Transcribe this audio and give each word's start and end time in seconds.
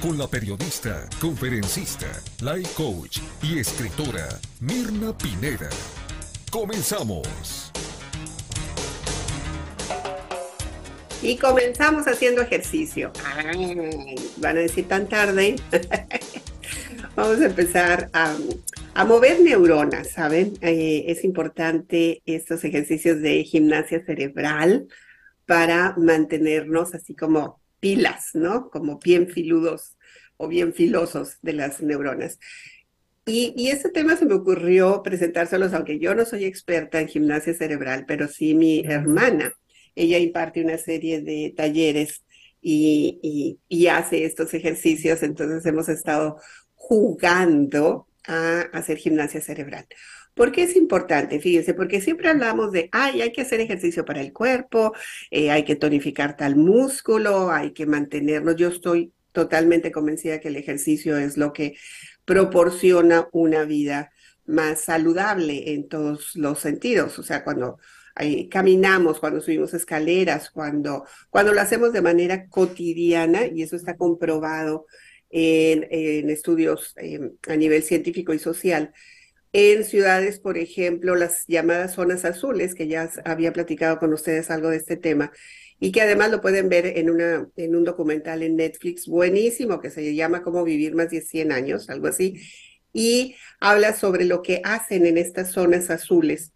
con 0.00 0.16
la 0.16 0.26
periodista, 0.26 1.06
conferencista, 1.20 2.06
life 2.40 2.70
coach 2.74 3.18
y 3.42 3.58
escritora 3.58 4.28
Mirna 4.60 5.16
Pineda. 5.16 5.68
Comenzamos. 6.50 7.70
Y 11.22 11.36
comenzamos 11.36 12.06
haciendo 12.06 12.40
ejercicio. 12.40 13.12
van 14.38 14.56
a 14.56 14.60
decir 14.60 14.88
tan 14.88 15.06
tarde. 15.06 15.56
Vamos 17.16 17.40
a 17.40 17.46
empezar 17.46 18.08
a, 18.14 19.04
mover 19.04 19.40
neuronas, 19.40 20.12
¿saben? 20.12 20.54
Eh, 20.62 21.04
es 21.08 21.24
importante 21.24 22.22
estos 22.24 22.64
ejercicios 22.64 23.20
de 23.20 23.44
gimnasia 23.44 24.02
cerebral 24.04 24.88
para 25.44 25.94
mantenernos 25.98 26.94
así 26.94 27.14
como 27.14 27.59
pilas, 27.80 28.30
¿no? 28.34 28.70
Como 28.70 28.98
bien 28.98 29.28
filudos 29.28 29.96
o 30.36 30.48
bien 30.48 30.72
filosos 30.72 31.38
de 31.42 31.54
las 31.54 31.82
neuronas. 31.82 32.38
Y, 33.26 33.52
y 33.56 33.68
este 33.68 33.90
tema 33.90 34.16
se 34.16 34.26
me 34.26 34.34
ocurrió 34.34 35.02
presentárselos, 35.02 35.72
aunque 35.72 35.98
yo 35.98 36.14
no 36.14 36.24
soy 36.24 36.44
experta 36.44 37.00
en 37.00 37.08
gimnasia 37.08 37.54
cerebral, 37.54 38.04
pero 38.06 38.28
sí 38.28 38.54
mi 38.54 38.80
hermana. 38.80 39.52
Ella 39.94 40.18
imparte 40.18 40.62
una 40.62 40.78
serie 40.78 41.20
de 41.20 41.52
talleres 41.56 42.24
y 42.62 43.58
hace 43.90 44.24
estos 44.24 44.52
ejercicios, 44.54 45.22
entonces 45.22 45.64
hemos 45.66 45.88
estado 45.88 46.36
jugando 46.74 48.06
a 48.26 48.60
hacer 48.72 48.98
gimnasia 48.98 49.40
cerebral. 49.40 49.86
¿Por 50.40 50.52
qué 50.52 50.62
es 50.62 50.74
importante? 50.74 51.38
Fíjense, 51.38 51.74
porque 51.74 52.00
siempre 52.00 52.30
hablamos 52.30 52.72
de, 52.72 52.88
ay, 52.92 53.20
hay 53.20 53.30
que 53.30 53.42
hacer 53.42 53.60
ejercicio 53.60 54.06
para 54.06 54.22
el 54.22 54.32
cuerpo, 54.32 54.94
eh, 55.30 55.50
hay 55.50 55.66
que 55.66 55.76
tonificar 55.76 56.34
tal 56.34 56.56
músculo, 56.56 57.50
hay 57.50 57.72
que 57.72 57.84
mantenernos. 57.84 58.56
Yo 58.56 58.68
estoy 58.68 59.12
totalmente 59.32 59.92
convencida 59.92 60.40
que 60.40 60.48
el 60.48 60.56
ejercicio 60.56 61.18
es 61.18 61.36
lo 61.36 61.52
que 61.52 61.74
proporciona 62.24 63.28
una 63.32 63.64
vida 63.64 64.12
más 64.46 64.80
saludable 64.80 65.74
en 65.74 65.88
todos 65.88 66.34
los 66.36 66.58
sentidos. 66.58 67.18
O 67.18 67.22
sea, 67.22 67.44
cuando 67.44 67.78
caminamos, 68.50 69.20
cuando 69.20 69.42
subimos 69.42 69.74
escaleras, 69.74 70.48
cuando, 70.48 71.04
cuando 71.28 71.52
lo 71.52 71.60
hacemos 71.60 71.92
de 71.92 72.00
manera 72.00 72.48
cotidiana, 72.48 73.44
y 73.44 73.60
eso 73.60 73.76
está 73.76 73.94
comprobado 73.94 74.86
en, 75.28 76.30
estudios 76.30 76.94
em, 76.96 77.32
a 77.46 77.56
nivel 77.56 77.82
científico 77.82 78.32
y 78.32 78.38
social, 78.38 78.94
en 79.52 79.84
ciudades, 79.84 80.38
por 80.38 80.58
ejemplo, 80.58 81.16
las 81.16 81.44
llamadas 81.48 81.94
zonas 81.94 82.24
azules, 82.24 82.74
que 82.74 82.86
ya 82.86 83.10
había 83.24 83.52
platicado 83.52 83.98
con 83.98 84.12
ustedes 84.12 84.50
algo 84.50 84.70
de 84.70 84.76
este 84.76 84.96
tema, 84.96 85.32
y 85.80 85.92
que 85.92 86.02
además 86.02 86.30
lo 86.30 86.40
pueden 86.40 86.68
ver 86.68 86.86
en, 86.86 87.10
una, 87.10 87.48
en 87.56 87.74
un 87.74 87.84
documental 87.84 88.42
en 88.42 88.56
Netflix 88.56 89.08
buenísimo 89.08 89.80
que 89.80 89.90
se 89.90 90.14
llama 90.14 90.42
Cómo 90.42 90.62
vivir 90.62 90.94
más 90.94 91.10
de 91.10 91.22
100 91.22 91.52
años, 91.52 91.90
algo 91.90 92.06
así, 92.06 92.40
y 92.92 93.34
habla 93.60 93.94
sobre 93.94 94.24
lo 94.24 94.42
que 94.42 94.60
hacen 94.64 95.06
en 95.06 95.18
estas 95.18 95.50
zonas 95.52 95.90
azules. 95.90 96.52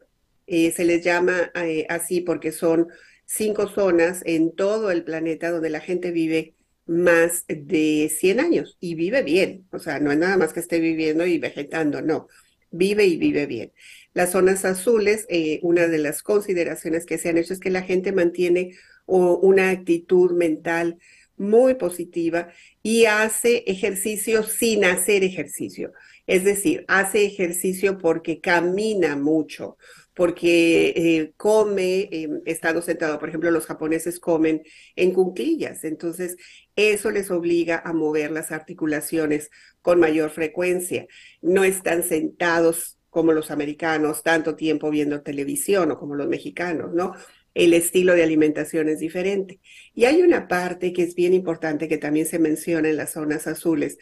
Eh, 0.47 0.71
se 0.73 0.85
les 0.85 1.03
llama 1.03 1.51
eh, 1.55 1.87
así 1.89 2.21
porque 2.21 2.53
son 2.53 2.89
cinco 3.25 3.67
zonas 3.69 4.21
en 4.27 4.55
todo 4.55 4.91
el 4.91 5.03
planeta 5.05 5.51
donde 5.51 5.71
la 5.71 5.81
gente 5.81 6.11
vive 6.11 6.55
más 6.87 7.45
de 7.49 8.13
100 8.15 8.41
años 8.41 8.77
y 8.79 8.95
vive 8.95 9.23
bien, 9.23 9.67
o 9.73 9.79
sea, 9.79 10.01
no 10.01 10.13
es 10.13 10.19
nada 10.19 10.37
más 10.37 10.53
que 10.53 10.61
esté 10.61 10.81
viviendo 10.81 11.27
y 11.27 11.39
vegetando, 11.39 12.03
no 12.03 12.29
vive 12.75 13.07
y 13.07 13.17
vive 13.17 13.47
bien. 13.47 13.73
Las 14.13 14.33
zonas 14.33 14.65
azules, 14.65 15.27
eh, 15.29 15.61
una 15.63 15.87
de 15.89 15.99
las 15.99 16.23
consideraciones 16.23 17.07
que 17.07 17.19
se 17.19 17.29
han 17.29 17.39
hecho 17.39 17.55
es 17.55 17.61
que 17.61 17.71
la 17.71 17.83
gente 17.83 18.13
mantiene 18.13 18.77
una 19.07 19.71
actitud 19.71 20.33
mental 20.33 20.99
muy 21.37 21.75
positiva 21.75 22.49
y 22.83 23.05
hace 23.05 23.65
ejercicio 23.67 24.43
sin 24.45 24.85
hacer 24.85 25.25
ejercicio. 25.25 25.93
Es 26.27 26.45
decir, 26.45 26.85
hace 26.89 27.27
ejercicio 27.27 27.99
porque 27.99 28.41
camina 28.41 29.15
mucho, 29.17 29.77
porque 30.15 30.93
eh, 30.97 31.33
come 31.37 32.09
eh, 32.11 32.29
estando 32.47 32.81
sentado. 32.83 33.19
Por 33.19 33.29
ejemplo, 33.29 33.51
los 33.51 33.67
japoneses 33.67 34.21
comen 34.21 34.63
en 34.97 35.13
cunclillas, 35.13 35.85
entonces 35.85 36.37
eso 36.77 37.11
les 37.11 37.31
obliga 37.31 37.83
a 37.85 37.93
mover 37.93 38.31
las 38.31 38.53
articulaciones 38.53 39.51
con 39.83 40.01
mayor 40.01 40.31
frecuencia. 40.31 41.07
No 41.43 41.65
están 41.65 42.03
sentados 42.03 42.99
como 43.11 43.33
los 43.33 43.51
americanos 43.51 44.23
tanto 44.23 44.57
tiempo 44.57 44.91
viendo 44.91 45.23
televisión 45.23 45.91
o 45.93 45.99
como 45.99 46.17
los 46.17 46.29
mexicanos, 46.29 46.93
¿no? 46.95 47.15
El 47.55 47.73
estilo 47.73 48.15
de 48.15 48.25
alimentación 48.25 48.89
es 48.89 48.99
diferente. 48.99 49.61
Y 49.95 50.07
hay 50.07 50.23
una 50.23 50.49
parte 50.49 50.93
que 50.93 51.03
es 51.03 51.15
bien 51.15 51.33
importante 51.33 51.87
que 51.89 51.99
también 51.99 52.27
se 52.27 52.41
menciona 52.41 52.89
en 52.89 52.97
las 52.97 53.13
zonas 53.13 53.47
azules, 53.47 53.99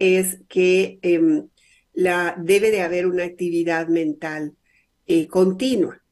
es 0.00 0.40
que 0.48 0.98
em, 1.02 1.48
la, 1.94 2.36
debe 2.38 2.70
de 2.72 2.82
haber 2.82 3.06
una 3.06 3.24
actividad 3.24 3.88
mental 3.88 4.56
eh, 5.06 5.26
continua. 5.28 6.02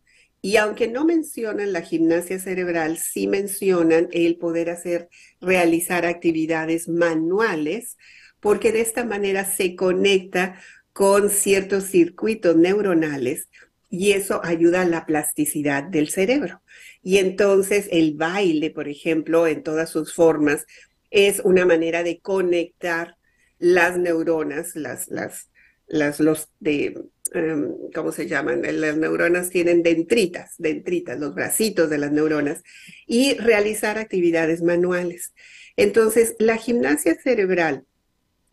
Y 0.41 0.59
aunque 0.59 0.89
no 0.89 1.05
mencionan 1.07 1.73
la 1.73 1.81
gimnasia 1.81 2.39
cerebral, 2.39 2.99
sí 2.99 3.27
mencionan 3.27 4.09
el 4.13 4.37
poder 4.37 4.69
hacer, 4.69 5.09
realizar 5.41 6.05
actividades 6.05 6.89
manuales, 6.89 7.97
porque 8.41 8.71
de 8.71 8.83
esta 8.83 9.05
manera 9.05 9.47
se 9.47 9.75
conecta 9.75 10.61
con 10.93 11.31
ciertos 11.31 11.85
circuitos 11.85 12.57
neuronales 12.57 13.49
y 13.89 14.13
eso 14.13 14.41
ayuda 14.45 14.83
a 14.83 14.87
la 14.87 15.07
plasticidad 15.07 15.83
del 15.83 16.09
cerebro. 16.09 16.63
Y 17.03 17.19
entonces 17.19 17.89
el 17.91 18.15
baile, 18.15 18.71
por 18.71 18.89
ejemplo, 18.89 19.47
en 19.47 19.63
todas 19.63 19.89
sus 19.89 20.13
formas, 20.13 20.67
es 21.11 21.41
una 21.45 21.65
manera 21.65 22.03
de 22.03 22.21
conectar 22.21 23.17
las 23.59 23.97
neuronas, 23.99 24.75
las, 24.77 25.09
las, 25.09 25.51
las, 25.87 26.21
los 26.21 26.49
de, 26.61 27.03
Em, 27.33 27.91
¿cómo 27.95 28.13
se 28.13 28.29
llaman? 28.29 28.63
Las 28.81 28.97
neuronas 28.97 29.51
tienen 29.51 29.83
dendritas, 29.83 30.55
dendritas, 30.59 31.19
los 31.19 31.35
bracitos 31.35 31.89
de 31.89 31.99
las 31.99 32.13
neuronas, 32.13 32.63
y 33.07 33.35
realizar 33.35 33.99
actividades 33.99 34.63
manuales. 34.63 35.33
Entonces, 35.77 36.37
la 36.39 36.57
gimnasia 36.57 37.15
cerebral 37.15 37.87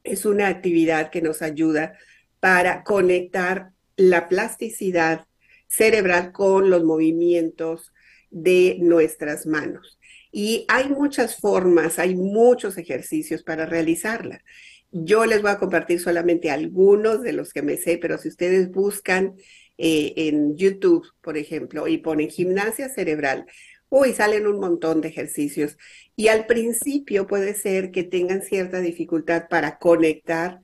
es 0.04 0.26
una 0.26 0.48
actividad 0.48 1.12
que 1.12 1.22
nos 1.22 1.42
ayuda 1.42 1.98
para 2.40 2.84
conectar 2.84 3.72
la 3.98 4.30
plasticidad 4.30 5.28
cerebral 5.68 6.32
con 6.32 6.70
los 6.70 6.84
movimientos 6.84 7.92
de 8.30 8.78
nuestras 8.80 9.46
manos. 9.46 10.00
Y 10.32 10.66
hay 10.70 10.90
muchas 10.90 11.38
formas, 11.38 12.00
hay 12.00 12.16
muchos 12.16 12.78
ejercicios 12.78 13.44
para 13.44 13.66
realizarla. 13.66 14.42
Yo 14.92 15.26
les 15.26 15.42
voy 15.42 15.52
a 15.52 15.58
compartir 15.58 16.00
solamente 16.00 16.52
algunos 16.52 17.22
de 17.22 17.34
los 17.34 17.54
que 17.54 17.62
me 17.62 17.78
sé, 17.78 17.98
pero 17.98 18.18
si 18.18 18.28
ustedes 18.28 18.72
buscan 18.72 19.36
eh, 19.78 20.14
en 20.16 20.58
YouTube, 20.58 21.08
por 21.22 21.38
ejemplo, 21.38 21.88
y 21.88 21.98
ponen 21.98 22.30
gimnasia 22.30 22.90
cerebral, 22.90 23.46
uy, 23.90 24.14
salen 24.14 24.48
un 24.48 24.60
montón 24.60 25.02
de 25.02 25.10
ejercicios. 25.10 25.78
Y 26.16 26.28
al 26.28 26.46
principio 26.46 27.28
puede 27.28 27.54
ser 27.54 27.92
que 27.92 28.04
tengan 28.04 28.42
cierta 28.42 28.80
dificultad 28.80 29.48
para 29.50 29.78
conectar 29.80 30.60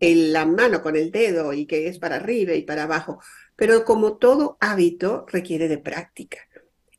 la 0.00 0.44
mano 0.44 0.82
con 0.82 0.96
el 0.96 1.10
dedo 1.10 1.52
y 1.52 1.66
que 1.66 1.88
es 1.88 1.98
para 1.98 2.16
arriba 2.16 2.52
y 2.54 2.62
para 2.62 2.84
abajo. 2.84 3.20
Pero 3.56 3.84
como 3.84 4.18
todo 4.18 4.58
hábito 4.60 5.24
requiere 5.30 5.68
de 5.68 5.78
práctica 5.78 6.38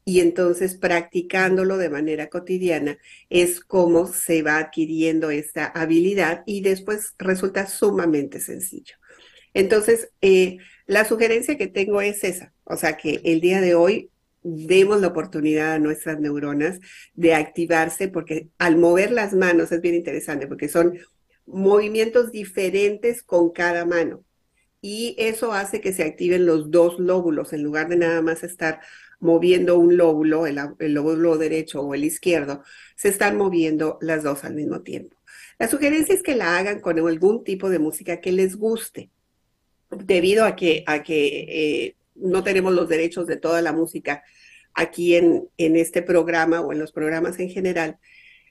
y 0.05 0.19
entonces 0.19 0.75
practicándolo 0.75 1.77
de 1.77 1.89
manera 1.89 2.29
cotidiana 2.29 2.99
es 3.29 3.59
como 3.59 4.07
se 4.07 4.43
va 4.43 4.59
adquiriendo 4.59 5.31
esta 5.31 5.65
habilidad 5.65 6.43
y 6.45 6.61
después 6.61 7.15
resulta 7.17 7.65
sumamente 7.65 8.39
sencillo. 8.39 8.95
Entonces, 9.55 10.09
eh, 10.21 10.57
la 10.85 11.05
sugerencia 11.05 11.57
que 11.57 11.67
tengo 11.67 12.01
es 12.01 12.23
esa, 12.23 12.53
o 12.65 12.77
sea, 12.77 12.97
que 12.97 13.21
el 13.23 13.41
día 13.41 13.61
de 13.61 13.73
hoy 13.73 14.11
demos 14.43 15.01
la 15.01 15.07
oportunidad 15.07 15.73
a 15.73 15.79
nuestras 15.79 16.19
neuronas 16.19 16.79
de 17.15 17.33
activarse 17.33 18.07
porque 18.07 18.49
al 18.59 18.77
mover 18.77 19.11
las 19.11 19.33
manos 19.33 19.71
es 19.71 19.81
bien 19.81 19.95
interesante 19.95 20.45
porque 20.45 20.69
son 20.69 20.99
movimientos 21.47 22.31
diferentes 22.31 23.23
con 23.23 23.51
cada 23.51 23.85
mano 23.85 24.23
y 24.81 25.15
eso 25.17 25.51
hace 25.51 25.81
que 25.81 25.93
se 25.93 26.03
activen 26.03 26.45
los 26.45 26.69
dos 26.69 26.99
lóbulos 26.99 27.53
en 27.53 27.63
lugar 27.63 27.89
de 27.89 27.95
nada 27.95 28.21
más 28.21 28.43
estar 28.43 28.81
moviendo 29.19 29.77
un 29.77 29.97
lóbulo, 29.97 30.45
el, 30.47 30.59
lóbulo 30.79 31.37
derecho 31.37 31.81
o 31.81 31.93
el 31.93 32.03
izquierdo, 32.03 32.63
se 32.95 33.09
están 33.09 33.37
moviendo 33.37 33.97
las 34.01 34.23
dos 34.23 34.43
al 34.43 34.55
mismo 34.55 34.81
tiempo. 34.81 35.17
La 35.57 35.67
sugerencia 35.67 36.13
es 36.13 36.23
que 36.23 36.35
la 36.35 36.57
hagan 36.57 36.81
con 36.81 36.99
algún 36.99 37.43
tipo 37.43 37.69
de 37.69 37.79
música 37.79 38.19
que 38.21 38.31
les 38.31 38.55
guste. 38.55 39.09
debido 39.89 40.45
a 40.45 40.55
que, 40.55 40.83
a 40.87 41.03
que 41.03 41.45
eh, 41.47 41.95
no 42.15 42.43
tenemos 42.43 42.73
los 42.73 42.89
derechos 42.89 43.27
de 43.27 43.37
toda 43.37 43.61
la 43.61 43.71
música 43.71 44.23
aquí 44.73 45.15
en, 45.15 45.47
en 45.57 45.75
este 45.75 46.01
programa 46.01 46.61
o 46.61 46.73
en 46.73 46.79
los 46.79 46.91
programas 46.91 47.39
en 47.39 47.49
general, 47.49 47.97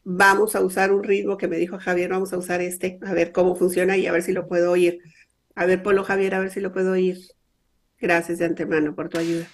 vamos 0.05 0.55
a 0.55 0.61
usar 0.61 0.93
un 0.93 1.03
ritmo 1.03 1.37
que 1.37 1.49
me 1.49 1.57
dijo 1.57 1.79
Javier, 1.79 2.11
vamos 2.11 2.33
a 2.33 2.39
usar 2.39 2.61
este, 2.61 2.99
a 3.05 3.13
ver 3.13 3.33
cómo 3.33 3.57
funciona 3.57 3.97
y 3.97 4.07
a 4.07 4.13
ver 4.13 4.23
si 4.23 4.33
lo 4.33 4.47
puedo 4.47 4.71
oír. 4.71 5.01
A 5.55 5.67
ver, 5.67 5.83
ponlo 5.83 6.05
Javier, 6.05 6.35
a 6.35 6.41
ver 6.41 6.51
si 6.51 6.61
lo 6.61 6.73
puedo 6.73 6.93
oír. 6.93 7.19
Gracias 8.01 8.39
de 8.39 8.45
antemano 8.45 8.95
por 8.95 9.09
tu 9.09 9.19
ayuda. 9.19 9.47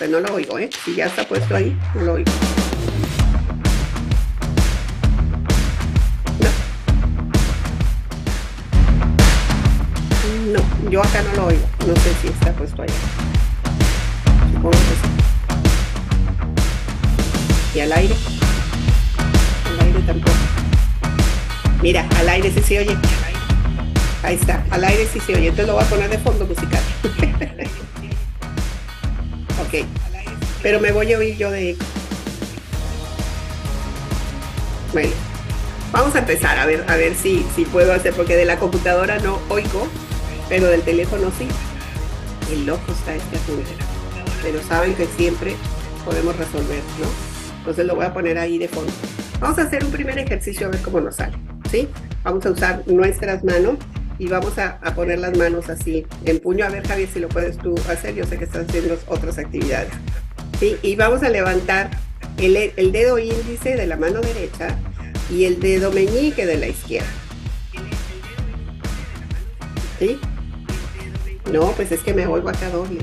Pues 0.00 0.10
no 0.10 0.18
lo 0.18 0.32
oigo, 0.32 0.58
¿eh? 0.58 0.70
Si 0.82 0.94
ya 0.94 1.04
está 1.04 1.28
puesto 1.28 1.54
ahí, 1.54 1.78
no 1.94 2.00
lo 2.00 2.14
oigo. 2.14 2.32
No. 6.40 6.48
No, 10.54 10.90
yo 10.90 11.02
acá 11.02 11.20
no 11.20 11.42
lo 11.42 11.48
oigo. 11.48 11.68
No 11.86 11.94
sé 11.96 12.14
si 12.22 12.28
está 12.28 12.50
puesto 12.52 12.80
ahí. 12.80 12.88
¿Y 17.74 17.80
al 17.80 17.92
aire? 17.92 18.14
Al 19.66 19.80
aire 19.86 20.00
tampoco. 20.06 20.32
Mira, 21.82 22.08
al 22.16 22.28
aire 22.30 22.50
sí 22.50 22.62
se 22.62 22.78
oye. 22.78 22.96
Ahí 24.22 24.36
está, 24.36 24.64
al 24.70 24.82
aire 24.82 25.06
sí 25.12 25.20
se 25.20 25.34
oye. 25.34 25.48
Entonces 25.48 25.66
lo 25.66 25.74
voy 25.74 25.84
a 25.84 25.88
poner 25.88 26.08
de 26.08 26.16
fondo 26.16 26.46
musical. 26.46 26.82
ok. 29.70 29.86
Pero 30.62 30.80
me 30.80 30.92
voy 30.92 31.12
a 31.12 31.18
oír 31.18 31.36
yo 31.36 31.50
de. 31.50 31.76
Bueno, 34.92 35.12
vamos 35.92 36.14
a 36.16 36.18
empezar 36.18 36.58
a 36.58 36.66
ver, 36.66 36.84
a 36.88 36.96
ver 36.96 37.14
si, 37.14 37.46
si 37.54 37.64
puedo 37.64 37.92
hacer, 37.92 38.12
porque 38.14 38.36
de 38.36 38.44
la 38.44 38.58
computadora 38.58 39.18
no 39.20 39.38
oigo, 39.48 39.86
pero 40.48 40.66
del 40.66 40.82
teléfono 40.82 41.30
sí. 41.38 41.48
El 42.52 42.66
loco 42.66 42.92
está 42.92 43.14
este 43.14 43.36
asunto. 43.36 43.70
Pero 44.42 44.60
saben 44.62 44.94
que 44.94 45.06
siempre 45.06 45.54
podemos 46.04 46.36
resolver, 46.36 46.82
¿no? 47.00 47.06
Entonces 47.58 47.86
lo 47.86 47.94
voy 47.94 48.06
a 48.06 48.12
poner 48.12 48.38
ahí 48.38 48.58
de 48.58 48.68
fondo. 48.68 48.92
Vamos 49.38 49.58
a 49.58 49.62
hacer 49.62 49.84
un 49.84 49.90
primer 49.90 50.18
ejercicio 50.18 50.66
a 50.66 50.70
ver 50.70 50.82
cómo 50.82 51.00
nos 51.00 51.16
sale, 51.16 51.36
¿sí? 51.70 51.88
Vamos 52.24 52.44
a 52.44 52.50
usar 52.50 52.82
nuestras 52.86 53.44
manos 53.44 53.76
y 54.20 54.28
vamos 54.28 54.58
a, 54.58 54.78
a, 54.82 54.94
poner 54.94 55.18
las 55.18 55.36
manos 55.36 55.70
así 55.70 56.06
en 56.26 56.40
puño. 56.40 56.66
A 56.66 56.68
ver, 56.68 56.86
Javier, 56.86 57.08
si 57.10 57.20
lo 57.20 57.28
puedes 57.30 57.56
tú 57.56 57.74
hacer. 57.88 58.14
Yo 58.14 58.26
sé 58.26 58.36
que 58.36 58.44
estás 58.44 58.68
haciendo 58.68 58.98
otras 59.06 59.38
actividades. 59.38 59.88
¿Sí? 60.60 60.76
Y 60.82 60.94
vamos 60.94 61.22
a 61.22 61.30
levantar 61.30 61.90
el, 62.36 62.54
el 62.54 62.92
dedo 62.92 63.18
índice 63.18 63.76
de 63.76 63.86
la 63.86 63.96
mano 63.96 64.20
derecha 64.20 64.76
y 65.30 65.46
el 65.46 65.58
dedo 65.58 65.90
meñique 65.90 66.44
de 66.44 66.58
la 66.58 66.68
izquierda. 66.68 67.08
¿Sí? 69.98 70.20
No, 71.50 71.72
pues 71.72 71.90
es 71.90 72.00
que 72.00 72.12
me 72.12 72.26
oigo 72.26 72.50
acá 72.50 72.68
doble. 72.68 73.00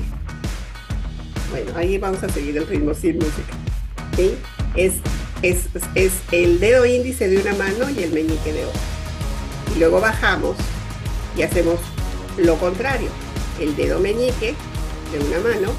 Bueno, 1.50 1.72
ahí 1.74 1.98
vamos 1.98 2.22
a 2.22 2.28
seguir 2.28 2.56
el 2.58 2.66
ritmo 2.68 2.94
sin 2.94 3.16
música. 3.16 3.54
¿Sí? 4.14 4.36
Es, 4.76 4.94
es, 5.42 5.64
es 5.96 6.12
el 6.30 6.60
dedo 6.60 6.86
índice 6.86 7.28
de 7.28 7.38
una 7.38 7.54
mano 7.54 7.90
y 7.90 8.04
el 8.04 8.12
meñique 8.12 8.52
de 8.52 8.66
otra. 8.66 8.80
Y 9.74 9.80
luego 9.80 10.00
bajamos 10.00 10.54
y 11.38 11.42
hacemos 11.42 11.78
lo 12.36 12.56
contrario. 12.56 13.08
El 13.60 13.76
dedo 13.76 14.00
meñique 14.00 14.54
de 15.12 15.18
una 15.18 15.38
mano 15.38 15.72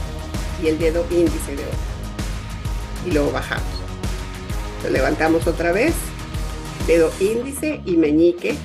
y 0.63 0.67
el 0.67 0.79
dedo 0.79 1.05
índice 1.11 1.55
de 1.55 1.63
otra. 1.63 1.77
Y 3.05 3.11
luego 3.11 3.31
bajamos. 3.31 3.67
Lo 4.83 4.89
levantamos 4.89 5.45
otra 5.47 5.71
vez. 5.71 5.93
Dedo 6.87 7.11
índice 7.19 7.81
y 7.85 7.97
meñique. 7.97 8.55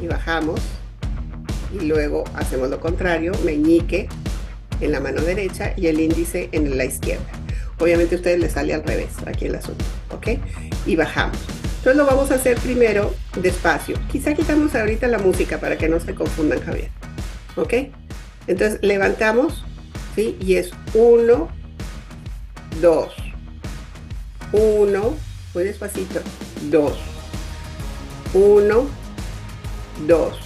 Y 0.00 0.06
bajamos. 0.06 0.60
Y 1.78 1.84
luego 1.84 2.24
hacemos 2.34 2.70
lo 2.70 2.80
contrario. 2.80 3.32
Meñique 3.44 4.08
en 4.80 4.92
la 4.92 5.00
mano 5.00 5.20
derecha 5.20 5.72
y 5.76 5.88
el 5.88 6.00
índice 6.00 6.48
en 6.52 6.76
la 6.76 6.84
izquierda. 6.84 7.26
Obviamente 7.78 8.14
a 8.14 8.18
ustedes 8.18 8.38
les 8.38 8.52
sale 8.52 8.72
al 8.72 8.84
revés 8.84 9.10
aquí 9.26 9.46
el 9.46 9.56
asunto. 9.56 9.84
¿Ok? 10.10 10.38
Y 10.86 10.96
bajamos. 10.96 11.38
Entonces 11.86 12.04
lo 12.04 12.16
vamos 12.16 12.32
a 12.32 12.34
hacer 12.34 12.58
primero 12.58 13.14
despacio. 13.40 13.96
Quizá 14.10 14.34
quitamos 14.34 14.74
ahorita 14.74 15.06
la 15.06 15.18
música 15.18 15.60
para 15.60 15.78
que 15.78 15.88
no 15.88 16.00
se 16.00 16.16
confundan, 16.16 16.60
Javier. 16.60 16.90
¿Ok? 17.54 17.74
Entonces 18.48 18.80
levantamos, 18.82 19.64
¿sí? 20.16 20.36
Y 20.40 20.56
es 20.56 20.72
uno, 20.94 21.48
dos, 22.80 23.14
uno, 24.50 25.14
muy 25.54 25.62
despacito, 25.62 26.22
dos, 26.62 26.98
uno, 28.34 28.86
dos. 30.08 30.40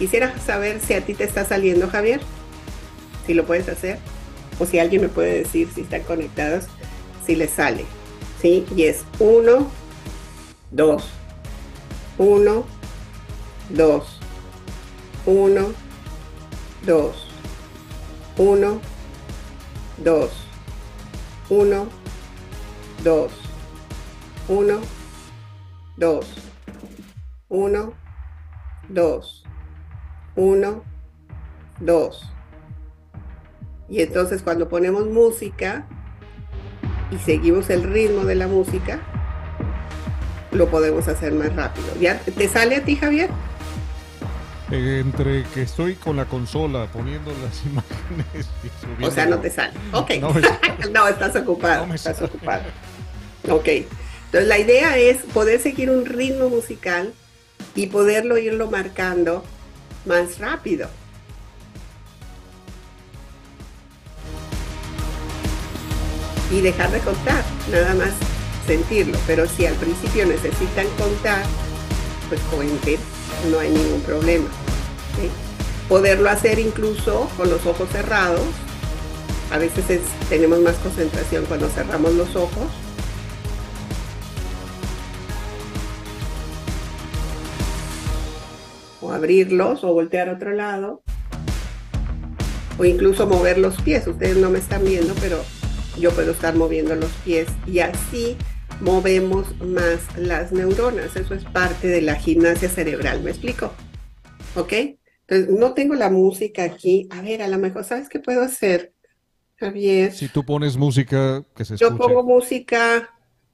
Quisiera 0.00 0.36
saber 0.40 0.80
si 0.80 0.94
a 0.94 1.02
ti 1.02 1.14
te 1.14 1.22
está 1.22 1.44
saliendo, 1.44 1.88
Javier, 1.88 2.20
si 3.28 3.34
lo 3.34 3.46
puedes 3.46 3.68
hacer, 3.68 3.98
o 4.58 4.66
si 4.66 4.80
alguien 4.80 5.02
me 5.02 5.08
puede 5.08 5.38
decir 5.44 5.68
si 5.72 5.82
están 5.82 6.02
conectados, 6.02 6.64
si 7.24 7.36
les 7.36 7.50
sale, 7.50 7.84
¿sí? 8.42 8.66
Y 8.74 8.86
es 8.86 9.04
uno, 9.20 9.70
2, 10.70 11.04
1, 12.18 12.64
2, 13.70 14.20
1, 15.26 15.72
2, 16.86 17.28
1, 18.36 18.80
2, 19.98 20.30
1, 21.48 21.88
2, 23.04 23.30
1, 24.48 24.80
2, 25.96 26.34
1, 27.48 27.94
2, 28.88 29.44
1, 30.36 30.82
2. 31.80 32.30
Y 33.88 34.00
entonces 34.00 34.42
cuando 34.42 34.68
ponemos 34.68 35.06
música 35.06 35.86
y 37.10 37.18
seguimos 37.18 37.70
el 37.70 37.82
ritmo 37.82 38.24
de 38.24 38.34
la 38.34 38.48
música, 38.48 39.00
lo 40.54 40.68
podemos 40.68 41.06
hacer 41.08 41.32
más 41.32 41.54
rápido. 41.54 41.86
¿Ya 42.00 42.18
te 42.18 42.48
sale 42.48 42.76
a 42.76 42.84
ti, 42.84 42.96
Javier? 42.96 43.28
Eh, 44.70 45.00
entre 45.00 45.44
que 45.54 45.62
estoy 45.62 45.94
con 45.94 46.16
la 46.16 46.24
consola 46.24 46.86
poniendo 46.92 47.30
las 47.42 47.64
imágenes 47.66 48.48
y 48.62 48.80
subiendo. 48.80 49.08
O 49.08 49.10
sea, 49.10 49.26
no 49.26 49.38
te 49.38 49.50
sale. 49.50 49.72
Ok. 49.92 50.12
No, 50.20 50.32
no 50.92 51.08
estás 51.08 51.36
ocupado. 51.36 51.86
No 51.86 51.94
estás 51.94 52.22
ocupado. 52.22 52.62
Ok. 53.50 53.68
Entonces 53.68 54.48
la 54.48 54.58
idea 54.58 54.96
es 54.96 55.18
poder 55.18 55.60
seguir 55.60 55.90
un 55.90 56.06
ritmo 56.06 56.48
musical 56.48 57.12
y 57.74 57.86
poderlo 57.86 58.38
irlo 58.38 58.70
marcando 58.70 59.44
más 60.06 60.38
rápido. 60.38 60.88
Y 66.50 66.60
dejar 66.60 66.90
de 66.92 67.00
contar, 67.00 67.42
nada 67.70 67.94
más 67.94 68.33
sentirlo, 68.66 69.18
pero 69.26 69.46
si 69.46 69.66
al 69.66 69.74
principio 69.74 70.26
necesitan 70.26 70.86
contar, 70.98 71.42
pues 72.28 72.40
cuenten, 72.50 72.98
no 73.50 73.58
hay 73.58 73.70
ningún 73.70 74.00
problema. 74.02 74.46
Poderlo 75.88 76.30
hacer 76.30 76.58
incluso 76.58 77.28
con 77.36 77.50
los 77.50 77.66
ojos 77.66 77.88
cerrados, 77.90 78.46
a 79.50 79.58
veces 79.58 79.88
es, 79.90 80.00
tenemos 80.28 80.58
más 80.60 80.74
concentración 80.76 81.44
cuando 81.46 81.68
cerramos 81.68 82.14
los 82.14 82.34
ojos. 82.34 82.66
O 89.00 89.12
abrirlos 89.12 89.84
o 89.84 89.92
voltear 89.92 90.28
a 90.28 90.32
otro 90.32 90.52
lado. 90.52 91.02
O 92.78 92.84
incluso 92.84 93.26
mover 93.26 93.58
los 93.58 93.80
pies. 93.82 94.06
Ustedes 94.06 94.38
no 94.38 94.50
me 94.50 94.58
están 94.58 94.82
viendo, 94.84 95.14
pero 95.20 95.38
yo 95.98 96.10
puedo 96.10 96.32
estar 96.32 96.56
moviendo 96.56 96.96
los 96.96 97.10
pies 97.24 97.46
y 97.66 97.78
así 97.78 98.36
movemos 98.80 99.56
más 99.60 100.16
las 100.16 100.52
neuronas. 100.52 101.16
Eso 101.16 101.34
es 101.34 101.44
parte 101.44 101.88
de 101.88 102.02
la 102.02 102.16
gimnasia 102.16 102.68
cerebral. 102.68 103.22
¿Me 103.22 103.30
explico? 103.30 103.72
¿Ok? 104.56 104.72
Entonces, 105.26 105.48
no 105.50 105.74
tengo 105.74 105.94
la 105.94 106.10
música 106.10 106.64
aquí. 106.64 107.08
A 107.10 107.22
ver, 107.22 107.42
a 107.42 107.48
lo 107.48 107.58
mejor, 107.58 107.84
¿sabes 107.84 108.08
qué 108.08 108.20
puedo 108.20 108.42
hacer, 108.42 108.92
Javier? 109.56 110.12
Si 110.12 110.28
tú 110.28 110.44
pones 110.44 110.76
música 110.76 111.44
que 111.56 111.64
se 111.64 111.74
escuche. 111.74 111.90
Yo 111.92 111.96
pongo 111.98 112.22
música 112.22 113.10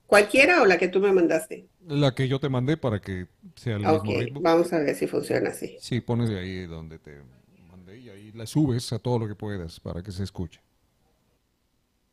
cualquiera 0.07 0.63
o 0.63 0.67
la 0.67 0.79
que 0.79 0.89
tú 0.89 1.01
me 1.01 1.13
mandaste. 1.13 1.69
La 1.87 2.15
que 2.15 2.29
yo 2.29 2.41
te 2.41 2.49
mandé 2.49 2.77
para 2.77 3.01
que 3.01 3.27
sea 3.57 3.77
el 3.77 3.87
Ok, 3.87 4.05
mismo 4.05 4.21
ritmo. 4.21 4.41
vamos 4.41 4.73
a 4.73 4.79
ver 4.79 4.95
si 4.97 5.07
funciona 5.07 5.51
así. 5.51 5.77
Sí, 5.81 6.01
pones 6.01 6.29
de 6.29 6.39
ahí 6.39 6.67
donde 6.67 6.99
te 6.99 7.23
mandé 7.69 7.99
y 7.99 8.09
ahí 8.09 8.33
la 8.33 8.47
subes 8.47 8.93
a 8.93 8.99
todo 8.99 9.19
lo 9.19 9.29
que 9.29 9.35
puedas 9.35 9.81
para 9.81 10.03
que 10.03 10.13
se 10.13 10.23
escuche. 10.25 10.61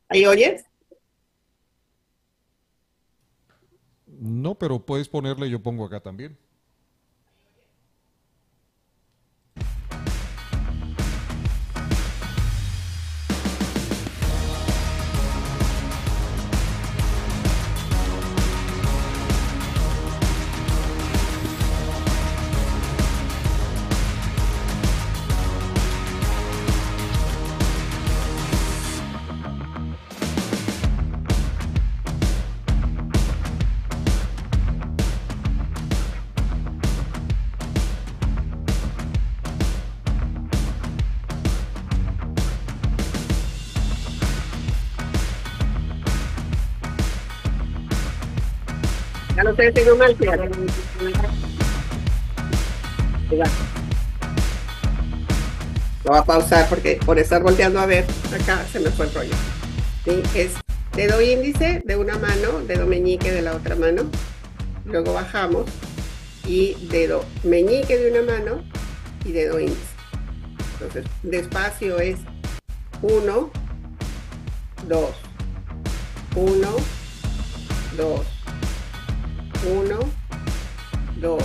¿Ahí 0.09 0.25
oyes? 0.25 0.65
No, 4.19 4.55
pero 4.55 4.86
puedes 4.86 5.09
ponerle, 5.09 5.50
yo 5.50 5.62
pongo 5.62 5.86
acá 5.86 6.00
también. 6.01 6.38
Lo 56.03 56.11
voy 56.11 56.19
a 56.19 56.23
pausar 56.23 56.69
porque 56.69 56.99
por 57.03 57.17
estar 57.17 57.41
volteando 57.41 57.79
a 57.79 57.87
ver, 57.87 58.05
acá 58.39 58.63
se 58.71 58.79
me 58.79 58.91
fue 58.91 59.07
el 59.07 59.13
rollo. 59.15 59.33
¿Sí? 60.05 60.21
Es 60.35 60.51
dedo 60.95 61.21
índice 61.21 61.81
de 61.83 61.95
una 61.95 62.19
mano, 62.19 62.59
dedo 62.67 62.85
meñique 62.85 63.31
de 63.31 63.41
la 63.41 63.55
otra 63.55 63.75
mano. 63.75 64.03
Luego 64.85 65.13
bajamos 65.13 65.65
y 66.45 66.75
dedo 66.91 67.25
meñique 67.43 67.97
de 67.97 68.11
una 68.11 68.31
mano 68.31 68.63
y 69.25 69.31
dedo 69.31 69.59
índice. 69.59 69.81
Entonces, 70.73 71.05
despacio 71.23 71.99
es 71.99 72.19
1, 73.01 73.51
2, 74.87 75.09
1, 76.35 76.67
2, 77.97 78.37
1, 79.65 79.99
2, 81.19 81.43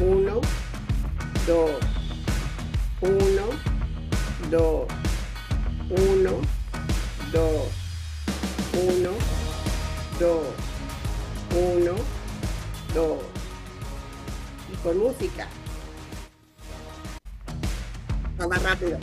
1, 0.00 0.40
2, 1.46 1.70
1, 3.00 3.50
2, 4.50 4.86
1, 5.90 6.40
2, 7.32 7.52
1, 8.72 9.10
2, 10.20 10.40
1, 11.54 11.94
2. 12.94 13.18
Y 14.70 14.76
con 14.82 14.98
música. 14.98 15.48
Va 18.38 18.48
más 18.48 18.62
rápido. 18.62 18.98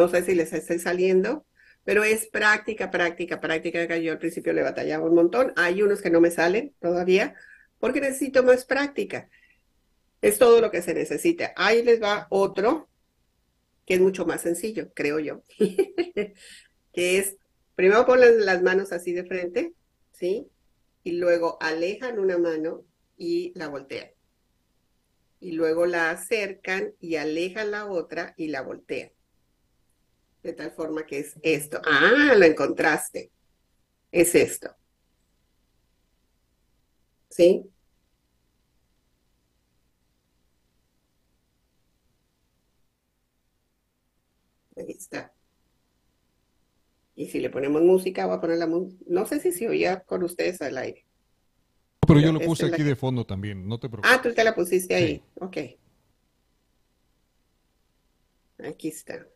No 0.00 0.08
sé 0.08 0.22
si 0.22 0.34
les 0.34 0.50
estoy 0.54 0.78
saliendo, 0.78 1.44
pero 1.84 2.04
es 2.04 2.26
práctica, 2.26 2.90
práctica, 2.90 3.38
práctica, 3.38 3.98
yo 3.98 4.12
al 4.12 4.18
principio 4.18 4.54
le 4.54 4.62
batallaba 4.62 5.04
un 5.04 5.14
montón. 5.14 5.52
Hay 5.56 5.82
unos 5.82 6.00
que 6.00 6.08
no 6.08 6.22
me 6.22 6.30
salen 6.30 6.74
todavía 6.80 7.34
porque 7.78 8.00
necesito 8.00 8.42
más 8.42 8.64
práctica. 8.64 9.28
Es 10.22 10.38
todo 10.38 10.62
lo 10.62 10.70
que 10.70 10.80
se 10.80 10.94
necesita. 10.94 11.52
Ahí 11.54 11.82
les 11.82 12.02
va 12.02 12.28
otro 12.30 12.88
que 13.84 13.92
es 13.92 14.00
mucho 14.00 14.24
más 14.24 14.40
sencillo, 14.40 14.90
creo 14.94 15.18
yo, 15.18 15.42
que 16.94 17.18
es, 17.18 17.36
primero 17.74 18.06
ponen 18.06 18.46
las 18.46 18.62
manos 18.62 18.92
así 18.92 19.12
de 19.12 19.26
frente, 19.26 19.74
¿sí? 20.12 20.48
Y 21.02 21.18
luego 21.18 21.58
alejan 21.60 22.18
una 22.18 22.38
mano 22.38 22.86
y 23.18 23.52
la 23.54 23.68
voltean 23.68 24.08
y 25.40 25.52
luego 25.52 25.84
la 25.84 26.10
acercan 26.10 26.94
y 27.00 27.16
alejan 27.16 27.70
la 27.70 27.84
otra 27.84 28.32
y 28.38 28.48
la 28.48 28.62
voltean. 28.62 29.10
De 30.42 30.52
tal 30.52 30.72
forma 30.72 31.06
que 31.06 31.20
es 31.20 31.34
esto. 31.42 31.80
Ah, 31.84 32.34
lo 32.36 32.44
encontraste. 32.44 33.30
Es 34.10 34.34
esto. 34.34 34.74
¿Sí? 37.28 37.70
Ahí 44.76 44.90
está. 44.92 45.32
Y 47.14 47.28
si 47.28 47.38
le 47.40 47.50
ponemos 47.50 47.82
música, 47.82 48.26
voy 48.26 48.36
a 48.36 48.40
poner 48.40 48.58
la 48.58 48.66
música. 48.66 49.04
No 49.06 49.26
sé 49.26 49.40
si 49.40 49.52
se 49.52 49.68
oía 49.68 50.00
con 50.00 50.22
ustedes 50.22 50.62
al 50.62 50.78
aire 50.78 51.04
pero 52.14 52.20
yo 52.20 52.32
lo 52.32 52.40
puse 52.40 52.66
aquí 52.66 52.82
de 52.82 52.96
fondo 52.96 53.24
también, 53.24 53.68
no 53.68 53.78
te 53.78 53.88
preocupes. 53.88 54.10
Ah, 54.12 54.20
tú 54.20 54.34
te 54.34 54.42
la 54.42 54.54
pusiste 54.54 54.94
ahí, 54.94 55.22
ok. 55.36 55.56
Aquí 58.64 58.88
está. 58.88 59.26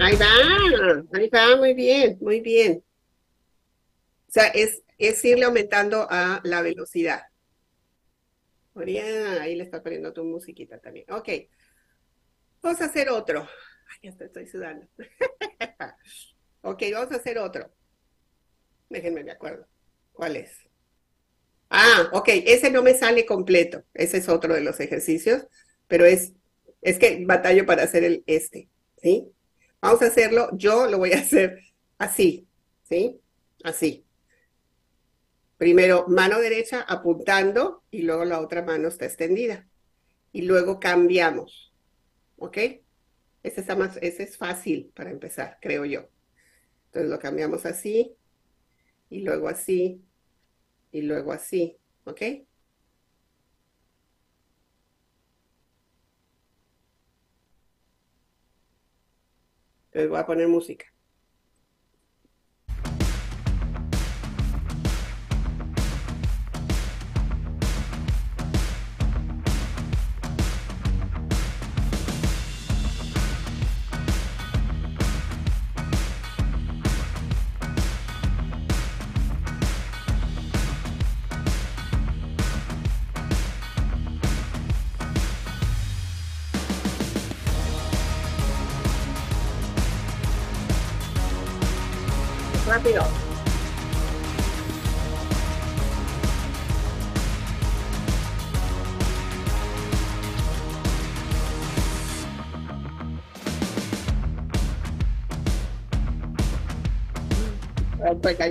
Ahí 0.00 0.16
va, 0.16 1.04
ahí 1.12 1.28
va, 1.28 1.56
muy 1.56 1.74
bien, 1.74 2.16
muy 2.20 2.40
bien. 2.40 2.84
O 4.28 4.30
sea, 4.30 4.46
es, 4.46 4.82
es 4.96 5.24
irle 5.24 5.44
aumentando 5.44 6.06
a 6.08 6.40
la 6.44 6.62
velocidad 6.62 7.27
ahí 8.80 9.56
le 9.56 9.64
está 9.64 9.82
poniendo 9.82 10.12
tu 10.12 10.24
musiquita 10.24 10.78
también. 10.78 11.10
Ok. 11.10 11.28
Vamos 12.62 12.80
a 12.80 12.86
hacer 12.86 13.08
otro. 13.08 13.48
Ay, 13.90 14.10
ya 14.10 14.24
estoy 14.24 14.46
sudando. 14.46 14.86
ok, 16.62 16.82
vamos 16.92 17.12
a 17.12 17.16
hacer 17.16 17.38
otro. 17.38 17.72
Déjenme 18.88 19.24
me 19.24 19.32
acuerdo. 19.32 19.66
¿Cuál 20.12 20.36
es? 20.36 20.68
Ah, 21.70 22.08
ok, 22.12 22.28
ese 22.46 22.70
no 22.70 22.82
me 22.82 22.94
sale 22.94 23.26
completo. 23.26 23.84
Ese 23.94 24.18
es 24.18 24.28
otro 24.28 24.54
de 24.54 24.62
los 24.62 24.80
ejercicios, 24.80 25.46
pero 25.86 26.06
es, 26.06 26.32
es 26.80 26.98
que 26.98 27.24
batallo 27.26 27.66
para 27.66 27.82
hacer 27.82 28.04
el 28.04 28.24
este, 28.26 28.68
¿sí? 28.96 29.30
Vamos 29.80 30.02
a 30.02 30.06
hacerlo, 30.06 30.48
yo 30.54 30.86
lo 30.86 30.98
voy 30.98 31.12
a 31.12 31.18
hacer 31.18 31.60
así, 31.98 32.48
¿sí? 32.82 33.20
Así. 33.62 34.07
Primero 35.58 36.06
mano 36.08 36.40
derecha 36.40 36.82
apuntando 36.82 37.82
y 37.90 38.02
luego 38.02 38.24
la 38.24 38.40
otra 38.40 38.62
mano 38.62 38.88
está 38.88 39.06
extendida. 39.06 39.68
Y 40.32 40.42
luego 40.42 40.80
cambiamos. 40.80 41.74
¿Ok? 42.36 42.58
Ese, 43.42 43.76
más, 43.76 43.98
ese 44.00 44.22
es 44.22 44.36
fácil 44.36 44.92
para 44.94 45.10
empezar, 45.10 45.58
creo 45.60 45.84
yo. 45.84 46.08
Entonces 46.86 47.10
lo 47.10 47.18
cambiamos 47.18 47.66
así 47.66 48.16
y 49.10 49.20
luego 49.22 49.48
así 49.48 50.02
y 50.92 51.02
luego 51.02 51.32
así. 51.32 51.76
¿Ok? 52.04 52.22
Entonces 59.86 60.10
voy 60.10 60.18
a 60.18 60.26
poner 60.26 60.48
música. 60.48 60.86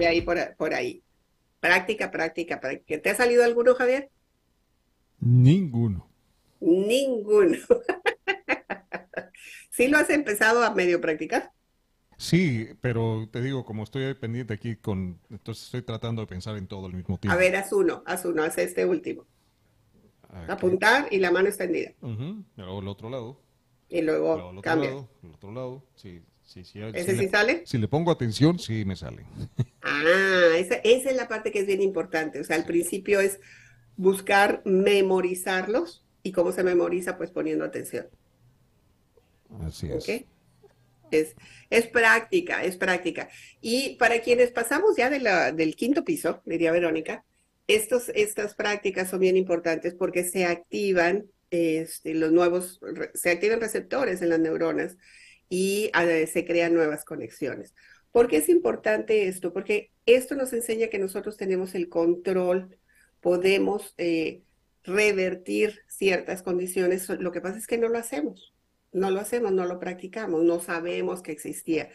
Ahí 0.07 0.21
por, 0.21 0.37
por 0.55 0.73
ahí. 0.73 1.03
Práctica, 1.59 2.11
práctica, 2.11 2.59
práctica. 2.59 3.01
¿Te 3.01 3.09
ha 3.09 3.15
salido 3.15 3.43
alguno, 3.43 3.75
Javier? 3.75 4.09
Ninguno. 5.19 6.07
Ninguno. 6.59 7.57
¿Sí 9.69 9.87
lo 9.87 9.97
has 9.97 10.09
empezado 10.09 10.63
a 10.63 10.73
medio 10.73 11.01
practicar? 11.01 11.51
Sí, 12.17 12.69
pero 12.81 13.29
te 13.31 13.41
digo, 13.41 13.63
como 13.63 13.83
estoy 13.83 14.11
pendiente 14.15 14.53
aquí 14.53 14.75
con, 14.75 15.19
entonces 15.29 15.65
estoy 15.65 15.83
tratando 15.83 16.21
de 16.21 16.27
pensar 16.27 16.57
en 16.57 16.67
todo 16.67 16.87
al 16.87 16.93
mismo 16.93 17.19
tiempo. 17.19 17.35
A 17.35 17.37
ver, 17.37 17.55
haz 17.55 17.71
uno, 17.71 18.01
haz 18.07 18.25
uno, 18.25 18.43
haz 18.43 18.57
este 18.57 18.85
último. 18.85 19.25
Apuntar 20.47 21.07
y 21.11 21.19
la 21.19 21.31
mano 21.31 21.47
extendida. 21.47 21.91
Luego 22.01 22.79
el 22.79 22.87
otro 22.87 23.09
lado. 23.09 23.39
Y 23.89 24.01
luego, 24.01 24.61
cambia. 24.61 24.89
el 24.89 25.31
otro 25.31 25.51
lado, 25.51 25.83
sí. 25.95 26.21
Sí, 26.47 26.63
sí, 26.63 26.79
¿Ese 26.93 27.17
sí 27.17 27.27
sale? 27.27 27.63
Si 27.65 27.77
le 27.77 27.89
pongo 27.89 28.09
atención, 28.09 28.57
sí 28.57 28.85
me 28.85 28.95
sale. 28.95 29.25
Ah, 29.81 30.55
esa, 30.57 30.75
esa, 30.75 31.09
es 31.09 31.15
la 31.15 31.27
parte 31.27 31.51
que 31.51 31.59
es 31.59 31.67
bien 31.67 31.81
importante. 31.81 32.39
O 32.39 32.43
sea, 32.43 32.55
al 32.55 32.65
principio 32.65 33.19
es 33.19 33.39
buscar 33.97 34.61
memorizarlos. 34.63 36.05
¿Y 36.23 36.31
cómo 36.31 36.53
se 36.53 36.63
memoriza? 36.63 37.17
Pues 37.17 37.31
poniendo 37.31 37.65
atención. 37.65 38.07
Así 39.61 39.89
es. 39.91 40.25
Es, 41.11 41.35
es 41.69 41.87
práctica, 41.87 42.63
es 42.63 42.77
práctica. 42.77 43.29
Y 43.61 43.95
para 43.95 44.19
quienes 44.21 44.51
pasamos 44.51 44.95
ya 44.97 45.09
de 45.09 45.19
la, 45.19 45.51
del 45.51 45.75
quinto 45.75 46.03
piso, 46.03 46.41
diría 46.45 46.71
Verónica, 46.71 47.23
estos, 47.67 48.09
estas 48.15 48.55
prácticas 48.55 49.09
son 49.09 49.19
bien 49.19 49.37
importantes 49.37 49.93
porque 49.93 50.23
se 50.23 50.45
activan 50.45 51.27
este, 51.49 52.13
los 52.13 52.31
nuevos, 52.31 52.79
se 53.13 53.31
activan 53.31 53.59
receptores 53.59 54.21
en 54.21 54.29
las 54.29 54.39
neuronas 54.39 54.97
y 55.49 55.91
eh, 55.93 56.27
se 56.27 56.45
crean 56.45 56.73
nuevas 56.73 57.05
conexiones. 57.05 57.73
¿Por 58.11 58.27
qué 58.27 58.37
es 58.37 58.49
importante 58.49 59.27
esto? 59.27 59.53
Porque 59.53 59.91
esto 60.05 60.35
nos 60.35 60.53
enseña 60.53 60.87
que 60.87 60.99
nosotros 60.99 61.37
tenemos 61.37 61.75
el 61.75 61.89
control, 61.89 62.77
podemos 63.21 63.93
eh, 63.97 64.41
revertir 64.83 65.81
ciertas 65.87 66.41
condiciones. 66.41 67.07
Lo 67.09 67.31
que 67.31 67.41
pasa 67.41 67.57
es 67.57 67.67
que 67.67 67.77
no 67.77 67.89
lo 67.89 67.97
hacemos, 67.97 68.53
no 68.91 69.11
lo 69.11 69.19
hacemos, 69.19 69.51
no 69.51 69.65
lo 69.65 69.79
practicamos, 69.79 70.43
no 70.43 70.59
sabemos 70.59 71.21
que 71.21 71.31
existía. 71.31 71.89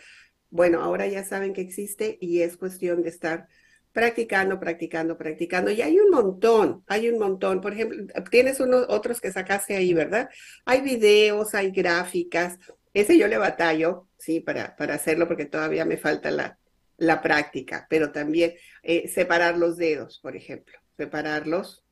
Bueno, 0.51 0.83
ahora 0.83 1.07
ya 1.07 1.25
saben 1.25 1.55
que 1.55 1.63
existe 1.63 2.19
y 2.21 2.43
es 2.43 2.57
cuestión 2.57 3.03
de 3.03 3.09
estar 3.09 3.49
practicando, 3.93 4.59
practicando, 4.59 5.17
practicando. 5.17 5.71
Y 5.71 5.83
hay 5.83 5.99
un 5.99 6.11
montón, 6.11 6.85
hay 6.87 7.09
un 7.09 7.19
montón. 7.19 7.61
Por 7.61 7.73
ejemplo, 7.73 8.07
tienes 8.31 8.61
unos 8.61 8.87
otros 8.89 9.21
que 9.21 9.33
sacaste 9.33 9.77
ahí, 9.77 9.95
¿verdad? 9.95 10.29
Hay 10.65 10.81
videos, 10.83 11.55
hay 11.55 11.71
gráficas, 11.71 12.59
ese 12.95 13.19
yo 13.19 13.29
le 13.29 13.39
batallo, 13.39 14.09
sí, 14.19 14.41
para, 14.41 14.77
para 14.77 14.95
hacerlo 14.95 15.27
porque 15.27 15.47
todavía 15.47 15.85
me 15.85 15.97
falta 15.97 16.31
la, 16.31 16.59
la 16.97 17.21
práctica, 17.23 17.87
pero 17.91 18.13
también 18.13 18.55
eh, 18.83 19.09
separar 19.09 19.59
los 19.59 19.77
dedos, 19.77 20.21
por 20.21 20.37
ejemplo, 20.37 20.79
separarlos 20.97 21.85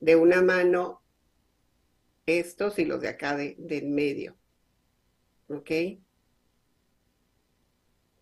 de 0.00 0.16
una 0.16 0.42
mano, 0.42 1.02
estos 2.26 2.78
y 2.78 2.84
los 2.84 3.00
de 3.00 3.08
acá 3.08 3.36
de, 3.36 3.56
en 3.58 3.94
medio, 3.94 4.36
¿ok? 5.48 5.70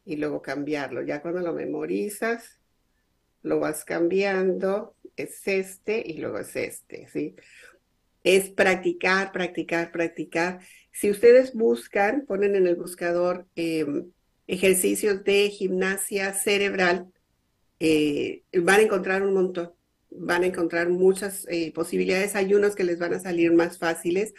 Y 0.04 0.16
luego 0.16 0.40
cambiarlo. 0.40 1.02
Ya 1.02 1.20
cuando 1.20 1.40
lo 1.40 1.52
memorizas, 1.52 2.58
lo 3.42 3.60
vas 3.60 3.84
cambiando, 3.84 4.96
es 5.16 5.46
este 5.46 6.02
y 6.04 6.18
luego 6.18 6.38
es 6.38 6.56
este, 6.56 7.08
¿sí? 7.08 7.34
Es 8.22 8.50
practicar, 8.50 9.32
practicar, 9.32 9.92
practicar 9.92 10.60
si 10.92 11.10
ustedes 11.10 11.54
buscan, 11.54 12.26
ponen 12.26 12.56
en 12.56 12.66
el 12.66 12.76
buscador 12.76 13.46
em, 13.56 14.10
ejercicios 14.46 15.24
de 15.24 15.48
gimnasia 15.50 16.34
cerebral, 16.34 17.12
eh, 17.78 18.42
van 18.52 18.80
a 18.80 18.82
encontrar 18.82 19.22
un 19.22 19.34
montón, 19.34 19.72
van 20.10 20.42
a 20.42 20.46
encontrar 20.46 20.88
muchas 20.88 21.46
eh, 21.48 21.72
posibilidades. 21.72 22.34
Hay 22.34 22.52
unos 22.54 22.74
que 22.74 22.84
les 22.84 22.98
van 22.98 23.14
a 23.14 23.20
salir 23.20 23.52
más 23.52 23.78
fáciles, 23.78 24.34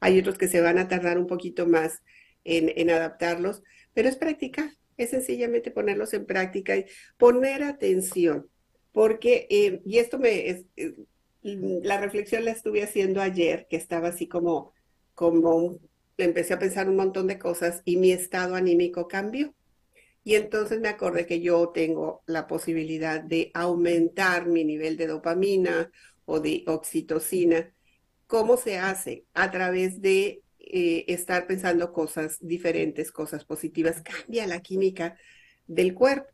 hay 0.00 0.18
otros 0.18 0.38
que 0.38 0.48
se 0.48 0.60
van 0.60 0.78
a 0.78 0.88
tardar 0.88 1.18
un 1.18 1.26
poquito 1.26 1.66
más 1.66 2.02
en, 2.44 2.90
adaptarlos, 2.90 3.62
pero 3.92 4.08
es 4.08 4.16
practicar, 4.16 4.70
es 4.96 5.10
sencillamente 5.10 5.72
ponerlos 5.72 6.14
en 6.14 6.26
práctica 6.26 6.76
y 6.76 6.86
poner 7.16 7.64
atención, 7.64 8.48
porque, 8.92 9.46
em, 9.50 9.80
y 9.84 9.98
esto 9.98 10.18
me, 10.18 10.48
es, 10.48 10.64
eh, 10.76 10.94
la 11.42 12.00
reflexión 12.00 12.44
la 12.44 12.52
estuve 12.52 12.82
haciendo 12.82 13.20
ayer, 13.20 13.66
que 13.68 13.76
estaba 13.76 14.08
así 14.08 14.28
como, 14.28 14.72
como 15.14 15.80
empecé 16.18 16.54
a 16.54 16.58
pensar 16.58 16.88
un 16.88 16.96
montón 16.96 17.26
de 17.26 17.38
cosas 17.38 17.82
y 17.84 17.96
mi 17.96 18.12
estado 18.12 18.54
anímico 18.54 19.08
cambió. 19.08 19.54
Y 20.24 20.34
entonces 20.34 20.80
me 20.80 20.88
acordé 20.88 21.26
que 21.26 21.40
yo 21.40 21.68
tengo 21.68 22.22
la 22.26 22.46
posibilidad 22.46 23.20
de 23.22 23.50
aumentar 23.54 24.46
mi 24.46 24.64
nivel 24.64 24.96
de 24.96 25.06
dopamina 25.06 25.90
o 26.24 26.40
de 26.40 26.64
oxitocina. 26.66 27.72
¿Cómo 28.26 28.56
se 28.56 28.78
hace? 28.78 29.24
A 29.34 29.50
través 29.52 30.00
de 30.00 30.42
eh, 30.58 31.04
estar 31.06 31.46
pensando 31.46 31.92
cosas 31.92 32.38
diferentes, 32.40 33.12
cosas 33.12 33.44
positivas. 33.44 34.02
Cambia 34.02 34.46
la 34.48 34.60
química 34.60 35.16
del 35.68 35.94
cuerpo. 35.94 36.28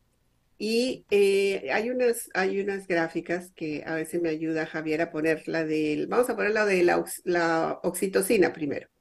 Y 0.58 1.04
eh, 1.10 1.70
hay, 1.72 1.90
unas, 1.90 2.30
hay 2.34 2.60
unas 2.60 2.86
gráficas 2.86 3.50
que 3.52 3.82
a 3.84 3.94
veces 3.94 4.22
me 4.22 4.28
ayuda 4.30 4.64
Javier 4.64 5.02
a 5.02 5.10
poner 5.10 5.48
la 5.48 5.64
del, 5.64 6.06
vamos 6.06 6.30
a 6.30 6.36
poner 6.36 6.52
la 6.52 6.64
de 6.64 6.84
la 6.84 7.80
oxitocina 7.82 8.52
primero 8.52 8.91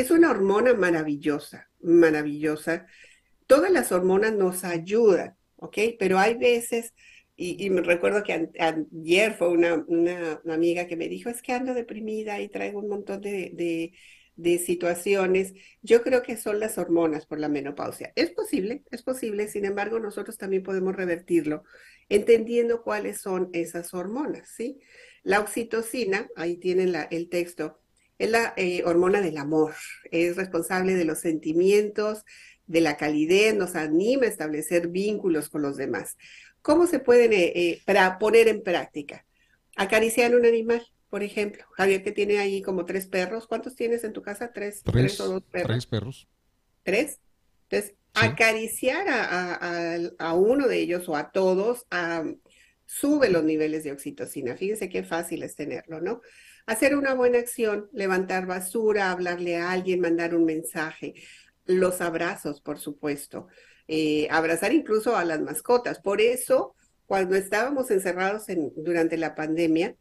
es 0.00 0.10
una 0.10 0.30
hormona 0.30 0.74
maravillosa, 0.74 1.70
maravillosa. 1.80 2.86
Todas 3.46 3.70
las 3.70 3.92
hormonas 3.92 4.32
nos 4.34 4.64
ayudan, 4.64 5.36
¿ok? 5.56 5.78
Pero 5.98 6.18
hay 6.18 6.34
veces, 6.34 6.94
y, 7.36 7.68
me 7.70 7.82
recuerdo 7.82 8.22
que 8.22 8.50
ayer 8.58 9.34
fue 9.34 9.48
una, 9.48 9.84
una, 9.86 10.40
amiga 10.48 10.86
que 10.86 10.96
me 10.96 11.08
dijo, 11.08 11.30
es 11.30 11.42
que 11.42 11.52
ando 11.52 11.74
deprimida 11.74 12.40
y 12.40 12.48
traigo 12.48 12.80
un 12.80 12.88
montón 12.88 13.20
de, 13.20 13.92
de 14.36 14.58
situaciones. 14.58 15.54
Yo 15.82 16.02
creo 16.02 16.22
que 16.22 16.36
son 16.36 16.60
las 16.60 16.78
hormonas 16.78 17.26
por 17.26 17.40
la 17.40 17.48
menopausia. 17.48 18.12
Es 18.16 18.30
posible, 18.30 18.84
es 18.90 19.02
posible, 19.02 19.48
sin 19.48 19.64
embargo, 19.64 19.98
nosotros 19.98 20.38
también 20.38 20.62
podemos 20.62 20.94
revertirlo 20.94 21.64
entendiendo 22.08 22.82
cuáles 22.82 23.20
son 23.20 23.50
esas 23.52 23.92
hormonas, 23.94 24.48
¿sí? 24.48 24.78
La 25.22 25.40
oxitocina, 25.40 26.28
ahí 26.36 26.56
tienen 26.56 26.94
el 27.10 27.28
texto, 27.28 27.80
es 28.18 28.30
la 28.30 28.54
eh, 28.56 28.82
hormona 28.84 29.20
del 29.20 29.36
amor, 29.36 29.74
es 30.10 30.36
responsable 30.36 30.94
de 30.94 31.04
los 31.04 31.18
sentimientos, 31.18 32.24
de 32.66 32.80
la 32.80 32.96
calidez, 32.96 33.54
nos 33.54 33.76
anima 33.76 34.24
a 34.24 34.28
establecer 34.28 34.88
vínculos 34.88 35.48
con 35.48 35.62
los 35.62 35.76
demás. 35.76 36.16
¿Cómo 36.62 36.86
se 36.86 36.98
pueden 36.98 37.32
eh, 37.32 37.52
eh, 37.54 37.82
para 37.84 38.18
poner 38.18 38.48
en 38.48 38.62
práctica? 38.62 39.24
Acariciar 39.76 40.34
un 40.34 40.46
animal, 40.46 40.84
por 41.10 41.22
ejemplo. 41.22 41.64
Javier, 41.72 42.02
que 42.02 42.10
tiene 42.10 42.38
ahí 42.38 42.62
como 42.62 42.84
tres 42.84 43.06
perros. 43.06 43.46
¿Cuántos 43.46 43.76
tienes 43.76 44.02
en 44.02 44.12
tu 44.12 44.22
casa? 44.22 44.50
¿Tres, 44.52 44.82
tres, 44.82 45.20
o 45.20 45.28
dos 45.28 45.42
perros? 45.44 45.68
Tres 45.68 45.86
perros. 45.86 46.28
¿Tres? 46.82 47.20
Entonces, 47.68 47.94
acariciar 48.14 49.06
a, 49.08 50.34
uno 50.34 50.66
de 50.66 50.78
ellos 50.78 51.08
o 51.08 51.16
a 51.16 51.30
todos 51.30 51.86
sube 52.86 53.28
los 53.28 53.44
niveles 53.44 53.84
de 53.84 53.92
oxitocina. 53.92 54.56
Fíjense 54.56 54.88
qué 54.88 55.04
fácil 55.04 55.42
es 55.42 55.54
tenerlo, 55.54 56.00
¿no? 56.00 56.22
Hacer 56.66 56.96
una 56.96 57.14
buena 57.14 57.38
acción, 57.38 57.88
levantar 57.92 58.46
basura, 58.46 59.12
hablarle 59.12 59.56
a 59.56 59.70
alguien, 59.70 60.00
mandar 60.00 60.34
un 60.34 60.44
mensaje, 60.44 61.14
los 61.64 62.00
abrazos, 62.00 62.60
por 62.60 62.78
supuesto, 62.78 63.46
eh, 63.86 64.26
abrazar 64.30 64.72
incluso 64.72 65.16
a 65.16 65.24
las 65.24 65.40
mascotas. 65.40 66.00
Por 66.00 66.20
eso, 66.20 66.74
cuando 67.06 67.36
estábamos 67.36 67.90
encerrados 67.92 68.48
en, 68.48 68.72
durante 68.76 69.16
la 69.16 69.36
pandemia, 69.36 69.96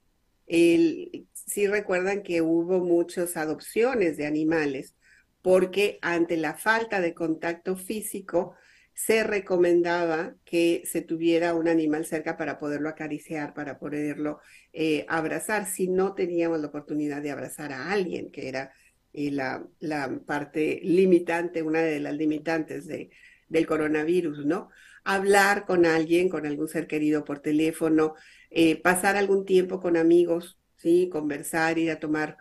sí 0.48 1.68
recuerdan 1.68 2.24
que 2.24 2.42
hubo 2.42 2.80
muchas 2.80 3.38
adopciones 3.38 4.18
de 4.18 4.26
animales, 4.26 4.96
porque 5.44 6.00
ante 6.02 6.38
la 6.38 6.56
falta 6.56 7.00
de 7.00 7.14
contacto 7.14 7.76
físico, 7.76 8.56
se 8.96 9.24
recomendaba 9.24 10.36
que 10.46 10.84
se 10.86 11.02
tuviera 11.02 11.54
un 11.54 11.68
animal 11.68 12.06
cerca 12.06 12.38
para 12.38 12.58
poderlo 12.58 12.88
acariciar, 12.88 13.54
para 13.54 13.78
poderlo 13.78 14.40
eh, 14.72 15.06
abrazar, 15.10 15.68
si 15.68 15.90
no 15.90 16.16
teníamos 16.16 16.62
la 16.62 16.68
oportunidad 16.68 17.22
de 17.22 17.32
abrazar 17.32 17.74
a 17.74 17.92
alguien, 17.92 18.32
que 18.32 18.48
era 18.48 18.72
eh, 19.12 19.32
la, 19.32 20.20
parte 20.26 20.80
limitante, 20.82 21.62
una 21.62 21.82
de 21.82 22.00
las 22.00 22.16
limitantes 22.16 22.88
de, 22.88 23.10
del 23.50 23.68
coronavirus, 23.68 24.46
¿no? 24.46 24.70
Hablar 25.04 25.66
con 25.66 25.86
alguien, 25.86 26.30
con 26.30 26.46
algún 26.46 26.70
ser 26.70 26.88
querido 26.88 27.26
por 27.26 27.40
teléfono, 27.40 28.16
eh, 28.50 28.82
pasar 28.82 29.18
algún 29.18 29.46
tiempo 29.46 29.82
con 29.82 29.98
amigos, 29.98 30.58
¿sí? 30.78 31.10
Conversar, 31.12 31.78
ir 31.78 31.92
a 31.92 32.00
tomar 32.00 32.38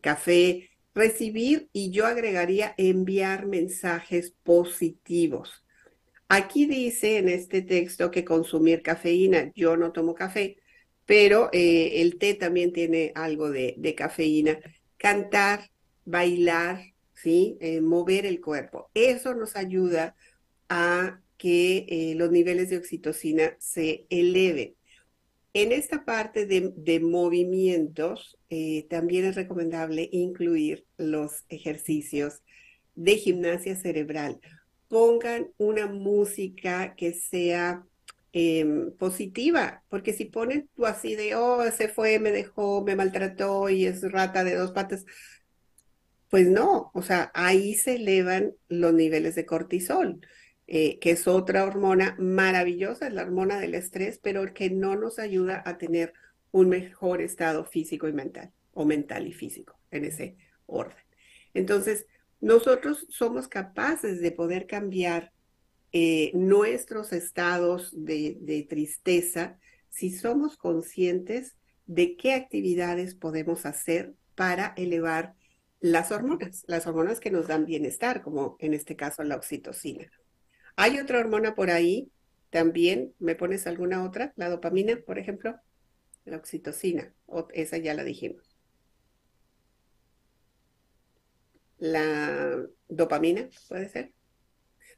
café, 0.00 0.70
recibir 0.94 1.68
y 1.72 1.90
yo 1.90 2.06
agregaría 2.06 2.74
enviar 2.78 3.46
mensajes 3.46 4.34
positivos 4.42 5.64
Aquí 6.32 6.66
dice 6.66 7.18
en 7.18 7.28
este 7.28 7.60
texto 7.60 8.12
que 8.12 8.24
consumir 8.24 8.82
cafeína, 8.82 9.50
yo 9.56 9.76
no 9.76 9.90
tomo 9.90 10.14
café, 10.14 10.58
pero 11.04 11.50
eh, 11.52 12.02
el 12.02 12.18
té 12.18 12.34
también 12.34 12.72
tiene 12.72 13.10
algo 13.16 13.50
de, 13.50 13.94
cafeína. 13.96 14.60
Cantar, 14.96 15.72
bailar, 16.04 16.84
¿sí? 17.14 17.58
Eh, 17.60 17.80
mover 17.80 18.26
el 18.26 18.40
cuerpo. 18.40 18.92
Eso 18.94 19.34
nos 19.34 19.56
ayuda 19.56 20.14
a 20.68 21.20
que 21.36 21.86
eh, 21.88 22.14
los 22.14 22.30
niveles 22.30 22.70
de 22.70 22.76
oxitocina 22.76 23.56
se 23.58 24.06
eleven. 24.08 24.76
En 25.52 25.72
esta 25.72 26.04
parte 26.04 26.46
de, 26.46 27.00
movimientos, 27.00 28.38
también 28.88 29.24
es 29.24 29.34
recomendable 29.34 30.08
incluir 30.12 30.86
los 30.96 31.44
ejercicios 31.48 32.42
de 32.94 33.16
gimnasia 33.16 33.74
cerebral. 33.74 34.40
Pongan 34.90 35.50
una 35.56 35.86
música 35.86 36.94
que 36.96 37.14
sea 37.14 37.86
Em, 38.32 38.92
positiva, 38.92 39.82
porque 39.88 40.12
si 40.12 40.24
ponen 40.26 40.68
tú 40.76 40.86
así 40.86 41.16
de, 41.16 41.34
oh, 41.34 41.68
se 41.72 41.88
fue, 41.88 42.20
me 42.20 42.30
dejó, 42.30 42.84
me 42.84 42.94
maltrató 42.94 43.68
y 43.68 43.86
es 43.86 44.02
rata 44.12 44.44
de 44.44 44.54
dos 44.54 44.70
patas, 44.70 45.04
pues 46.28 46.46
no, 46.48 46.92
o 46.94 47.02
sea, 47.02 47.32
ahí 47.34 47.74
se 47.74 47.96
elevan 47.96 48.52
los 48.68 48.94
niveles 48.94 49.34
de 49.34 49.46
cortisol, 49.46 50.20
eh, 50.68 51.00
que 51.00 51.10
es 51.10 51.26
otra 51.26 51.64
hormona 51.64 52.14
maravillosa, 52.20 53.08
es 53.08 53.14
la 53.14 53.22
hormona 53.22 53.58
del 53.58 53.74
estrés, 53.74 54.20
pero 54.22 54.54
que 54.54 54.70
no 54.70 54.94
nos 54.94 55.18
ayuda 55.18 55.60
a 55.66 55.76
tener 55.76 56.12
un 56.52 56.68
mejor 56.68 57.22
estado 57.22 57.64
físico 57.64 58.06
y 58.06 58.12
mental, 58.12 58.52
o 58.72 58.84
mental 58.84 59.26
y 59.26 59.32
físico, 59.32 59.80
en 59.90 60.04
ese 60.04 60.36
orden. 60.66 61.02
Entonces, 61.52 62.06
nosotros 62.40 63.06
somos 63.10 63.48
capaces 63.48 64.20
de 64.20 64.32
poder 64.32 64.66
cambiar 64.66 65.32
eh, 65.92 66.30
nuestros 66.34 67.12
estados 67.12 67.90
de, 67.92 68.66
tristeza 68.68 69.58
si 69.88 70.10
somos 70.10 70.56
conscientes 70.56 71.56
de 71.86 72.16
qué 72.16 72.34
actividades 72.34 73.14
podemos 73.14 73.66
hacer 73.66 74.14
para 74.36 74.72
elevar 74.76 75.34
las 75.80 76.12
hormonas, 76.12 76.64
las 76.68 76.86
hormonas 76.86 77.18
que 77.18 77.30
nos 77.30 77.48
dan 77.48 77.66
bienestar, 77.66 78.22
como 78.22 78.56
en 78.60 78.74
este 78.74 78.96
caso 78.96 79.24
la 79.24 79.36
oxitocina. 79.36 80.10
Hay 80.76 80.98
otra 80.98 81.18
hormona 81.18 81.54
por 81.54 81.70
ahí, 81.70 82.10
también, 82.50 83.14
¿me 83.18 83.34
pones 83.34 83.66
alguna 83.66 84.04
otra? 84.04 84.32
La 84.36 84.48
dopamina, 84.48 84.96
por 85.04 85.18
ejemplo, 85.18 85.56
la 86.24 86.36
oxitocina, 86.36 87.12
esa 87.52 87.78
ya 87.78 87.94
la 87.94 88.04
dijimos. 88.04 88.49
La 91.80 92.62
dopamina, 92.88 93.48
puede 93.68 93.88
ser. 93.88 94.12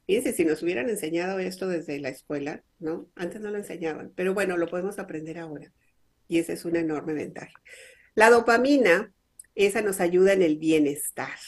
Fíjense, 0.05 0.33
si 0.33 0.43
nos 0.43 0.61
hubieran 0.61 0.89
enseñado 0.89 1.39
esto 1.39 1.67
desde 1.67 1.99
la 1.99 2.09
escuela, 2.09 2.63
¿no? 2.79 3.09
Antes 3.15 3.39
no 3.39 3.49
lo 3.49 3.57
enseñaban, 3.57 4.11
pero 4.15 4.33
bueno, 4.33 4.57
lo 4.57 4.67
podemos 4.67 4.99
aprender 4.99 5.39
ahora. 5.39 5.71
Y 6.27 6.39
esa 6.39 6.53
es 6.53 6.65
una 6.65 6.79
enorme 6.79 7.13
ventaja. 7.13 7.53
La 8.13 8.29
dopamina, 8.29 9.13
esa 9.55 9.81
nos 9.81 10.01
ayuda 10.01 10.33
en 10.33 10.41
el 10.41 10.57
bienestar. 10.57 11.39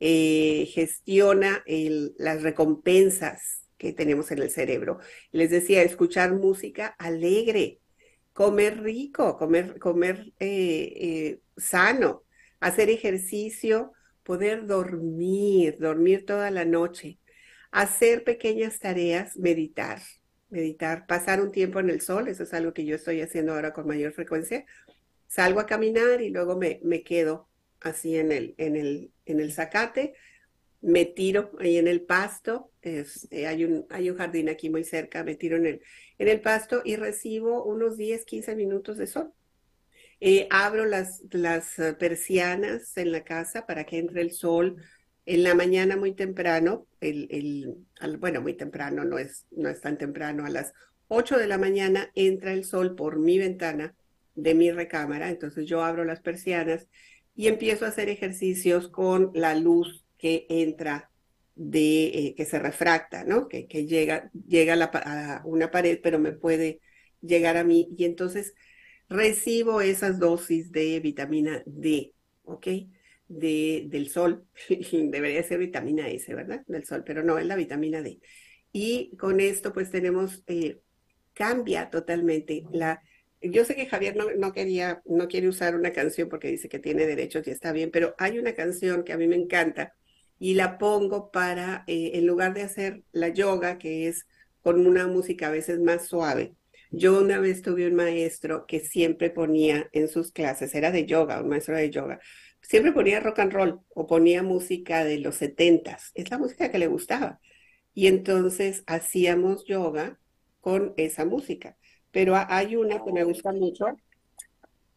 Eh, 0.00 0.68
gestiona 0.72 1.62
las 1.66 2.42
recompensas 2.42 3.66
que 3.76 3.92
tenemos 3.92 4.30
en 4.30 4.38
el 4.38 4.50
cerebro. 4.50 4.98
Les 5.32 5.50
decía, 5.50 5.82
escuchar 5.82 6.32
música 6.32 6.88
alegre, 6.98 7.80
comer 8.32 8.82
rico, 8.82 9.36
comer, 9.36 9.78
comer 9.78 10.32
eh, 10.38 10.92
eh, 10.96 11.40
sano, 11.56 12.24
hacer 12.60 12.88
ejercicio, 12.88 13.92
poder 14.26 14.66
dormir, 14.66 15.78
dormir 15.78 16.26
toda 16.26 16.50
la 16.50 16.66
noche 16.66 17.18
hacer 17.76 18.24
pequeñas 18.24 18.78
tareas, 18.78 19.36
meditar, 19.36 20.00
meditar, 20.48 21.06
pasar 21.06 21.42
un 21.42 21.52
tiempo 21.52 21.78
en 21.78 21.90
el 21.90 22.00
sol, 22.00 22.26
eso 22.26 22.44
es 22.44 22.54
algo 22.54 22.72
que 22.72 22.86
yo 22.86 22.96
estoy 22.96 23.20
haciendo 23.20 23.52
ahora 23.52 23.74
con 23.74 23.86
mayor 23.86 24.12
frecuencia. 24.12 24.64
Salgo 25.26 25.60
a 25.60 25.66
caminar 25.66 26.22
y 26.22 26.30
luego 26.30 26.56
me, 26.56 26.80
me 26.82 27.02
quedo 27.02 27.50
así 27.80 28.16
en 28.16 28.32
el, 28.32 28.54
en, 28.56 28.76
el, 28.76 29.12
en 29.26 29.40
el 29.40 29.52
zacate, 29.52 30.14
me 30.80 31.04
tiro 31.04 31.50
ahí 31.58 31.76
en 31.76 31.86
el 31.86 32.00
pasto, 32.00 32.72
eh, 32.80 33.04
hay, 33.46 33.64
un, 33.64 33.86
hay 33.90 34.08
un 34.08 34.16
jardín 34.16 34.48
aquí 34.48 34.70
muy 34.70 34.84
cerca, 34.84 35.22
me 35.22 35.34
tiro 35.34 35.58
en 35.58 35.66
el, 35.66 35.82
en 36.18 36.28
el 36.28 36.40
pasto 36.40 36.80
y 36.82 36.96
recibo 36.96 37.62
unos 37.64 37.98
10, 37.98 38.24
15 38.24 38.56
minutos 38.56 38.96
de 38.96 39.06
sol. 39.06 39.32
Eh, 40.20 40.48
abro 40.50 40.86
las, 40.86 41.22
las 41.30 41.78
eh, 41.78 41.92
persianas 41.94 42.96
en 42.96 43.12
la 43.12 43.22
casa 43.22 43.66
para 43.66 43.84
que 43.84 43.98
entre 43.98 44.22
el 44.22 44.32
sol, 44.32 44.76
en 45.26 45.42
la 45.42 45.54
mañana 45.54 45.96
muy 45.96 46.14
temprano, 46.14 46.86
bueno, 48.18 48.40
muy 48.40 48.54
temprano, 48.54 49.04
no 49.04 49.18
es, 49.18 49.44
no 49.50 49.68
es 49.68 49.80
tan 49.80 49.98
temprano, 49.98 50.46
a 50.46 50.50
las 50.50 50.72
8 51.08 51.36
de 51.38 51.46
la 51.46 51.58
mañana 51.58 52.10
entra 52.14 52.52
el 52.52 52.64
sol 52.64 52.94
por 52.94 53.18
mi 53.18 53.38
ventana 53.38 53.94
de 54.34 54.54
mi 54.54 54.70
recámara, 54.70 55.30
entonces 55.30 55.66
yo 55.66 55.82
abro 55.82 56.04
las 56.04 56.20
persianas 56.20 56.86
y 57.34 57.48
empiezo 57.48 57.84
a 57.84 57.88
hacer 57.88 58.08
ejercicios 58.08 58.88
con 58.88 59.30
la 59.34 59.54
luz 59.54 60.04
que 60.16 60.46
entra 60.48 61.10
de, 61.54 62.06
eh, 62.06 62.34
que 62.36 62.44
se 62.44 62.58
refracta, 62.58 63.24
¿no? 63.24 63.48
Que, 63.48 63.66
llega, 63.66 64.30
llega 64.46 64.74
a, 64.74 65.36
a 65.36 65.42
una 65.44 65.70
pared, 65.70 66.00
pero 66.02 66.18
me 66.18 66.32
puede 66.32 66.80
llegar 67.20 67.56
a 67.56 67.64
mí 67.64 67.88
y 67.96 68.04
entonces 68.04 68.54
recibo 69.08 69.80
esas 69.80 70.18
dosis 70.18 70.72
de 70.72 71.00
vitamina 71.00 71.62
D, 71.66 72.14
¿ok? 72.44 72.66
de, 73.28 73.86
del 73.88 74.08
sol, 74.08 74.46
debería 74.68 75.42
ser 75.42 75.58
vitamina 75.58 76.08
S, 76.08 76.32
¿verdad? 76.34 76.62
Del 76.66 76.84
sol, 76.84 77.02
pero 77.04 77.22
no, 77.22 77.38
es 77.38 77.46
la 77.46 77.56
vitamina 77.56 78.02
D. 78.02 78.20
Y 78.72 79.16
con 79.16 79.40
esto 79.40 79.72
pues 79.72 79.90
tenemos, 79.90 80.42
eh, 80.46 80.80
cambia 81.32 81.90
totalmente 81.90 82.64
la... 82.72 83.02
Yo 83.40 83.64
sé 83.64 83.76
que 83.76 83.86
Javier 83.86 84.16
no, 84.16 84.30
no, 84.36 84.52
quería, 84.52 85.02
no 85.04 85.28
quiere 85.28 85.48
usar 85.48 85.76
una 85.76 85.92
canción 85.92 86.28
porque 86.28 86.48
dice 86.48 86.68
que 86.68 86.78
tiene 86.78 87.06
derechos 87.06 87.46
y 87.46 87.50
está 87.50 87.72
bien, 87.72 87.90
pero 87.90 88.14
hay 88.18 88.38
una 88.38 88.54
canción 88.54 89.04
que 89.04 89.12
a 89.12 89.18
mí 89.18 89.28
me 89.28 89.36
encanta 89.36 89.94
y 90.38 90.54
la 90.54 90.78
pongo 90.78 91.30
para, 91.30 91.84
eh, 91.86 92.12
en 92.14 92.26
lugar 92.26 92.54
de 92.54 92.62
hacer 92.62 93.02
la 93.12 93.28
yoga, 93.28 93.78
que 93.78 94.08
es 94.08 94.26
con 94.62 94.86
una 94.86 95.06
música 95.06 95.48
a 95.48 95.50
veces 95.50 95.78
más 95.80 96.06
suave, 96.06 96.54
yo 96.90 97.20
una 97.20 97.38
vez 97.38 97.62
tuve 97.62 97.86
un 97.86 97.94
maestro 97.94 98.66
que 98.66 98.80
siempre 98.80 99.30
ponía 99.30 99.88
en 99.92 100.08
sus 100.08 100.32
clases, 100.32 100.74
era 100.74 100.90
de 100.90 101.06
yoga, 101.06 101.42
un 101.42 101.48
maestro 101.48 101.76
de 101.76 101.90
yoga, 101.90 102.20
siempre 102.62 102.92
ponía 102.92 103.20
rock 103.20 103.40
and 103.40 103.52
roll 103.52 103.80
o 103.94 104.06
ponía 104.06 104.42
música 104.42 105.04
de 105.04 105.18
los 105.18 105.36
setentas. 105.36 106.10
Es 106.14 106.30
la 106.30 106.38
música 106.38 106.70
que 106.70 106.78
le 106.78 106.86
gustaba. 106.86 107.40
Y 107.94 108.08
entonces 108.08 108.82
hacíamos 108.86 109.64
yoga 109.64 110.18
con 110.60 110.94
esa 110.96 111.24
música. 111.24 111.76
Pero 112.10 112.34
hay 112.36 112.76
una 112.76 113.02
que 113.04 113.12
me 113.12 113.24
gusta 113.24 113.52
mucho, 113.52 113.86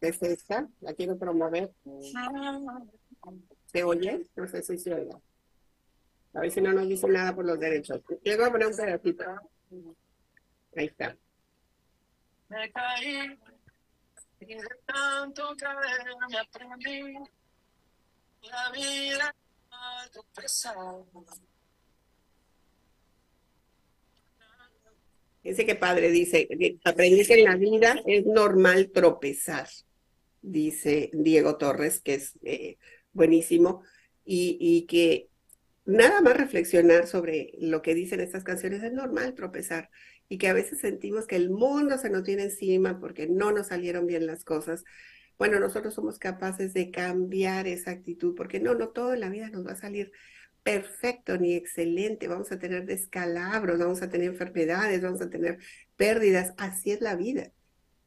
es 0.00 0.22
esta, 0.22 0.68
la 0.80 0.94
quiero 0.94 1.18
promover. 1.18 1.72
¿Se 3.66 3.84
oye? 3.84 4.26
No 4.36 4.48
sé 4.48 4.62
si 4.62 4.78
se 4.78 4.94
oye. 4.94 5.10
A 6.32 6.40
ver 6.40 6.50
si 6.50 6.60
no 6.60 6.72
nos 6.72 6.88
dice 6.88 7.08
nada 7.08 7.34
por 7.34 7.44
los 7.44 7.58
derechos. 7.58 7.98
A 7.98 8.50
poner 8.50 8.68
un 8.68 8.76
pedacito. 8.76 9.24
Ahí 10.76 10.86
está. 10.86 11.16
Me 12.50 12.70
caí 12.72 13.38
y 14.40 14.54
de 14.54 14.68
tanto 14.86 15.54
caer 15.56 16.04
me 16.28 16.38
aprendí 16.38 17.14
la 18.42 18.70
vida 18.70 19.34
Dice 25.42 25.64
que 25.64 25.74
padre, 25.74 26.10
dice, 26.10 26.48
aprendí 26.84 27.24
que 27.24 27.34
en 27.34 27.44
la 27.44 27.56
vida 27.56 28.02
es 28.06 28.26
normal 28.26 28.90
tropezar, 28.90 29.68
dice 30.42 31.10
Diego 31.14 31.56
Torres, 31.56 32.00
que 32.00 32.14
es 32.14 32.38
eh, 32.42 32.76
buenísimo, 33.12 33.82
y, 34.24 34.86
que 34.86 35.28
nada 35.86 36.20
más 36.20 36.36
reflexionar 36.36 37.06
sobre 37.06 37.52
lo 37.58 37.82
que 37.82 37.94
dicen 37.94 38.20
estas 38.20 38.44
canciones 38.44 38.82
es 38.82 38.92
normal 38.92 39.34
tropezar, 39.34 39.90
y 40.30 40.38
que 40.38 40.48
a 40.48 40.54
veces 40.54 40.78
sentimos 40.78 41.26
que 41.26 41.36
el 41.36 41.50
mundo 41.50 41.98
se 41.98 42.08
nos 42.08 42.22
tiene 42.22 42.44
encima 42.44 43.00
porque 43.00 43.26
no 43.26 43.50
nos 43.50 43.66
salieron 43.66 44.06
bien 44.06 44.26
las 44.26 44.44
cosas, 44.44 44.84
bueno, 45.36 45.58
nosotros 45.58 45.92
somos 45.92 46.18
capaces 46.18 46.72
de 46.72 46.90
cambiar 46.92 47.66
esa 47.66 47.90
actitud, 47.90 48.34
porque 48.36 48.60
no, 48.60 48.74
no 48.74 48.90
todo 48.90 49.12
en 49.12 49.20
la 49.20 49.28
vida 49.28 49.50
nos 49.50 49.66
va 49.66 49.72
a 49.72 49.76
salir 49.76 50.12
perfecto 50.62 51.36
ni 51.36 51.54
excelente, 51.54 52.28
vamos 52.28 52.52
a 52.52 52.60
tener 52.60 52.86
descalabros, 52.86 53.80
vamos 53.80 54.02
a 54.02 54.08
tener 54.08 54.28
enfermedades, 54.28 55.02
vamos 55.02 55.20
a 55.20 55.30
tener 55.30 55.58
pérdidas, 55.96 56.54
así 56.58 56.92
es 56.92 57.00
la 57.00 57.16
vida. 57.16 57.50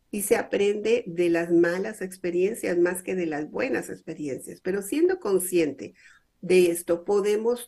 Y 0.10 0.22
se 0.22 0.38
aprende 0.38 1.04
de 1.08 1.30
las 1.30 1.52
malas 1.52 2.02
experiencias 2.02 2.78
más 2.78 3.04
que 3.04 3.16
de 3.16 3.26
las 3.26 3.52
buenas 3.52 3.90
experiencias, 3.90 4.62
pero 4.62 4.82
siendo 4.82 5.20
consciente 5.20 5.94
de 6.40 6.72
esto, 6.72 7.04
podemos 7.04 7.68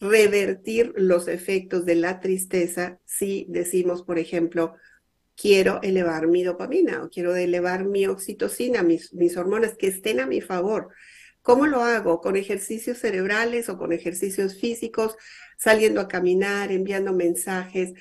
revertir 0.00 0.94
los 0.96 1.28
efectos 1.28 1.84
de 1.84 1.94
la 1.94 2.20
tristeza 2.20 2.98
si 3.04 3.46
decimos, 3.48 4.02
por 4.02 4.18
ejemplo, 4.18 4.74
quiero 5.36 5.80
elevar 5.82 6.26
mi 6.26 6.42
dopamina 6.42 7.02
o 7.02 7.10
quiero 7.10 7.36
elevar 7.36 7.84
mi 7.84 8.06
oxitocina, 8.06 8.82
mis, 8.82 9.36
hormonas 9.36 9.76
que 9.76 9.88
estén 9.88 10.20
a 10.20 10.26
mi 10.26 10.40
favor. 10.40 10.88
¿Cómo 11.42 11.66
lo 11.66 11.82
hago? 11.82 12.20
¿Con 12.20 12.36
ejercicios 12.36 12.98
cerebrales 12.98 13.68
o 13.68 13.78
con 13.78 13.92
ejercicios 13.92 14.58
físicos? 14.58 15.16
Saliendo 15.58 16.00
a 16.00 16.08
caminar, 16.08 16.72
enviando 16.72 17.14
mensajes, 17.14 17.92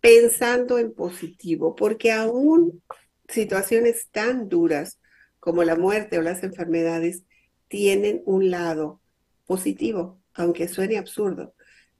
pensando 0.00 0.78
en 0.78 0.92
positivo, 0.92 1.74
porque 1.74 2.10
aún 2.10 2.82
situaciones 3.28 4.08
tan 4.10 4.48
duras 4.48 4.98
como 5.38 5.62
la 5.62 5.76
muerte 5.76 6.18
o 6.18 6.22
las 6.22 6.42
enfermedades 6.42 7.22
tienen 7.68 8.22
un 8.24 8.50
lado 8.50 9.00
positivo, 9.46 10.19
aunque 10.34 10.68
suene 10.68 10.98
absurdo, 10.98 11.54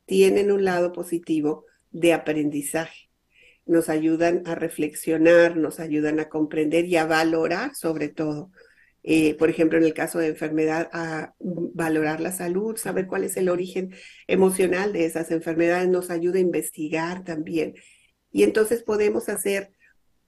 tienen 0.07 0.51
un 0.51 0.65
lado 0.65 0.93
positivo 0.93 1.67
de 1.91 2.13
aprendizaje. 2.13 3.11
Nos 3.67 3.89
ayudan 3.89 4.43
a 4.47 4.55
reflexionar, 4.55 5.57
nos 5.57 5.81
ayudan 5.81 6.21
a 6.21 6.29
comprender 6.29 6.87
y 6.87 6.97
a 6.97 7.07
valorar 7.07 7.75
sobre 7.75 8.09
todo 8.09 8.51
eh, 9.03 9.35
por 9.35 9.49
ejemplo, 9.49 9.79
en 9.79 9.85
el 9.85 9.95
caso 9.95 10.19
de 10.19 10.29
enfermedad, 10.29 10.91
a 10.93 11.35
valorar 11.39 12.21
la 12.21 12.33
salud, 12.33 12.77
saber 12.77 13.07
cuál 13.07 13.25
es 13.25 13.37
el 13.37 13.49
origen 13.49 13.95
emocional 14.27 14.93
de 14.93 15.07
esas 15.07 15.31
enfermedades, 15.31 15.89
nos 15.89 16.11
ayuda 16.11 16.39
a 16.39 16.43
investigar 16.43 17.25
también. 17.25 17.75
Y 18.31 18.43
entonces 18.43 18.83
podemos 18.83 19.29
hacer 19.29 19.73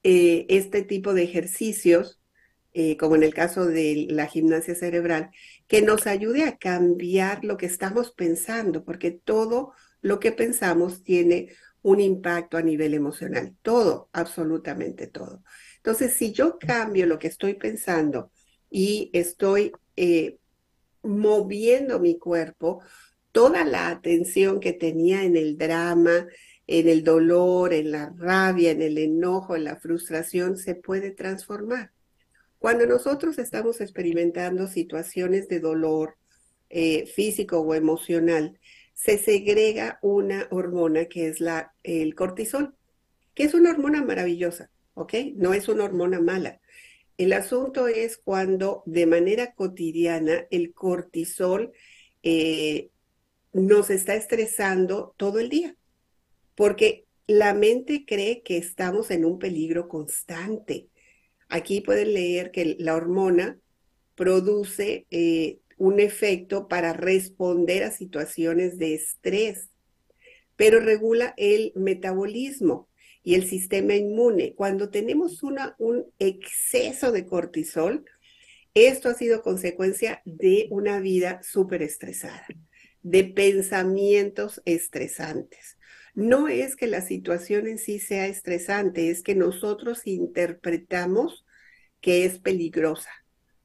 eh, 0.02 0.46
este 0.48 0.82
tipo 0.82 1.12
de 1.14 1.24
ejercicios, 1.24 2.20
eh, 2.72 2.96
como 2.96 3.16
en 3.16 3.22
el 3.22 3.34
caso 3.34 3.66
de 3.66 4.06
la 4.10 4.26
gimnasia 4.26 4.74
cerebral, 4.74 5.30
que 5.66 5.82
nos 5.82 6.06
ayude 6.06 6.44
a 6.44 6.56
cambiar 6.56 7.44
lo 7.44 7.56
que 7.56 7.66
estamos 7.66 8.12
pensando, 8.12 8.84
porque 8.84 9.10
todo 9.10 9.72
lo 10.00 10.20
que 10.20 10.32
pensamos 10.32 11.02
tiene 11.02 11.52
un 11.82 12.00
impacto 12.00 12.56
a 12.56 12.62
nivel 12.62 12.94
emocional, 12.94 13.56
todo, 13.62 14.08
absolutamente 14.12 15.06
todo. 15.06 15.42
Entonces, 15.76 16.14
si 16.14 16.32
yo 16.32 16.58
cambio 16.58 17.06
lo 17.06 17.18
que 17.18 17.28
estoy 17.28 17.54
pensando, 17.54 18.30
y 18.72 19.10
estoy 19.12 19.72
eh, 19.96 20.38
moviendo 21.02 22.00
mi 22.00 22.18
cuerpo, 22.18 22.82
toda 23.30 23.64
la 23.64 23.88
atención 23.88 24.60
que 24.60 24.72
tenía 24.72 25.24
en 25.24 25.36
el 25.36 25.58
drama, 25.58 26.26
en 26.66 26.88
el 26.88 27.04
dolor, 27.04 27.74
en 27.74 27.92
la 27.92 28.14
rabia, 28.16 28.70
en 28.70 28.82
el 28.82 28.96
enojo, 28.98 29.54
en 29.54 29.64
la 29.64 29.76
frustración, 29.76 30.56
se 30.56 30.74
puede 30.74 31.10
transformar. 31.10 31.92
Cuando 32.62 32.86
nosotros 32.86 33.40
estamos 33.40 33.80
experimentando 33.80 34.68
situaciones 34.68 35.48
de 35.48 35.58
dolor 35.58 36.16
eh, 36.70 37.06
físico 37.06 37.58
o 37.58 37.74
emocional, 37.74 38.60
se 38.94 39.18
segrega 39.18 39.98
una 40.00 40.46
hormona 40.52 41.06
que 41.06 41.26
es 41.26 41.40
la, 41.40 41.74
el 41.82 42.14
cortisol, 42.14 42.76
que 43.34 43.42
es 43.42 43.54
una 43.54 43.70
hormona 43.70 44.04
maravillosa, 44.04 44.70
¿ok? 44.94 45.12
No 45.34 45.54
es 45.54 45.68
una 45.68 45.82
hormona 45.82 46.20
mala. 46.20 46.60
El 47.18 47.32
asunto 47.32 47.88
es 47.88 48.16
cuando 48.16 48.84
de 48.86 49.06
manera 49.06 49.54
cotidiana 49.54 50.46
el 50.52 50.72
cortisol 50.72 51.72
eh, 52.22 52.90
nos 53.52 53.90
está 53.90 54.14
estresando 54.14 55.16
todo 55.16 55.40
el 55.40 55.48
día, 55.48 55.74
porque 56.54 57.06
la 57.26 57.54
mente 57.54 58.04
cree 58.06 58.44
que 58.44 58.56
estamos 58.56 59.10
en 59.10 59.24
un 59.24 59.40
peligro 59.40 59.88
constante. 59.88 60.91
Aquí 61.52 61.82
pueden 61.82 62.14
leer 62.14 62.50
que 62.50 62.76
la 62.78 62.94
hormona 62.94 63.58
produce 64.14 65.06
eh, 65.10 65.58
un 65.76 66.00
efecto 66.00 66.66
para 66.66 66.94
responder 66.94 67.84
a 67.84 67.90
situaciones 67.90 68.78
de 68.78 68.94
estrés, 68.94 69.68
pero 70.56 70.80
regula 70.80 71.34
el 71.36 71.74
metabolismo 71.76 72.88
y 73.22 73.34
el 73.34 73.46
sistema 73.46 73.94
inmune. 73.94 74.54
Cuando 74.54 74.88
tenemos 74.88 75.42
un 75.42 76.06
exceso 76.18 77.12
de 77.12 77.26
cortisol, 77.26 78.06
esto 78.72 79.10
ha 79.10 79.14
sido 79.14 79.42
consecuencia 79.42 80.22
de 80.24 80.68
una 80.70 81.00
vida 81.00 81.42
súper 81.42 81.82
estresada, 81.82 82.46
de 83.02 83.24
pensamientos 83.24 84.62
estresantes. 84.64 85.76
No 86.14 86.48
es 86.48 86.76
que 86.76 86.86
la 86.86 87.00
situación 87.00 87.66
en 87.66 87.78
sí 87.78 87.98
sea 87.98 88.26
estresante, 88.26 89.08
es 89.08 89.22
que 89.22 89.34
nosotros 89.34 90.06
interpretamos 90.06 91.41
que 92.02 92.26
es 92.26 92.38
peligrosa, 92.38 93.10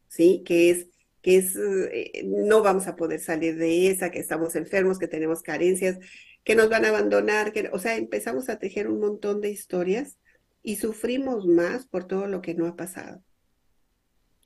¿sí? 0.07 0.43
Que 0.45 0.69
es 0.69 0.87
que 1.21 1.35
es, 1.37 1.57
eh, 1.57 2.23
no 2.25 2.61
vamos 2.61 2.87
a 2.87 2.95
poder 2.95 3.19
salir 3.19 3.57
de 3.57 3.89
esa, 3.89 4.11
que 4.11 4.19
estamos 4.19 4.55
enfermos, 4.55 4.97
que 4.97 5.09
tenemos 5.09 5.41
carencias, 5.41 5.97
que 6.45 6.55
nos 6.55 6.69
van 6.69 6.85
a 6.85 6.89
abandonar, 6.89 7.51
que, 7.51 7.69
o 7.73 7.79
sea, 7.79 7.97
empezamos 7.97 8.47
a 8.47 8.59
tejer 8.59 8.87
un 8.87 9.01
montón 9.01 9.41
de 9.41 9.49
historias 9.49 10.17
y 10.63 10.77
sufrimos 10.77 11.45
más 11.45 11.85
por 11.85 12.07
todo 12.07 12.27
lo 12.27 12.41
que 12.41 12.53
no 12.53 12.65
ha 12.65 12.77
pasado. 12.77 13.21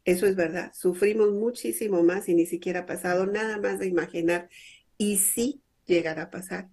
Eso 0.05 0.25
es 0.25 0.35
verdad, 0.35 0.71
sufrimos 0.73 1.31
muchísimo 1.31 2.01
más 2.01 2.27
y 2.27 2.33
ni 2.33 2.47
siquiera 2.47 2.79
ha 2.79 2.85
pasado 2.87 3.27
nada 3.27 3.59
más 3.59 3.77
de 3.77 3.85
imaginar 3.85 4.49
y 4.97 5.17
sí 5.17 5.61
llegará 5.85 6.23
a 6.23 6.31
pasar. 6.31 6.69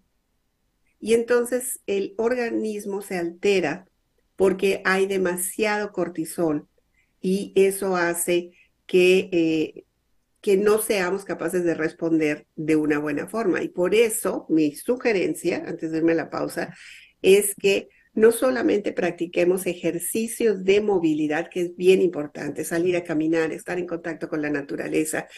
Y 1.01 1.13
entonces 1.13 1.81
el 1.87 2.15
organismo 2.17 3.03
se 3.03 3.19
altera 3.19 3.87
porque 4.37 4.81
hay 4.87 5.07
demasiado 5.07 5.93
cortisol 5.93 6.67
y 7.21 7.53
eso 7.57 7.97
hace 7.97 8.53
que 8.87 9.29
eh, 9.33 9.85
que 10.41 10.57
no 10.57 10.79
seamos 10.79 11.25
capaces 11.25 11.65
de 11.65 11.75
responder 11.75 12.47
de 12.57 12.77
una 12.77 12.99
buena 12.99 13.27
forma. 13.27 13.63
Y 13.63 13.69
por 13.69 13.95
eso 13.95 14.47
mi 14.49 14.75
sugerencia, 14.75 15.65
antes 15.67 15.91
de 15.91 15.99
irme 15.99 16.13
a 16.13 16.17
la 16.17 16.31
pausa, 16.31 16.75
es 17.23 17.55
que 17.55 17.89
no 18.15 18.33
solamente 18.33 18.93
practiquemos 18.93 19.67
ejercicios 19.67 20.65
de 20.65 20.81
movilidad, 20.81 21.49
que 21.51 21.63
es 21.63 21.77
bien 21.77 22.03
importante, 22.03 22.65
salir 22.65 22.97
a 22.97 23.05
caminar, 23.05 23.53
estar 23.53 23.79
en 23.79 23.87
contacto 23.87 24.29
con 24.29 24.43
la 24.43 24.51
naturaleza, 24.51 25.29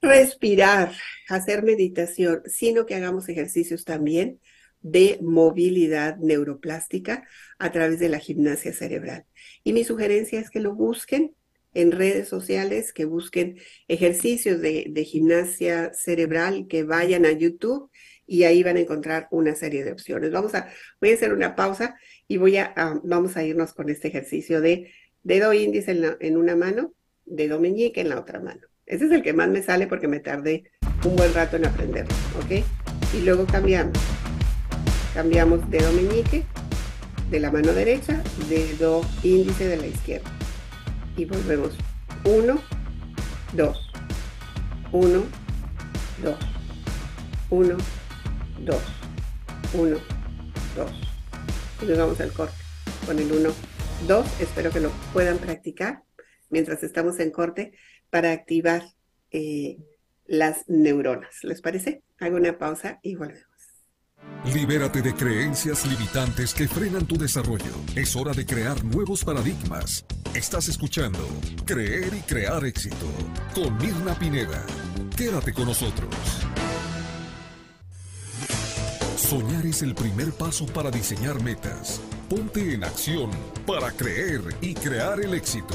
respirar, 0.00 0.92
hacer 1.28 1.62
meditación, 1.62 2.42
sino 2.46 2.86
que 2.86 2.94
hagamos 2.94 3.28
ejercicios 3.28 3.84
también 3.84 4.40
de 4.84 5.18
movilidad 5.22 6.18
neuroplástica 6.18 7.26
a 7.58 7.72
través 7.72 7.98
de 7.98 8.10
la 8.10 8.18
gimnasia 8.18 8.74
cerebral. 8.74 9.24
Y 9.64 9.72
mi 9.72 9.82
sugerencia 9.82 10.38
es 10.38 10.50
que 10.50 10.60
lo 10.60 10.74
busquen, 10.74 11.34
en 11.72 11.90
redes 11.90 12.28
sociales, 12.28 12.92
que 12.92 13.06
busquen 13.06 13.58
ejercicios 13.88 14.60
de, 14.60 15.04
gimnasia 15.04 15.92
cerebral, 15.94 16.66
que 16.68 16.84
vayan 16.84 17.26
a 17.26 17.32
YouTube 17.32 17.90
y 18.26 18.44
ahí 18.44 18.62
van 18.62 18.76
a 18.76 18.80
encontrar 18.80 19.26
una 19.30 19.56
serie 19.56 19.84
de 19.84 19.92
opciones. 19.92 20.30
Vamos 20.30 20.54
a, 20.54 20.68
voy 21.00 21.10
a 21.10 21.14
hacer 21.14 21.32
una 21.32 21.56
pausa 21.56 21.96
y 22.28 22.36
voy 22.36 22.58
a, 22.58 22.74
vamos 23.02 23.36
a 23.36 23.42
irnos 23.42 23.72
con 23.72 23.88
este 23.88 24.08
ejercicio 24.08 24.60
de 24.60 24.92
dedo 25.22 25.52
índice 25.52 25.92
en, 25.92 26.16
en 26.20 26.36
una 26.36 26.54
mano, 26.54 26.94
dedo 27.24 27.58
meñique 27.58 28.02
en 28.02 28.10
la 28.10 28.20
otra 28.20 28.38
mano. 28.38 28.68
Ese 28.86 29.06
es 29.06 29.12
el 29.12 29.22
que 29.22 29.32
más 29.32 29.48
me 29.48 29.62
sale 29.62 29.86
porque 29.86 30.08
me 30.08 30.20
tardé 30.20 30.64
un 31.04 31.16
buen 31.16 31.32
rato 31.32 31.56
en 31.56 31.64
aprenderlo, 31.64 32.14
¿ok? 32.44 32.62
Y 33.14 33.24
luego 33.24 33.46
cambiamos. 33.46 33.98
Cambiamos 35.14 35.70
dedo 35.70 35.92
meñique 35.92 36.44
de 37.30 37.40
la 37.40 37.50
mano 37.50 37.72
derecha, 37.72 38.22
dedo 38.48 39.02
índice 39.22 39.66
de 39.68 39.76
la 39.76 39.86
izquierda 39.86 40.30
y 41.16 41.24
volvemos. 41.24 41.70
1, 42.24 42.58
2, 43.52 43.92
1, 44.92 45.24
2, 46.22 46.38
1, 47.50 47.76
2, 48.60 48.82
1, 49.74 49.96
2. 50.76 50.90
Y 51.82 51.84
nos 51.86 51.98
vamos 51.98 52.20
al 52.20 52.32
corte 52.32 52.54
con 53.06 53.18
el 53.18 53.30
1, 53.30 53.50
2. 54.08 54.40
Espero 54.40 54.70
que 54.70 54.80
lo 54.80 54.90
puedan 55.12 55.38
practicar 55.38 56.02
mientras 56.50 56.82
estamos 56.82 57.20
en 57.20 57.30
corte 57.30 57.72
para 58.10 58.32
activar 58.32 58.82
eh, 59.30 59.78
las 60.26 60.68
neuronas. 60.68 61.42
¿Les 61.42 61.60
parece? 61.60 62.02
Hago 62.18 62.36
una 62.36 62.58
pausa 62.58 63.00
y 63.02 63.16
volvemos. 63.16 63.53
Libérate 64.52 65.00
de 65.00 65.14
creencias 65.14 65.86
limitantes 65.86 66.52
que 66.52 66.68
frenan 66.68 67.06
tu 67.06 67.16
desarrollo. 67.16 67.72
Es 67.94 68.14
hora 68.14 68.32
de 68.32 68.44
crear 68.44 68.84
nuevos 68.84 69.24
paradigmas. 69.24 70.04
Estás 70.34 70.68
escuchando 70.68 71.18
Creer 71.64 72.12
y 72.12 72.20
Crear 72.20 72.64
Éxito 72.64 73.06
con 73.54 73.76
Mirna 73.78 74.14
Pineda. 74.18 74.64
Quédate 75.16 75.54
con 75.54 75.66
nosotros. 75.66 76.14
Soñar 79.16 79.64
es 79.64 79.80
el 79.82 79.94
primer 79.94 80.32
paso 80.32 80.66
para 80.66 80.90
diseñar 80.90 81.42
metas. 81.42 82.00
Ponte 82.28 82.74
en 82.74 82.84
acción 82.84 83.30
para 83.66 83.90
creer 83.92 84.42
y 84.60 84.74
crear 84.74 85.20
el 85.20 85.34
éxito. 85.34 85.74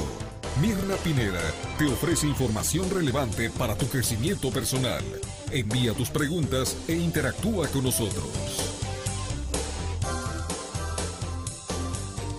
Mirna 0.62 0.96
Pineda 1.04 1.42
te 1.78 1.86
ofrece 1.86 2.28
información 2.28 2.90
relevante 2.90 3.50
para 3.50 3.76
tu 3.76 3.88
crecimiento 3.88 4.52
personal. 4.52 5.04
Envía 5.52 5.94
tus 5.94 6.12
preguntas 6.12 6.78
e 6.88 6.94
interactúa 6.94 7.68
con 7.70 7.84
nosotros. 7.84 8.30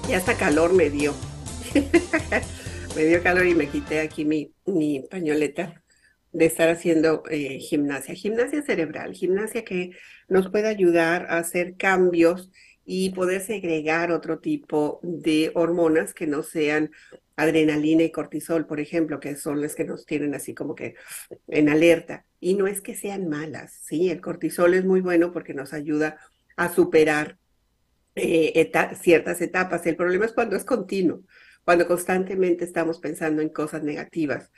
Ya 0.09 0.19
hasta 0.19 0.37
calor 0.37 0.73
me 0.73 0.91
dio. 0.91 1.13
me 2.97 3.05
dio 3.05 3.21
calor 3.21 3.47
y 3.47 3.57
me 3.57 3.69
quité 3.69 3.99
aquí 3.99 4.25
mi, 4.25 4.53
pañoleta 5.11 5.83
de 6.31 6.47
estar 6.47 6.69
haciendo 6.69 7.25
eh, 7.29 7.59
gimnasia. 7.59 8.15
Gimnasia 8.15 8.63
cerebral, 8.63 9.13
gimnasia 9.13 9.65
que 9.65 9.91
nos 10.29 10.49
puede 10.49 10.69
ayudar 10.69 11.27
a 11.31 11.39
hacer 11.39 11.77
cambios 11.77 12.49
y 12.85 13.11
poder 13.11 13.41
segregar 13.41 14.13
otro 14.13 14.39
tipo 14.39 15.01
de 15.03 15.51
hormonas 15.55 16.15
que 16.15 16.29
no 16.29 16.45
sean 16.45 16.93
adrenalina 17.43 18.03
y 18.03 18.13
cortisol, 18.13 18.67
por 18.67 18.81
ejemplo, 18.81 19.21
que 19.21 19.37
son 19.37 19.61
las 19.61 19.75
que 19.75 19.85
nos 19.85 20.07
tienen 20.07 20.35
así 20.35 20.55
como 20.55 20.75
que 20.75 20.95
en 21.49 21.69
alerta. 21.69 22.27
Y 22.41 22.55
no 22.55 22.67
es 22.67 22.81
que 22.81 22.95
sean 22.95 23.29
malas, 23.29 23.81
¿sí? 23.83 24.11
El 24.11 24.21
cortisol 24.21 24.75
es 24.75 24.85
muy 24.85 25.01
bueno 25.01 25.33
porque 25.33 25.55
nos 25.55 25.73
ayuda 25.73 26.19
a 26.57 26.73
superar 26.73 27.39
eh, 28.15 28.71
ciertas 29.01 29.41
etapas. 29.41 29.87
El 29.87 29.97
problema 29.97 30.27
es 30.27 30.33
cuando 30.33 30.57
es 30.57 30.65
continuo, 30.65 31.23
cuando 31.65 31.87
constantemente 31.87 32.65
estamos 32.65 32.99
pensando 32.99 33.43
en 33.43 33.49
cosas 33.51 33.83
negativas, 33.83 34.51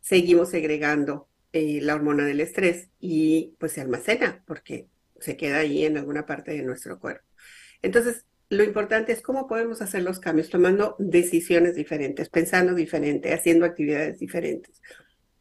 seguimos 0.00 0.50
segregando 0.50 1.28
eh, 1.52 1.80
la 1.82 1.94
hormona 1.94 2.24
del 2.24 2.40
estrés 2.40 2.90
y 3.00 3.54
pues 3.58 3.72
se 3.72 3.80
almacena 3.80 4.42
porque 4.46 4.88
se 5.20 5.36
queda 5.36 5.58
ahí 5.58 5.84
en 5.84 5.96
alguna 5.96 6.26
parte 6.26 6.52
de 6.52 6.62
nuestro 6.62 6.98
cuerpo. 6.98 7.24
Entonces, 7.82 8.24
lo 8.48 8.62
importante 8.62 9.12
es 9.12 9.22
cómo 9.22 9.48
podemos 9.48 9.82
hacer 9.82 10.02
los 10.02 10.20
cambios, 10.20 10.48
tomando 10.48 10.94
decisiones 10.98 11.74
diferentes, 11.74 12.28
pensando 12.28 12.74
diferente, 12.74 13.32
haciendo 13.32 13.66
actividades 13.66 14.18
diferentes. 14.20 14.80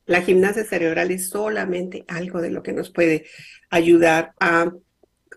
La 0.07 0.21
gimnasia 0.21 0.63
cerebral 0.63 1.11
es 1.11 1.29
solamente 1.29 2.05
algo 2.07 2.41
de 2.41 2.51
lo 2.51 2.63
que 2.63 2.73
nos 2.73 2.89
puede 2.89 3.25
ayudar 3.69 4.33
a 4.39 4.71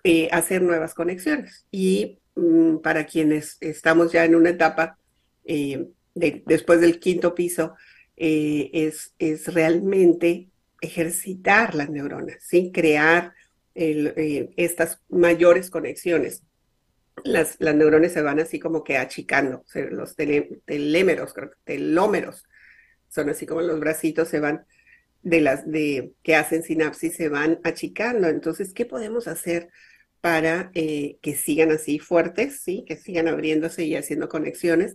eh, 0.04 0.28
hacer 0.31 0.62
nuevas 0.62 0.94
conexiones. 0.94 1.66
Y 1.70 2.18
mm, 2.37 2.78
para 2.78 3.04
quienes 3.04 3.59
estamos 3.61 4.12
ya 4.12 4.24
en 4.24 4.35
una 4.35 4.50
etapa 4.50 4.98
eh, 5.44 5.88
después 6.14 6.81
del 6.81 6.98
quinto 6.98 7.35
piso, 7.35 7.74
eh, 8.16 8.70
es, 8.72 9.12
realmente 9.46 10.48
ejercitar 10.81 11.74
las 11.74 11.90
neuronas, 11.90 12.37
¿sí? 12.40 12.70
crear 12.72 13.33
estas 13.74 15.00
mayores 15.09 15.70
conexiones 15.70 16.42
las, 17.24 17.57
las 17.59 17.74
neuronas 17.74 18.12
se 18.12 18.22
van 18.22 18.40
así 18.40 18.59
como 18.59 18.85
que 18.85 18.96
achicando, 18.96 19.64
los 19.90 20.16
telémeros, 20.16 21.35
creo, 21.35 21.50
telómeros, 21.64 22.44
son 23.09 23.31
así 23.31 23.46
como 23.46 23.62
los 23.62 23.81
bracitos 23.81 24.28
se 24.28 24.40
van 24.40 24.66
de 25.22 25.40
las 25.40 25.70
de 25.70 26.12
que 26.22 26.37
hacen 26.37 26.62
sinapsis 26.62 27.16
se 27.16 27.28
van 27.28 27.61
achicando. 27.64 28.28
Entonces, 28.28 28.72
¿qué 28.72 28.85
podemos 28.85 29.28
hacer 29.28 29.68
para 30.20 30.70
eh, 30.74 31.18
que 31.22 31.35
sigan 31.35 31.72
así 31.72 31.98
fuertes, 31.98 32.61
sí, 32.61 32.85
que 32.87 32.96
sigan 32.96 33.28
abriéndose 33.28 33.85
y 33.85 33.96
haciendo 33.96 34.28
conexiones? 34.28 34.94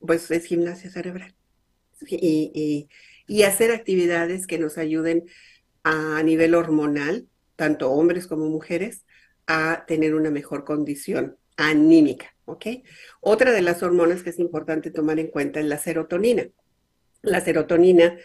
Pues 0.00 0.30
es 0.30 0.44
gimnasia 0.46 0.90
cerebral. 0.90 1.34
Y, 2.06 2.88
y 3.26 3.42
hacer 3.44 3.70
actividades 3.70 4.46
que 4.46 4.58
nos 4.58 4.76
ayuden 4.78 5.24
a 5.82 6.22
nivel 6.22 6.54
hormonal, 6.54 7.28
tanto 7.56 7.90
hombres 7.90 8.26
como 8.26 8.46
mujeres, 8.46 9.04
a 9.46 9.84
tener 9.86 10.14
una 10.14 10.30
mejor 10.30 10.64
condición 10.64 11.36
anímica. 11.56 12.34
Otra 13.20 13.52
de 13.52 13.62
las 13.62 13.82
hormonas 13.82 14.22
que 14.22 14.30
es 14.30 14.38
importante 14.38 14.90
tomar 14.90 15.18
en 15.18 15.28
cuenta 15.28 15.60
es 15.60 15.66
la 15.66 15.78
serotonina. 15.78 16.48
La 17.22 17.40
serotonina 17.40 18.18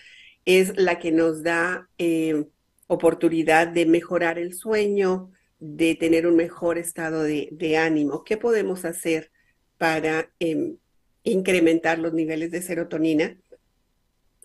es 0.46 0.78
la 0.78 1.00
que 1.00 1.12
nos 1.12 1.44
da 1.44 1.90
eh, 1.98 2.46
oportunidad 2.88 3.68
de 3.68 3.86
mejorar 3.86 4.40
el 4.40 4.54
sueño, 4.54 5.32
de 5.60 5.96
tener 5.96 6.28
un 6.28 6.36
mejor 6.36 6.78
estado 6.78 7.24
de, 7.24 7.78
ánimo. 7.78 8.24
¿Qué 8.24 8.38
podemos 8.38 8.86
hacer 8.86 9.32
para 9.78 10.32
em, 10.40 10.78
incrementar 11.24 12.00
los 12.00 12.14
niveles 12.14 12.52
de 12.52 12.62
serotonina? 12.62 13.38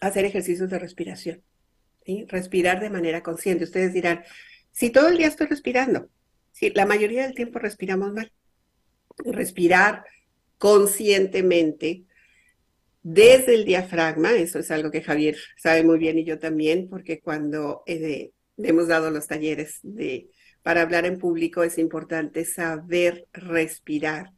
Hacer 0.00 0.24
ejercicios 0.24 0.70
de 0.70 0.78
respiración. 0.78 1.42
Respirar 2.28 2.80
de 2.80 2.90
manera 2.90 3.22
consciente. 3.22 3.64
Ustedes 3.64 3.92
dirán, 3.92 4.24
si 4.72 4.90
todo 4.90 5.08
el 5.08 5.16
día 5.16 5.28
estoy 5.28 5.46
respirando, 5.46 6.08
Sí, 6.54 6.70
la 6.72 6.86
mayoría 6.86 7.24
del 7.24 7.34
tiempo 7.34 7.58
respiramos 7.58 8.12
mal. 8.12 8.32
Respirar 9.24 10.04
conscientemente 10.56 12.04
desde 13.02 13.56
el 13.56 13.64
diafragma, 13.64 14.32
eso 14.32 14.60
es 14.60 14.70
algo 14.70 14.92
que 14.92 15.02
Javier 15.02 15.36
sabe 15.58 15.82
muy 15.82 15.98
bien 15.98 16.16
y 16.16 16.24
yo 16.24 16.38
también, 16.38 16.88
porque 16.88 17.20
cuando 17.20 17.82
eh, 17.86 18.30
hemos 18.56 18.86
dado 18.86 19.10
los 19.10 19.26
talleres 19.26 19.80
de, 19.82 20.30
para 20.62 20.82
hablar 20.82 21.06
en 21.06 21.18
público 21.18 21.64
es 21.64 21.76
importante 21.76 22.44
saber 22.44 23.26
respirar 23.32 24.30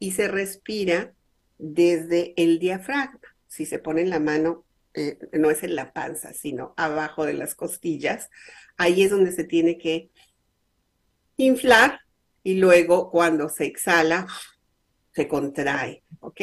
y 0.00 0.10
se 0.10 0.26
respira 0.26 1.14
desde 1.56 2.34
el 2.36 2.58
diafragma. 2.58 3.20
Si 3.46 3.64
se 3.64 3.78
pone 3.78 4.02
en 4.02 4.10
la 4.10 4.18
mano, 4.18 4.64
eh, 4.94 5.18
no 5.32 5.52
es 5.52 5.62
en 5.62 5.76
la 5.76 5.92
panza, 5.92 6.32
sino 6.32 6.74
abajo 6.76 7.24
de 7.24 7.34
las 7.34 7.54
costillas, 7.54 8.28
ahí 8.76 9.04
es 9.04 9.10
donde 9.10 9.30
se 9.30 9.44
tiene 9.44 9.78
que 9.78 10.10
inflar 11.44 12.00
y 12.42 12.54
luego 12.54 13.10
cuando 13.10 13.48
se 13.48 13.64
exhala, 13.64 14.26
se 15.12 15.28
contrae, 15.28 16.04
¿ok? 16.20 16.40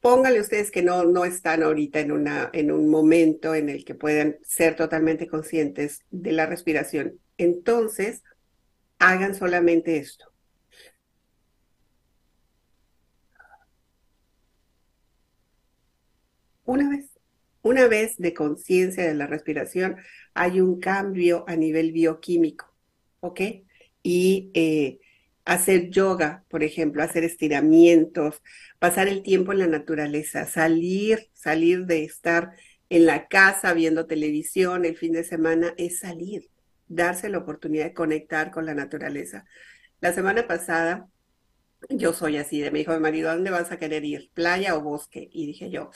Póngale 0.00 0.40
ustedes 0.40 0.70
que 0.70 0.82
no, 0.82 1.04
no 1.04 1.24
están 1.24 1.62
ahorita 1.62 2.00
en, 2.00 2.12
una, 2.12 2.50
en 2.52 2.72
un 2.72 2.88
momento 2.88 3.54
en 3.54 3.68
el 3.68 3.84
que 3.84 3.94
puedan 3.94 4.36
ser 4.42 4.74
totalmente 4.74 5.28
conscientes 5.28 6.00
de 6.10 6.32
la 6.32 6.46
respiración. 6.46 7.20
Entonces, 7.38 8.22
hagan 8.98 9.34
solamente 9.34 9.98
esto. 9.98 10.26
Una 16.64 16.88
vez, 16.88 17.10
una 17.62 17.86
vez 17.86 18.16
de 18.18 18.34
conciencia 18.34 19.06
de 19.06 19.14
la 19.14 19.26
respiración, 19.26 19.96
hay 20.34 20.60
un 20.60 20.80
cambio 20.80 21.44
a 21.46 21.54
nivel 21.54 21.92
bioquímico. 21.92 22.71
¿Ok? 23.22 23.40
Y 24.02 24.50
eh, 24.54 24.98
hacer 25.44 25.90
yoga, 25.90 26.44
por 26.48 26.62
ejemplo, 26.62 27.02
hacer 27.02 27.24
estiramientos, 27.24 28.42
pasar 28.78 29.08
el 29.08 29.22
tiempo 29.22 29.52
en 29.52 29.60
la 29.60 29.66
naturaleza, 29.68 30.44
salir, 30.46 31.28
salir 31.32 31.86
de 31.86 32.04
estar 32.04 32.52
en 32.90 33.06
la 33.06 33.28
casa 33.28 33.72
viendo 33.72 34.06
televisión 34.06 34.84
el 34.84 34.96
fin 34.96 35.12
de 35.12 35.24
semana, 35.24 35.72
es 35.78 36.00
salir, 36.00 36.50
darse 36.88 37.28
la 37.28 37.38
oportunidad 37.38 37.84
de 37.86 37.94
conectar 37.94 38.50
con 38.50 38.66
la 38.66 38.74
naturaleza. 38.74 39.46
La 40.00 40.12
semana 40.12 40.46
pasada, 40.46 41.08
yo 41.88 42.12
soy 42.12 42.36
así, 42.36 42.60
de 42.60 42.70
me 42.70 42.80
dijo 42.80 42.92
mi 42.92 43.00
marido, 43.00 43.30
¿a 43.30 43.34
dónde 43.34 43.50
vas 43.50 43.70
a 43.70 43.78
querer 43.78 44.04
ir? 44.04 44.30
¿Playa 44.34 44.76
o 44.76 44.82
bosque? 44.82 45.28
Y 45.32 45.46
dije 45.46 45.70
yo, 45.70 45.90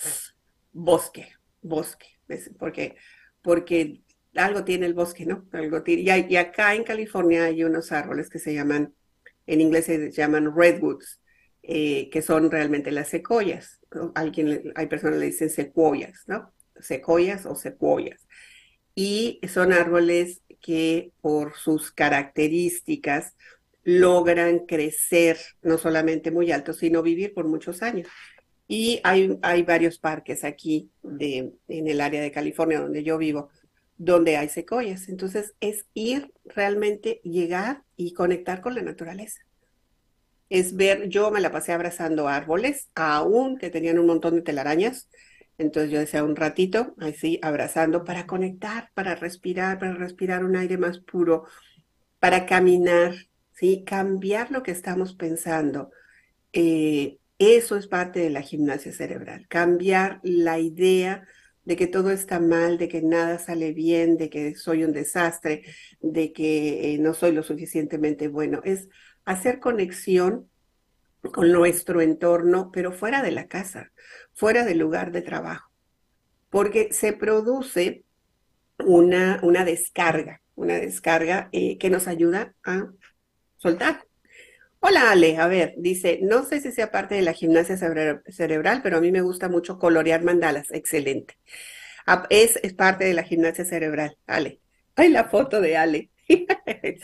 bosque, 0.73 1.33
bosque, 1.61 2.07
porque, 2.59 2.97
porque 3.43 4.01
algo 4.37 4.65
tiene 4.65 4.87
el 4.87 4.95
bosque, 4.95 5.27
¿no? 5.27 5.47
Algo 5.53 5.83
y, 5.87 6.11
y, 6.11 6.37
acá 6.37 6.75
en 6.75 6.85
California 6.85 7.45
hay 7.45 7.65
unos 7.65 7.93
árboles 7.93 8.29
que 8.29 8.39
se 8.39 8.55
llaman, 8.55 8.95
en 9.47 9.61
inglés 9.61 9.87
se 9.87 10.11
llaman 10.11 10.55
redwoods, 10.57 11.21
eh, 11.63 12.11
que 12.11 12.23
son 12.23 12.51
realmente 12.51 12.93
las 12.93 13.09
secoyas. 13.09 13.81
Alguien, 14.15 14.73
hay 14.77 14.87
personas 14.87 15.15
que 15.17 15.21
le 15.21 15.27
dicen 15.27 15.51
secuoyas, 15.51 16.23
¿no? 16.27 16.53
Secoyas 16.79 17.45
o 17.47 17.57
secuoyas. 17.57 18.27
Y 18.95 19.41
son 19.49 19.73
árboles 19.73 20.43
que 20.61 21.13
por 21.21 21.55
sus 21.57 21.91
características 21.91 23.35
logran 23.83 24.67
crecer 24.67 25.39
no 25.63 25.79
solamente 25.79 26.31
muy 26.31 26.53
alto, 26.53 26.73
sino 26.73 27.03
vivir 27.03 27.35
por 27.35 27.47
muchos 27.47 27.83
años. 27.83 28.09
Y 28.69 29.01
hay, 29.05 29.39
hay 29.43 29.63
varios 29.63 29.99
parques 29.99 30.45
aquí 30.45 30.91
de, 31.03 31.53
en 31.69 31.89
el 31.89 32.01
área 32.01 32.21
de 32.21 32.33
California 32.33 32.81
donde 32.81 33.05
yo 33.05 33.17
vivo, 33.19 33.49
donde 33.99 34.37
hay 34.37 34.49
secoyas. 34.49 35.09
Entonces 35.09 35.55
es 35.61 35.87
ir 35.95 36.33
realmente, 36.45 37.21
llegar 37.25 37.83
y 37.97 38.13
conectar 38.13 38.61
con 38.61 38.75
la 38.75 38.83
naturaleza. 38.83 39.41
Es 40.49 40.77
ver, 40.77 41.09
yo 41.09 41.31
me 41.31 41.41
la 41.41 41.51
pasé 41.51 41.73
abrazando 41.73 42.29
árboles, 42.29 42.91
aún 42.95 43.59
que 43.59 43.71
tenían 43.71 43.99
un 43.99 44.07
montón 44.07 44.37
de 44.37 44.43
telarañas. 44.43 45.09
Entonces 45.59 45.91
yo 45.91 45.99
decía 45.99 46.23
un 46.23 46.37
ratito, 46.37 46.95
así, 46.99 47.39
abrazando 47.43 48.05
para 48.05 48.27
conectar, 48.27 48.91
para 48.95 49.15
respirar, 49.15 49.79
para 49.79 49.95
respirar 49.95 50.45
un 50.45 50.57
aire 50.57 50.77
más 50.77 51.01
puro, 51.01 51.47
para 52.21 52.47
caminar, 52.47 53.15
¿sí? 53.53 53.83
Cambiar 53.85 54.51
lo 54.51 54.63
que 54.63 54.71
estamos 54.71 55.15
pensando. 55.15 55.91
Eh, 56.53 57.19
eso 57.39 57.77
es 57.77 57.87
parte 57.87 58.21
de 58.21 58.31
la 58.31 58.43
gimnasia 58.43 58.93
cerebral, 58.93 59.47
cambiar 59.49 60.21
la 60.23 60.59
idea 60.59 61.27
de 61.67 61.77
que 61.77 61.89
todo 61.89 62.11
está 62.11 62.41
mal, 62.41 62.79
de 62.79 62.89
que 62.89 63.03
nada 63.03 63.39
sale 63.39 63.73
bien, 63.73 64.17
de 64.17 64.31
que 64.31 64.55
soy 64.55 64.85
un 64.85 64.93
desastre, 64.93 65.65
de 66.01 66.33
que 66.33 66.95
eh, 66.95 66.99
no 66.99 67.13
soy 67.13 67.33
lo 67.33 67.43
suficientemente 67.43 68.29
bueno. 68.29 68.63
Es 68.65 68.89
hacer 69.25 69.59
conexión 69.59 70.49
con 71.33 71.51
nuestro 71.51 72.01
entorno, 72.01 72.71
pero 72.73 72.93
fuera 72.93 73.21
de 73.21 73.33
la 73.33 73.49
casa, 73.49 73.91
fuera 74.33 74.65
del 74.65 74.79
lugar 74.79 75.11
de 75.11 75.23
trabajo, 75.23 75.73
porque 76.51 76.93
se 76.93 77.13
produce 77.13 78.05
una, 78.79 79.41
una 79.43 79.65
descarga, 79.65 80.43
una 80.55 80.75
descarga 80.75 81.49
eh, 81.51 81.79
que 81.79 81.91
nos 81.91 82.07
ayuda 82.07 82.55
a 82.65 82.87
soltar. 83.57 84.06
Hola 84.89 85.11
Ale, 85.11 85.37
a 85.39 85.49
ver, 85.49 85.75
dice, 85.79 86.21
no 86.23 86.45
sé 86.45 86.61
si 86.61 86.71
sea 86.71 86.93
parte 86.93 87.17
de 87.17 87.23
la 87.23 87.33
gimnasia 87.33 87.77
cerebral, 87.77 88.83
pero 88.85 88.99
a 88.99 89.01
mí 89.01 89.11
me 89.11 89.21
gusta 89.21 89.49
mucho 89.49 89.79
colorear 89.81 90.23
mandalas, 90.23 90.71
excelente. 90.71 91.35
Es, 92.31 92.57
es 92.63 92.73
parte 92.75 93.05
de 93.05 93.15
la 93.15 93.25
gimnasia 93.25 93.65
cerebral, 93.65 94.17
Ale. 94.27 94.61
Ay, 94.95 95.09
la 95.11 95.25
foto 95.25 95.61
de 95.61 95.77
Ale. 95.77 96.11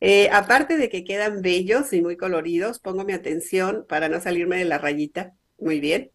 Eh, 0.00 0.28
aparte 0.30 0.76
de 0.76 0.90
que 0.90 1.04
quedan 1.04 1.40
bellos 1.42 1.92
y 1.94 2.02
muy 2.02 2.18
coloridos, 2.18 2.80
pongo 2.80 3.04
mi 3.04 3.14
atención 3.14 3.86
para 3.88 4.10
no 4.10 4.20
salirme 4.20 4.58
de 4.58 4.66
la 4.66 4.78
rayita. 4.78 5.34
Muy 5.58 5.80
bien. 5.80 6.12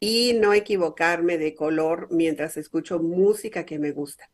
y 0.00 0.34
no 0.34 0.54
equivocarme 0.54 1.38
de 1.38 1.54
color 1.54 2.08
mientras 2.10 2.56
escucho 2.58 3.00
música 3.00 3.66
que 3.66 3.78
me 3.78 3.92
gusta. 3.92 4.30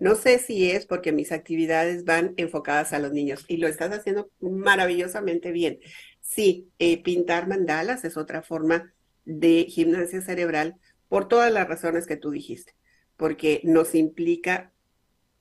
No 0.00 0.14
sé 0.14 0.38
si 0.38 0.70
es 0.70 0.86
porque 0.86 1.12
mis 1.12 1.30
actividades 1.30 2.04
van 2.04 2.32
enfocadas 2.38 2.94
a 2.94 2.98
los 2.98 3.12
niños 3.12 3.44
y 3.48 3.58
lo 3.58 3.68
estás 3.68 3.92
haciendo 3.92 4.30
maravillosamente 4.40 5.52
bien. 5.52 5.78
Sí, 6.22 6.70
eh, 6.78 7.02
pintar 7.02 7.46
mandalas 7.46 8.04
es 8.04 8.16
otra 8.16 8.42
forma 8.42 8.94
de 9.26 9.66
gimnasia 9.68 10.22
cerebral 10.22 10.76
por 11.08 11.28
todas 11.28 11.52
las 11.52 11.68
razones 11.68 12.06
que 12.06 12.16
tú 12.16 12.30
dijiste, 12.30 12.74
porque 13.18 13.60
nos 13.62 13.94
implica 13.94 14.72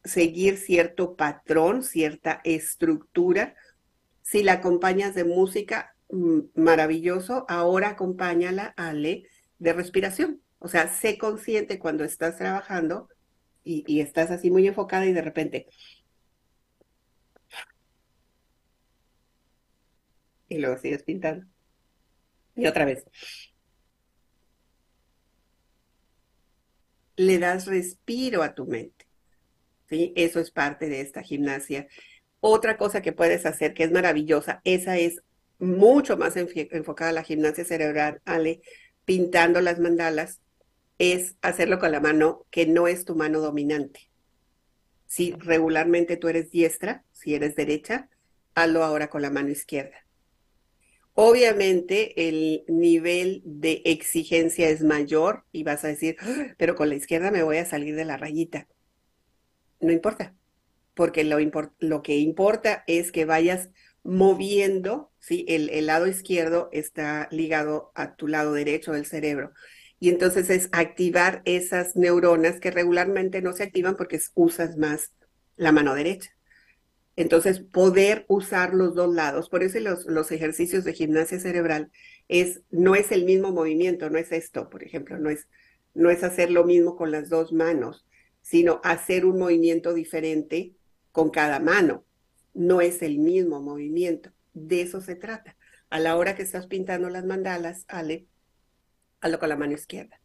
seguir 0.03 0.57
cierto 0.57 1.15
patrón, 1.15 1.81
cierta 1.81 2.41
estructura. 2.43 3.55
Si 4.23 4.43
la 4.43 4.53
acompañas 4.53 5.15
de 5.15 5.23
música, 5.23 5.95
mm, 6.09 6.39
maravilloso. 6.55 7.45
Ahora 7.47 7.91
acompáñala, 7.91 8.73
Ale, 8.75 9.23
de 9.57 9.71
respiración. 9.71 10.41
O 10.57 10.67
sea, 10.67 10.89
sé 10.89 11.17
consciente 11.17 11.79
cuando 11.79 12.03
estás 12.03 12.35
trabajando 12.37 13.07
y, 13.63 13.99
estás 14.01 14.31
así 14.31 14.49
muy 14.51 14.67
enfocada 14.67 15.05
y 15.05 15.13
de 15.13 15.21
repente... 15.21 15.67
Y 20.47 20.57
luego 20.57 20.77
sigues 20.77 21.03
pintando. 21.03 21.45
Y 22.55 22.65
otra 22.65 22.85
vez. 22.85 23.05
Le 27.15 27.37
das 27.37 27.67
respiro 27.67 28.41
a 28.41 28.55
tu 28.55 28.65
mente. 28.65 29.05
¿sí? 29.87 30.13
Eso 30.15 30.39
es 30.39 30.49
parte 30.51 30.89
de 30.89 31.01
esta 31.01 31.21
gimnasia. 31.21 31.87
Otra 32.39 32.77
cosa 32.77 33.01
que 33.01 33.11
puedes 33.11 33.45
hacer 33.45 33.73
que 33.73 33.83
es 33.83 33.91
maravillosa, 33.91 34.61
esa 34.63 34.97
es 34.97 35.21
mucho 35.59 36.17
más 36.17 36.35
enfocada 36.37 37.11
la 37.11 37.23
gimnasia 37.23 37.65
cerebral, 37.65 38.21
Ale, 38.25 38.61
pintando 39.05 39.59
las 39.61 39.79
mandalas, 39.79 40.39
es 40.99 41.35
hacerlo 41.41 41.79
con 41.79 41.91
la 41.91 41.99
mano 41.99 42.45
que 42.51 42.67
no 42.67 42.87
es 42.87 43.05
tu 43.05 43.15
mano 43.15 43.39
dominante. 43.39 44.11
Si 45.07 45.31
regularmente 45.31 46.17
tú 46.17 46.27
eres 46.27 46.51
diestra, 46.51 47.03
si 47.11 47.33
eres 47.33 47.55
derecha, 47.55 48.09
hazlo 48.53 48.83
ahora 48.83 49.09
con 49.09 49.23
la 49.23 49.31
mano 49.31 49.49
izquierda. 49.49 50.05
Obviamente 51.13 52.29
el 52.29 52.63
nivel 52.67 53.41
de 53.43 53.81
exigencia 53.85 54.69
es 54.69 54.83
mayor 54.83 55.45
y 55.51 55.63
vas 55.63 55.83
a 55.83 55.87
decir, 55.87 56.15
ah, 56.19 56.53
pero 56.57 56.75
con 56.75 56.89
la 56.89 56.95
izquierda 56.95 57.31
me 57.31 57.41
voy 57.41 57.57
a 57.57 57.65
salir 57.65 57.95
de 57.95 58.05
la 58.05 58.17
rayita 58.17 58.67
no 59.79 59.91
importa, 59.91 60.35
porque 60.93 61.23
lo, 61.23 61.37
lo 61.79 62.01
que 62.01 62.17
importa 62.17 62.83
es 62.87 63.11
que 63.11 63.25
vayas 63.25 63.69
moviendo, 64.03 65.11
¿sí? 65.19 65.45
El, 65.47 65.69
el, 65.69 65.87
lado 65.87 66.07
izquierdo 66.07 66.69
está 66.71 67.27
ligado 67.31 67.91
a 67.95 68.15
tu 68.15 68.27
lado 68.27 68.53
derecho 68.53 68.91
del 68.91 69.05
cerebro. 69.05 69.51
Y 69.99 70.09
entonces 70.09 70.49
es 70.49 70.69
activar 70.71 71.41
esas 71.45 71.95
neuronas 71.95 72.59
que 72.59 72.71
regularmente 72.71 73.41
no 73.41 73.53
se 73.53 73.63
activan 73.63 73.95
porque 73.95 74.19
usas 74.35 74.77
más 74.77 75.13
la 75.57 75.71
mano 75.71 75.93
derecha. 75.93 76.31
Entonces, 77.15 77.59
poder 77.59 78.25
usar 78.29 78.73
los 78.73 78.95
dos 78.95 79.13
lados. 79.13 79.49
Por 79.49 79.61
eso 79.61 79.77
los, 79.79 80.05
los 80.05 80.31
ejercicios 80.31 80.85
de 80.85 80.93
gimnasia 80.93 81.39
cerebral 81.39 81.91
es, 82.29 82.61
no 82.69 82.95
es 82.95 83.11
el 83.11 83.25
mismo 83.25 83.51
movimiento, 83.51 84.09
no 84.09 84.17
es 84.17 84.31
esto, 84.31 84.69
por 84.69 84.83
ejemplo, 84.83 85.17
no 85.17 85.29
es, 85.29 85.49
no 85.93 86.09
es 86.09 86.23
hacer 86.23 86.49
lo 86.49 86.63
mismo 86.63 86.95
con 86.95 87.11
las 87.11 87.29
dos 87.29 87.51
manos 87.51 88.05
sino 88.41 88.81
hacer 88.83 89.25
un 89.25 89.37
movimiento 89.37 89.93
diferente 89.93 90.73
con 91.11 91.29
cada 91.29 91.59
mano. 91.59 92.03
No 92.53 92.81
es 92.81 93.01
el 93.01 93.19
mismo 93.19 93.61
movimiento. 93.61 94.31
De 94.53 94.81
eso 94.81 95.01
se 95.01 95.15
trata. 95.15 95.55
A 95.89 95.99
la 95.99 96.15
hora 96.15 96.35
que 96.35 96.43
estás 96.43 96.67
pintando 96.67 97.09
las 97.09 97.25
mandalas, 97.25 97.85
Ale, 97.87 98.25
hazlo 99.21 99.39
con 99.39 99.49
la 99.49 99.55
mano 99.55 99.73
izquierda. 99.73 100.19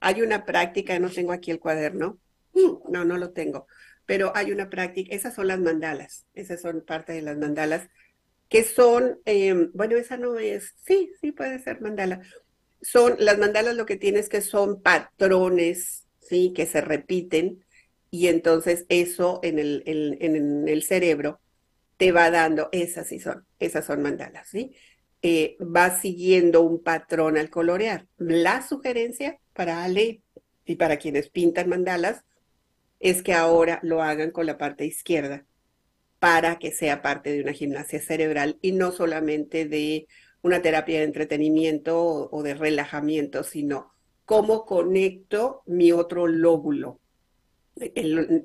Hay 0.00 0.22
una 0.22 0.44
práctica, 0.44 0.98
no 0.98 1.10
tengo 1.10 1.32
aquí 1.32 1.50
el 1.50 1.60
cuaderno, 1.60 2.18
no, 2.54 3.04
no 3.04 3.16
lo 3.16 3.30
tengo, 3.30 3.66
pero 4.04 4.32
hay 4.34 4.52
una 4.52 4.68
práctica, 4.68 5.14
esas 5.14 5.34
son 5.34 5.48
las 5.48 5.60
mandalas, 5.60 6.26
esas 6.34 6.60
son 6.60 6.82
parte 6.82 7.12
de 7.12 7.22
las 7.22 7.38
mandalas, 7.38 7.88
que 8.48 8.64
son, 8.64 9.20
em, 9.24 9.70
bueno, 9.72 9.96
esa 9.96 10.16
no 10.16 10.38
es, 10.38 10.74
sí, 10.84 11.10
sí 11.20 11.32
puede 11.32 11.58
ser 11.58 11.80
mandala. 11.80 12.20
Son, 12.82 13.14
las 13.18 13.38
mandalas 13.38 13.76
lo 13.76 13.86
que 13.86 13.96
tienes 13.96 14.28
que 14.28 14.42
son 14.42 14.82
patrones 14.82 16.02
¿sí? 16.22 16.52
Que 16.54 16.66
se 16.66 16.80
repiten 16.80 17.64
y 18.10 18.28
entonces 18.28 18.86
eso 18.88 19.40
en 19.42 19.58
el, 19.58 19.82
en, 19.86 20.68
el 20.68 20.82
cerebro 20.82 21.40
te 21.96 22.12
va 22.12 22.30
dando, 22.30 22.68
esas 22.72 23.08
sí 23.08 23.20
son, 23.20 23.46
esas 23.58 23.84
son 23.84 24.02
mandalas, 24.02 24.48
¿sí? 24.48 24.74
Eh, 25.22 25.56
va 25.60 25.96
siguiendo 25.98 26.62
un 26.62 26.82
patrón 26.82 27.38
al 27.38 27.48
colorear. 27.48 28.06
La 28.18 28.66
sugerencia 28.66 29.38
para 29.52 29.84
Ale 29.84 30.22
y 30.64 30.76
para 30.76 30.96
quienes 30.96 31.30
pintan 31.30 31.68
mandalas 31.68 32.24
es 32.98 33.22
que 33.22 33.32
ahora 33.32 33.78
lo 33.82 34.02
hagan 34.02 34.30
con 34.32 34.46
la 34.46 34.58
parte 34.58 34.84
izquierda 34.84 35.46
para 36.18 36.58
que 36.58 36.70
sea 36.70 37.02
parte 37.02 37.32
de 37.32 37.42
una 37.42 37.52
gimnasia 37.52 38.00
cerebral 38.00 38.58
y 38.62 38.72
no 38.72 38.92
solamente 38.92 39.66
de 39.66 40.06
una 40.42 40.62
terapia 40.62 40.98
de 40.98 41.04
entretenimiento 41.04 42.28
o 42.30 42.42
de 42.44 42.54
relajamiento, 42.54 43.42
sino 43.42 43.92
cómo 44.24 44.64
conecto 44.64 45.62
mi 45.66 45.92
otro 45.92 46.26
lóbulo. 46.26 47.00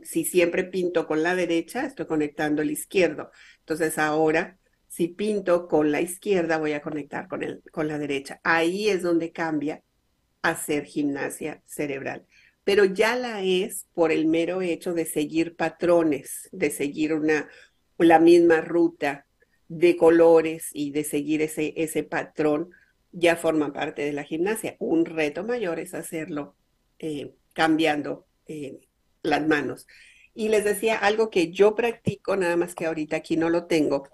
si 0.04 0.26
siempre 0.26 0.64
pinto 0.64 1.06
con 1.06 1.22
la 1.22 1.36
derecha, 1.36 1.86
estoy 1.86 2.08
conectando 2.08 2.62
el 2.62 2.72
izquierdo. 2.72 3.32
Entonces 3.60 3.98
ahora, 3.98 4.58
si 4.98 5.10
pinto 5.10 5.68
con 5.68 5.92
la 5.92 6.02
izquierda, 6.02 6.58
voy 6.58 6.74
a 6.74 6.82
conectar 6.82 7.28
con, 7.28 7.44
el, 7.44 7.62
con 7.72 7.88
la 7.88 8.00
derecha. 8.00 8.42
Ahí 8.44 8.90
es 8.90 9.04
donde 9.04 9.32
cambia 9.32 9.84
hacer 10.42 10.86
gimnasia 10.86 11.62
cerebral. 11.68 12.26
Pero 12.64 12.84
ya 12.84 13.16
la 13.16 13.44
es 13.44 13.86
por 13.94 14.12
el 14.12 14.26
mero 14.26 14.64
hecho 14.64 14.96
de 14.96 15.06
seguir 15.06 15.56
patrones, 15.56 16.50
de 16.52 16.72
seguir 16.72 17.14
una, 17.14 17.48
la 18.00 18.18
misma 18.18 18.62
ruta 18.62 19.28
de 19.68 19.96
colores 19.98 20.70
y 20.74 20.90
de 20.90 21.04
seguir 21.04 21.44
ese, 21.44 21.76
ese 21.78 22.02
patrón 22.02 22.72
ya 23.12 23.36
forman 23.36 23.74
parte 23.74 24.02
de 24.02 24.14
la 24.14 24.24
gimnasia. 24.24 24.78
Un 24.80 25.06
reto 25.06 25.44
mayor 25.44 25.80
es 25.80 25.94
hacerlo 25.94 26.56
eh, 26.98 27.36
cambiando 27.54 28.26
eh, 28.48 28.80
las 29.22 29.46
manos. 29.48 29.86
Y 30.34 30.50
les 30.50 30.64
decía 30.64 30.98
algo 30.98 31.30
que 31.30 31.52
yo 31.52 31.76
practico, 31.76 32.36
nada 32.36 32.58
más 32.58 32.74
que 32.74 32.88
ahorita 32.88 33.18
aquí 33.18 33.38
no 33.38 33.52
lo 33.52 33.68
tengo. 33.68 34.10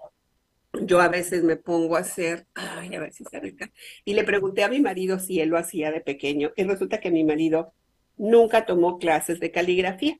Yo 0.82 1.00
a 1.00 1.08
veces 1.08 1.44
me 1.44 1.56
pongo 1.56 1.96
a 1.96 2.00
hacer, 2.00 2.46
ay, 2.54 2.94
a 2.94 3.00
ver 3.00 3.12
si 3.12 3.24
se 3.24 3.40
rica. 3.40 3.70
Y 4.04 4.14
le 4.14 4.24
pregunté 4.24 4.64
a 4.64 4.68
mi 4.68 4.80
marido 4.80 5.18
si 5.18 5.40
él 5.40 5.50
lo 5.50 5.58
hacía 5.58 5.90
de 5.90 6.00
pequeño. 6.00 6.52
Y 6.56 6.64
resulta 6.64 7.00
que 7.00 7.10
mi 7.10 7.24
marido 7.24 7.72
nunca 8.16 8.66
tomó 8.66 8.98
clases 8.98 9.40
de 9.40 9.50
caligrafía. 9.50 10.18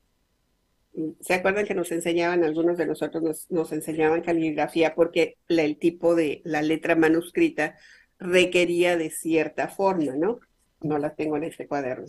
¿Se 1.19 1.33
acuerdan 1.33 1.65
que 1.65 1.75
nos 1.75 1.91
enseñaban, 1.91 2.43
algunos 2.43 2.77
de 2.77 2.85
nosotros 2.85 3.21
nos, 3.21 3.51
nos 3.51 3.71
enseñaban 3.73 4.21
caligrafía 4.21 4.95
porque 4.95 5.37
el 5.49 5.77
tipo 5.77 6.15
de 6.15 6.41
la 6.45 6.61
letra 6.61 6.95
manuscrita 6.95 7.75
requería 8.17 8.97
de 8.97 9.09
cierta 9.09 9.67
forma, 9.67 10.15
¿no? 10.15 10.39
No 10.81 10.97
las 10.97 11.15
tengo 11.15 11.35
en 11.37 11.43
este 11.43 11.67
cuaderno. 11.67 12.05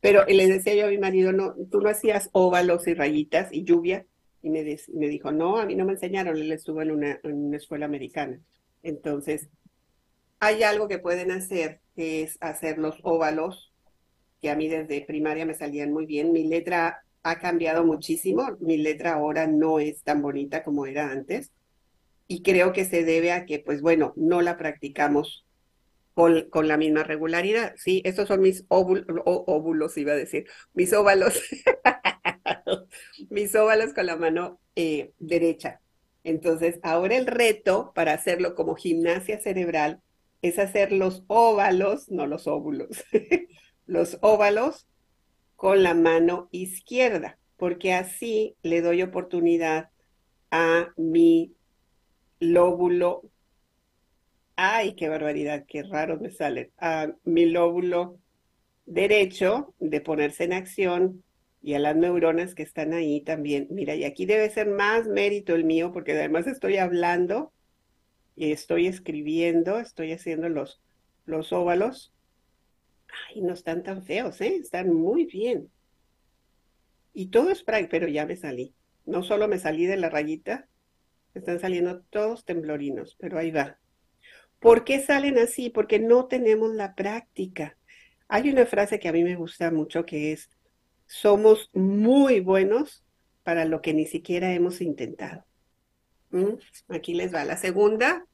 Pero 0.00 0.24
le 0.26 0.46
decía 0.46 0.74
yo 0.74 0.86
a 0.86 0.90
mi 0.90 0.98
marido, 0.98 1.32
no, 1.32 1.54
tú 1.70 1.80
no 1.80 1.88
hacías 1.88 2.28
óvalos 2.32 2.86
y 2.86 2.94
rayitas 2.94 3.52
y 3.52 3.64
lluvia. 3.64 4.06
Y 4.46 4.50
me, 4.50 5.08
dijo, 5.08 5.32
no, 5.32 5.58
a 5.58 5.66
mí 5.66 5.74
no 5.74 5.84
me 5.84 5.94
enseñaron, 5.94 6.36
él 6.36 6.52
estuvo 6.52 6.80
en 6.80 6.92
una, 6.92 7.18
en 7.24 7.46
una 7.46 7.56
escuela 7.56 7.86
americana. 7.86 8.40
Entonces, 8.84 9.48
hay 10.38 10.62
algo 10.62 10.86
que 10.86 11.00
pueden 11.00 11.32
hacer, 11.32 11.80
que 11.96 12.22
es 12.22 12.38
hacer 12.40 12.78
los 12.78 12.96
óvalos, 13.02 13.72
que 14.40 14.50
a 14.50 14.54
mí 14.54 14.68
desde 14.68 15.00
primaria 15.00 15.46
me 15.46 15.54
salían 15.54 15.92
muy 15.92 16.06
bien. 16.06 16.32
Mi 16.32 16.46
letra 16.46 17.02
ha 17.24 17.38
cambiado 17.40 17.84
muchísimo, 17.84 18.56
mi 18.60 18.76
letra 18.76 19.14
ahora 19.14 19.48
no 19.48 19.80
es 19.80 20.04
tan 20.04 20.22
bonita 20.22 20.62
como 20.62 20.86
era 20.86 21.10
antes 21.10 21.50
y 22.28 22.42
creo 22.42 22.72
que 22.72 22.84
se 22.84 23.04
debe 23.04 23.32
a 23.32 23.46
que, 23.46 23.58
pues 23.58 23.80
bueno, 23.80 24.12
no 24.16 24.42
la 24.42 24.56
practicamos 24.56 25.44
con, 26.14 26.48
con 26.50 26.68
la 26.68 26.76
misma 26.76 27.02
regularidad. 27.04 27.74
Sí, 27.76 28.02
estos 28.04 28.28
son 28.28 28.40
mis 28.40 28.64
óvulos, 28.68 29.96
iba 29.96 30.12
a 30.12 30.16
decir, 30.16 30.46
mis 30.72 30.92
óvalos, 30.92 31.40
mis 33.30 33.54
óvalos 33.54 33.92
con 33.92 34.06
la 34.06 34.16
mano 34.16 34.60
eh, 34.74 35.12
derecha. 35.18 35.80
Entonces, 36.24 36.80
ahora 36.82 37.16
el 37.16 37.26
reto 37.26 37.92
para 37.94 38.12
hacerlo 38.12 38.54
como 38.54 38.74
gimnasia 38.74 39.40
cerebral 39.40 40.02
es 40.42 40.58
hacer 40.58 40.92
los 40.92 41.24
óvalos, 41.28 42.10
no 42.10 42.26
los 42.26 42.46
óvulos, 42.46 43.04
los 43.86 44.18
óvalos 44.20 44.86
con 45.54 45.82
la 45.82 45.94
mano 45.94 46.48
izquierda, 46.50 47.38
porque 47.56 47.94
así 47.94 48.56
le 48.62 48.82
doy 48.82 49.02
oportunidad 49.02 49.90
a 50.50 50.92
mi 50.96 51.54
lóbulo. 52.40 53.30
Ay, 54.56 54.94
qué 54.94 55.08
barbaridad, 55.08 55.64
qué 55.66 55.82
raro 55.82 56.18
me 56.18 56.30
sale. 56.30 56.72
A 56.78 57.12
mi 57.24 57.46
lóbulo 57.46 58.18
derecho 58.84 59.74
de 59.78 60.00
ponerse 60.00 60.44
en 60.44 60.52
acción 60.52 61.24
y 61.66 61.74
a 61.74 61.80
las 61.80 61.96
neuronas 61.96 62.54
que 62.54 62.62
están 62.62 62.92
ahí 62.92 63.22
también. 63.22 63.66
Mira, 63.70 63.96
y 63.96 64.04
aquí 64.04 64.24
debe 64.24 64.48
ser 64.50 64.68
más 64.68 65.08
mérito 65.08 65.52
el 65.52 65.64
mío 65.64 65.90
porque 65.92 66.12
además 66.12 66.46
estoy 66.46 66.76
hablando 66.76 67.52
y 68.36 68.52
estoy 68.52 68.86
escribiendo, 68.86 69.80
estoy 69.80 70.12
haciendo 70.12 70.48
los, 70.48 70.80
los 71.24 71.52
óvalos. 71.52 72.14
Ay, 73.28 73.42
no 73.42 73.52
están 73.52 73.82
tan 73.82 74.04
feos, 74.04 74.40
¿eh? 74.42 74.54
Están 74.54 74.94
muy 74.94 75.24
bien. 75.26 75.68
Y 77.12 77.30
todo 77.30 77.50
es 77.50 77.64
práctico, 77.64 77.90
pero 77.90 78.06
ya 78.06 78.26
me 78.26 78.36
salí. 78.36 78.72
No 79.04 79.24
solo 79.24 79.48
me 79.48 79.58
salí 79.58 79.86
de 79.86 79.96
la 79.96 80.08
rayita, 80.08 80.68
están 81.34 81.58
saliendo 81.58 82.00
todos 82.10 82.44
temblorinos, 82.44 83.16
pero 83.18 83.40
ahí 83.40 83.50
va. 83.50 83.80
¿Por 84.60 84.84
qué 84.84 85.00
salen 85.00 85.36
así? 85.36 85.70
Porque 85.70 85.98
no 85.98 86.26
tenemos 86.26 86.72
la 86.72 86.94
práctica. 86.94 87.76
Hay 88.28 88.50
una 88.50 88.66
frase 88.66 89.00
que 89.00 89.08
a 89.08 89.12
mí 89.12 89.24
me 89.24 89.34
gusta 89.34 89.72
mucho 89.72 90.06
que 90.06 90.30
es, 90.30 90.48
somos 91.06 91.70
muy 91.72 92.40
buenos 92.40 93.04
para 93.42 93.64
lo 93.64 93.80
que 93.80 93.94
ni 93.94 94.06
siquiera 94.06 94.52
hemos 94.52 94.80
intentado. 94.80 95.44
¿Mm? 96.30 96.54
Aquí 96.88 97.14
les 97.14 97.34
va. 97.34 97.44
La 97.44 97.56
segunda 97.56 98.26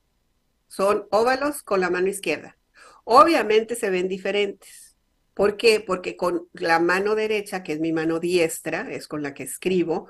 son 0.68 1.06
óvalos 1.10 1.62
con 1.62 1.80
la 1.80 1.90
mano 1.90 2.08
izquierda. 2.08 2.56
Obviamente 3.04 3.74
se 3.74 3.90
ven 3.90 4.08
diferentes. 4.08 4.96
¿Por 5.34 5.56
qué? 5.56 5.80
Porque 5.80 6.16
con 6.16 6.48
la 6.52 6.78
mano 6.78 7.14
derecha, 7.14 7.62
que 7.62 7.72
es 7.72 7.80
mi 7.80 7.92
mano 7.92 8.20
diestra, 8.20 8.90
es 8.90 9.08
con 9.08 9.22
la 9.22 9.34
que 9.34 9.42
escribo, 9.42 10.08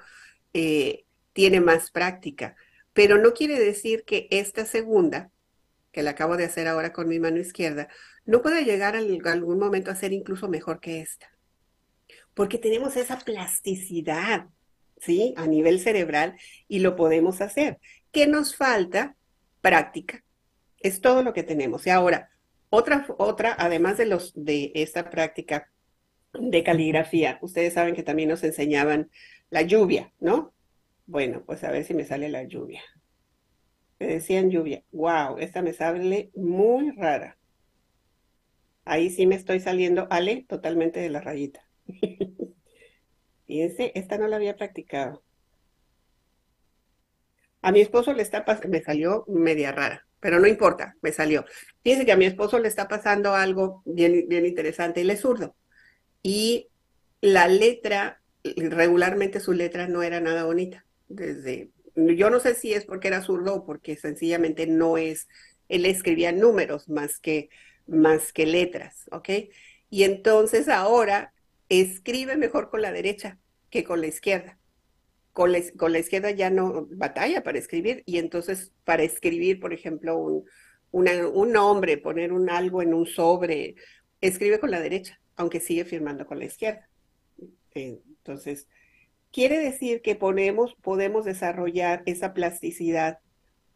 eh, 0.52 1.04
tiene 1.32 1.60
más 1.60 1.90
práctica. 1.90 2.56
Pero 2.92 3.18
no 3.18 3.32
quiere 3.32 3.58
decir 3.58 4.04
que 4.04 4.28
esta 4.30 4.66
segunda, 4.66 5.30
que 5.90 6.02
la 6.02 6.10
acabo 6.12 6.36
de 6.36 6.44
hacer 6.44 6.68
ahora 6.68 6.92
con 6.92 7.08
mi 7.08 7.18
mano 7.18 7.38
izquierda, 7.38 7.88
no 8.24 8.42
pueda 8.42 8.60
llegar 8.60 8.96
en 8.96 9.26
algún 9.26 9.58
momento 9.58 9.90
a 9.90 9.96
ser 9.96 10.12
incluso 10.12 10.48
mejor 10.48 10.80
que 10.80 11.00
esta. 11.00 11.31
Porque 12.34 12.58
tenemos 12.58 12.96
esa 12.96 13.18
plasticidad, 13.18 14.46
¿sí? 14.98 15.34
A 15.36 15.46
nivel 15.46 15.80
cerebral 15.80 16.36
y 16.68 16.78
lo 16.78 16.96
podemos 16.96 17.40
hacer. 17.40 17.78
¿Qué 18.10 18.26
nos 18.26 18.56
falta? 18.56 19.16
Práctica. 19.60 20.24
Es 20.78 21.00
todo 21.00 21.22
lo 21.22 21.32
que 21.32 21.42
tenemos. 21.42 21.86
Y 21.86 21.90
ahora, 21.90 22.30
otra, 22.70 23.06
otra, 23.18 23.54
además 23.58 23.98
de 23.98 24.06
los 24.06 24.32
de 24.34 24.72
esta 24.74 25.10
práctica 25.10 25.70
de 26.32 26.62
caligrafía, 26.62 27.38
ustedes 27.42 27.74
saben 27.74 27.94
que 27.94 28.02
también 28.02 28.30
nos 28.30 28.42
enseñaban 28.44 29.10
la 29.50 29.62
lluvia, 29.62 30.12
¿no? 30.18 30.54
Bueno, 31.06 31.42
pues 31.44 31.62
a 31.64 31.70
ver 31.70 31.84
si 31.84 31.94
me 31.94 32.04
sale 32.04 32.28
la 32.28 32.44
lluvia. 32.44 32.82
Me 33.98 34.06
decían 34.06 34.50
lluvia. 34.50 34.82
Wow, 34.92 35.38
esta 35.38 35.62
me 35.62 35.72
sale 35.72 36.30
muy 36.34 36.90
rara. 36.92 37.36
Ahí 38.84 39.10
sí 39.10 39.26
me 39.26 39.36
estoy 39.36 39.60
saliendo, 39.60 40.08
Ale, 40.10 40.44
totalmente 40.48 41.00
de 41.00 41.10
la 41.10 41.20
rayita. 41.20 41.62
Fíjense, 43.46 43.92
esta 43.94 44.18
no 44.18 44.28
la 44.28 44.36
había 44.36 44.56
practicado. 44.56 45.22
A 47.60 47.72
mi 47.72 47.80
esposo 47.80 48.12
le 48.12 48.22
está 48.22 48.44
pasando, 48.44 48.68
me 48.68 48.82
salió 48.82 49.24
media 49.28 49.72
rara 49.72 50.06
pero 50.22 50.38
no 50.38 50.46
importa, 50.46 50.94
me 51.02 51.10
salió. 51.10 51.44
Fíjense 51.82 52.06
que 52.06 52.12
a 52.12 52.16
mi 52.16 52.26
esposo 52.26 52.60
le 52.60 52.68
está 52.68 52.86
pasando 52.86 53.34
algo 53.34 53.82
bien, 53.84 54.26
bien 54.28 54.46
interesante, 54.46 55.00
él 55.00 55.10
es 55.10 55.22
zurdo. 55.22 55.56
Y 56.22 56.68
la 57.20 57.48
letra, 57.48 58.22
regularmente 58.44 59.40
su 59.40 59.52
letra 59.52 59.88
no 59.88 60.04
era 60.04 60.20
nada 60.20 60.44
bonita. 60.44 60.86
Desde, 61.08 61.70
yo 61.96 62.30
no 62.30 62.38
sé 62.38 62.54
si 62.54 62.72
es 62.72 62.84
porque 62.84 63.08
era 63.08 63.20
zurdo 63.20 63.56
o 63.56 63.66
porque 63.66 63.96
sencillamente 63.96 64.68
no 64.68 64.96
es, 64.96 65.26
él 65.68 65.86
escribía 65.86 66.30
números 66.30 66.88
más 66.88 67.18
que, 67.18 67.48
más 67.88 68.32
que 68.32 68.46
letras, 68.46 69.08
¿ok? 69.10 69.28
Y 69.90 70.04
entonces 70.04 70.68
ahora 70.68 71.32
escribe 71.80 72.36
mejor 72.36 72.70
con 72.70 72.82
la 72.82 72.92
derecha 72.92 73.38
que 73.70 73.84
con 73.84 74.00
la 74.00 74.06
izquierda 74.08 74.58
con 75.32 75.50
la, 75.50 75.98
izquierda 75.98 76.30
ya 76.30 76.50
no 76.50 76.86
batalla 76.90 77.42
para 77.42 77.58
escribir 77.58 78.02
y 78.04 78.18
entonces 78.18 78.70
para 78.84 79.02
escribir, 79.02 79.60
por 79.60 79.72
ejemplo, 79.72 80.18
un, 80.18 80.44
un 80.92 81.52
nombre, 81.52 81.96
poner 81.96 82.32
un 82.32 82.50
algo 82.50 82.82
en 82.82 82.92
un 82.92 83.06
sobre, 83.06 83.76
escribe 84.20 84.60
con 84.60 84.70
la 84.70 84.80
derecha, 84.80 85.20
aunque 85.36 85.60
sigue 85.60 85.84
firmando 85.84 86.26
con 86.26 86.38
la 86.38 86.44
izquierda. 86.44 86.86
Entonces, 87.74 88.68
quiere 89.32 89.58
decir 89.58 90.02
que 90.02 90.14
ponemos, 90.16 90.74
podemos 90.82 91.24
desarrollar 91.24 92.02
esa 92.04 92.34
plasticidad 92.34 93.20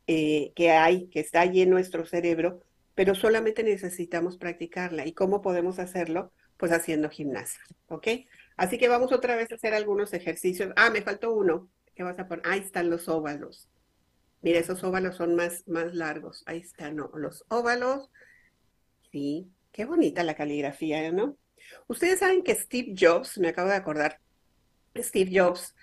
eh, 0.07 0.53
que 0.55 0.73
hay, 0.73 1.09
que 1.09 1.21
está 1.21 1.41
allí 1.41 1.63
en 1.63 1.71
nuestro 1.71 2.05
cerebro, 2.05 2.61
pero 2.95 3.15
solamente 3.15 3.63
necesitamos 3.63 4.37
practicarla. 4.37 5.07
¿Y 5.07 5.15
cómo 5.15 5.41
podemos 5.41 5.79
hacerlo? 5.79 6.33
Pues 6.57 6.73
haciendo 6.73 7.11
gimnasia, 7.11 7.61
¿ok? 7.89 8.09
Así 8.57 8.79
que 8.79 8.89
vamos 8.89 9.13
otra 9.13 9.37
vez 9.37 9.53
a 9.53 9.57
hacer 9.57 9.75
algunos 9.75 10.13
ejercicios. 10.15 10.73
Ah, 10.77 10.91
me 10.91 11.03
faltó 11.03 11.33
uno. 11.35 11.69
¿Qué 11.95 12.03
vas 12.03 12.19
a 12.19 12.29
poner? 12.29 12.47
Ahí 12.47 12.61
están 12.61 12.91
los 12.91 13.09
óvalos. 13.09 13.69
Mira, 14.43 14.59
esos 14.59 14.83
óvalos 14.85 15.17
son 15.17 15.35
más, 15.35 15.67
más 15.67 15.95
largos. 15.95 16.43
Ahí 16.47 16.59
están, 16.59 16.97
¿no? 16.97 17.11
Los 17.15 17.45
óvalos. 17.49 18.11
Sí, 19.11 19.51
qué 19.73 19.85
bonita 19.85 20.23
la 20.25 20.35
caligrafía, 20.35 21.11
¿no? 21.13 21.37
Ustedes 21.87 22.21
saben 22.21 22.43
que 22.43 22.55
Steve 22.55 22.95
Jobs, 22.99 23.39
me 23.39 23.49
acabo 23.49 23.69
de 23.69 23.77
acordar, 23.77 24.21
Steve 24.97 25.31
Jobs, 25.33 25.75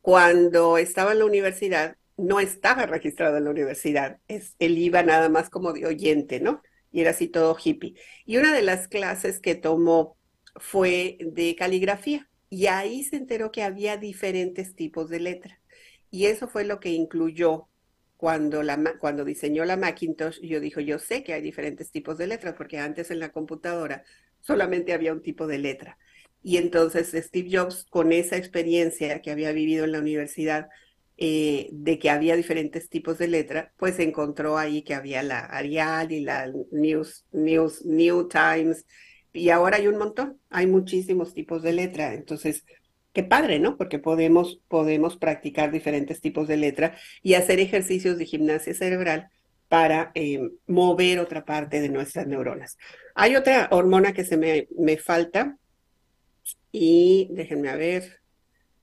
cuando 0.00 0.78
estaba 0.78 1.12
en 1.12 1.18
la 1.20 1.24
universidad, 1.24 1.96
no 2.16 2.40
estaba 2.40 2.86
registrado 2.86 3.36
en 3.36 3.44
la 3.44 3.50
universidad. 3.50 4.18
Es, 4.28 4.54
él 4.58 4.78
iba 4.78 5.02
nada 5.02 5.28
más 5.28 5.50
como 5.50 5.72
de 5.72 5.86
oyente, 5.86 6.40
¿no? 6.40 6.62
Y 6.96 7.02
era 7.02 7.10
así 7.10 7.28
todo 7.28 7.54
hippie. 7.62 7.94
Y 8.24 8.38
una 8.38 8.54
de 8.54 8.62
las 8.62 8.88
clases 8.88 9.38
que 9.38 9.54
tomó 9.54 10.16
fue 10.54 11.18
de 11.20 11.54
caligrafía 11.54 12.26
y 12.48 12.68
ahí 12.68 13.04
se 13.04 13.16
enteró 13.16 13.52
que 13.52 13.62
había 13.62 13.98
diferentes 13.98 14.74
tipos 14.74 15.10
de 15.10 15.20
letra. 15.20 15.60
Y 16.10 16.24
eso 16.24 16.48
fue 16.48 16.64
lo 16.64 16.80
que 16.80 16.92
incluyó 16.92 17.68
cuando, 18.16 18.62
cuando 18.98 19.26
diseñó 19.26 19.66
la 19.66 19.76
Macintosh. 19.76 20.40
Yo 20.40 20.58
dijo, 20.58 20.80
yo 20.80 20.98
sé 20.98 21.22
que 21.22 21.34
hay 21.34 21.42
diferentes 21.42 21.90
tipos 21.90 22.16
de 22.16 22.28
letras 22.28 22.54
porque 22.56 22.78
antes 22.78 23.10
en 23.10 23.18
la 23.18 23.30
computadora 23.30 24.02
solamente 24.40 24.94
había 24.94 25.12
un 25.12 25.20
tipo 25.20 25.46
de 25.46 25.58
letra. 25.58 25.98
Y 26.42 26.56
entonces 26.56 27.12
Steve 27.12 27.50
Jobs, 27.52 27.84
con 27.90 28.10
esa 28.10 28.38
experiencia 28.38 29.20
que 29.20 29.30
había 29.30 29.52
vivido 29.52 29.84
en 29.84 29.92
la 29.92 29.98
universidad, 29.98 30.70
eh, 31.18 31.68
de 31.72 31.98
que 31.98 32.10
había 32.10 32.36
diferentes 32.36 32.88
tipos 32.88 33.18
de 33.18 33.28
letra, 33.28 33.72
pues 33.76 33.98
encontró 33.98 34.58
ahí 34.58 34.82
que 34.82 34.94
había 34.94 35.22
la 35.22 35.40
Arial 35.40 36.12
y 36.12 36.20
la 36.20 36.52
News, 36.72 37.24
News, 37.32 37.84
New 37.84 38.28
Times 38.28 38.84
y 39.36 39.50
ahora 39.50 39.76
hay 39.76 39.86
un 39.86 39.98
montón, 39.98 40.40
hay 40.50 40.66
muchísimos 40.66 41.34
tipos 41.34 41.62
de 41.62 41.72
letra, 41.72 42.14
entonces, 42.14 42.64
qué 43.12 43.22
padre, 43.22 43.58
¿no? 43.58 43.76
Porque 43.76 43.98
podemos, 43.98 44.60
podemos 44.68 45.16
practicar 45.16 45.70
diferentes 45.70 46.20
tipos 46.20 46.48
de 46.48 46.56
letra 46.56 46.96
y 47.22 47.34
hacer 47.34 47.60
ejercicios 47.60 48.18
de 48.18 48.24
gimnasia 48.24 48.74
cerebral 48.74 49.28
para 49.68 50.10
em, 50.14 50.52
mover 50.66 51.18
otra 51.18 51.44
parte 51.44 51.80
de 51.80 51.88
nuestras 51.88 52.26
neuronas. 52.26 52.78
Hay 53.14 53.36
otra 53.36 53.68
hormona 53.72 54.12
que 54.12 54.24
se 54.24 54.36
me, 54.36 54.68
me 54.78 54.96
falta 54.96 55.58
y 56.72 57.28
déjenme 57.32 57.68
a 57.68 57.76
ver 57.76 58.20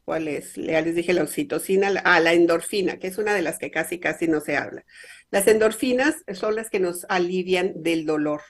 cuál 0.06 0.28
es. 0.28 0.56
Ya 0.56 0.82
les 0.82 0.96
dije 0.96 1.14
la 1.14 1.24
oxitocina, 1.24 1.92
ah, 2.04 2.20
la 2.20 2.34
endorfina, 2.34 2.98
que 3.00 3.08
es 3.08 3.18
una 3.18 3.34
de 3.34 3.42
las 3.42 3.60
que 3.60 3.72
casi, 3.72 4.00
casi 4.00 4.28
no 4.28 4.42
se 4.42 4.58
habla. 4.58 4.86
Las 5.32 5.48
endorfinas 5.48 6.16
son 6.34 6.56
las 6.56 6.70
que 6.70 6.80
nos 6.80 7.06
alivian 7.10 7.84
del 7.84 8.06
dolor 8.06 8.42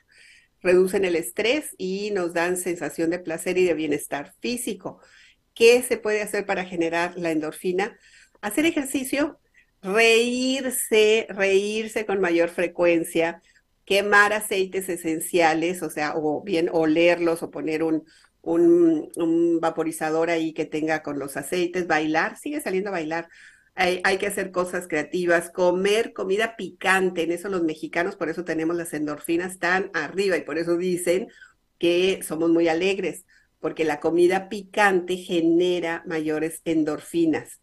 reducen 0.64 1.06
el 1.06 1.16
estrés 1.16 1.76
y 1.78 2.10
nos 2.12 2.34
dan 2.34 2.58
sensación 2.58 3.12
de 3.12 3.20
placer 3.20 3.58
y 3.58 3.66
de 3.66 3.74
bienestar 3.74 4.34
físico. 4.40 5.00
¿Qué 5.54 5.84
se 5.84 5.98
puede 5.98 6.22
hacer 6.22 6.46
para 6.46 6.66
generar 6.66 7.16
la 7.18 7.32
endorfina? 7.32 8.00
Hacer 8.42 8.66
ejercicio, 8.66 9.40
reírse, 9.82 11.28
reírse 11.30 12.06
con 12.06 12.22
mayor 12.22 12.50
frecuencia, 12.50 13.42
quemar 13.86 14.34
aceites 14.34 14.88
esenciales, 14.90 15.84
o 15.84 15.90
sea, 15.90 16.14
o 16.16 16.42
bien 16.42 16.70
olerlos 16.72 17.44
o 17.44 17.52
poner 17.52 17.84
un, 17.84 18.06
un, 18.44 19.60
vaporizador 19.62 20.30
ahí 20.30 20.54
que 20.54 20.66
tenga 20.66 21.02
con 21.02 21.18
los 21.18 21.38
aceites, 21.38 21.88
bailar, 21.88 22.38
sigue 22.38 22.62
saliendo 22.62 22.90
a 22.90 22.94
bailar, 22.94 23.30
hay, 23.76 24.18
que 24.20 24.28
hacer 24.28 24.52
cosas 24.52 24.88
creativas, 24.88 25.50
comer 25.50 26.14
comida 26.14 26.56
picante, 26.56 27.24
en 27.24 27.32
eso 27.32 27.50
los 27.50 27.64
mexicanos, 27.64 28.16
por 28.16 28.30
eso 28.30 28.44
tenemos 28.44 28.76
las 28.76 28.94
endorfinas 28.94 29.58
tan 29.58 29.90
arriba 29.96 30.38
y 30.38 30.42
por 30.42 30.60
eso 30.60 30.78
dicen 30.78 31.28
que 31.80 32.22
somos 32.22 32.52
muy 32.52 32.68
alegres, 32.68 33.26
porque 33.60 33.84
la 33.84 34.00
comida 34.00 34.48
picante 34.48 35.18
genera 35.18 36.04
mayores 36.06 36.62
endorfinas. 36.66 37.62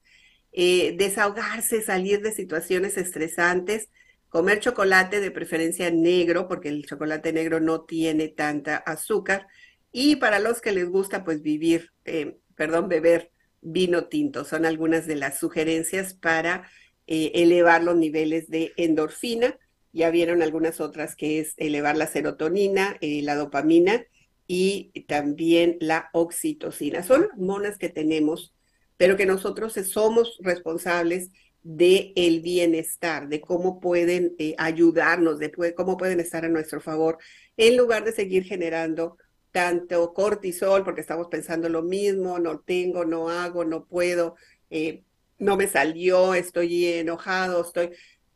Eh, 0.53 0.97
desahogarse, 0.99 1.81
salir 1.81 2.23
de 2.23 2.33
situaciones 2.33 2.97
estresantes, 2.97 3.89
comer 4.29 4.59
chocolate 4.59 5.21
de 5.21 5.31
preferencia 5.31 5.91
negro, 5.93 6.49
porque 6.49 6.71
el 6.71 6.87
chocolate 6.87 7.33
negro 7.33 7.61
no 7.61 7.83
tiene 7.83 8.29
tanta 8.29 8.79
azúcar, 8.79 9.47
y 9.93 10.17
para 10.17 10.39
los 10.39 10.61
que 10.61 10.73
les 10.73 10.89
gusta, 10.89 11.25
pues 11.25 11.43
vivir, 11.43 11.93
eh, 12.05 12.39
perdón, 12.55 12.89
beber 12.89 13.31
vino 13.61 14.07
tinto. 14.07 14.45
Son 14.45 14.65
algunas 14.65 15.07
de 15.07 15.17
las 15.17 15.39
sugerencias 15.39 16.15
para 16.15 16.69
eh, 17.07 17.33
elevar 17.35 17.83
los 17.83 17.97
niveles 17.97 18.49
de 18.49 18.73
endorfina. 18.77 19.59
Ya 19.93 20.11
vieron 20.11 20.43
algunas 20.43 20.81
otras 20.81 21.17
que 21.17 21.41
es 21.41 21.55
elevar 21.57 21.97
la 21.97 22.07
serotonina, 22.07 22.97
eh, 23.01 23.23
la 23.23 23.35
dopamina 23.35 24.05
y 24.47 24.93
también 25.09 25.77
la 25.81 26.11
oxitocina. 26.13 27.03
Son 27.03 27.25
hormonas 27.25 27.79
que 27.79 27.89
tenemos, 27.89 28.55
pero 28.97 29.17
que 29.17 29.27
nosotros 29.27 29.75
somos 29.75 30.39
responsables 30.41 31.31
de 31.63 32.13
el 32.17 32.41
bienestar, 32.41 33.29
de 33.29 33.41
cómo 33.41 33.81
pueden 33.81 34.35
eh, 34.39 34.55
ayudarnos, 34.59 35.39
de 35.39 35.53
cómo 35.77 35.97
pueden 35.97 36.21
estar 36.21 36.45
a 36.45 36.49
nuestro 36.49 36.81
favor, 36.81 37.19
en 37.57 37.77
lugar 37.77 38.05
de 38.05 38.13
seguir 38.13 38.45
generando 38.45 39.19
tanto 39.53 40.13
cortisol, 40.15 40.85
porque 40.85 41.01
estamos 41.01 41.29
pensando 41.29 41.69
lo 41.69 41.83
mismo, 41.83 42.39
no 42.39 42.61
tengo, 42.61 43.05
no 43.05 43.29
hago, 43.29 43.65
no 43.65 43.85
puedo, 43.87 44.37
eh, 44.71 45.03
no 45.39 45.57
me 45.57 45.67
salió, 45.67 46.35
estoy 46.35 46.87
enojado, 46.87 47.63
estoy... 47.63 47.91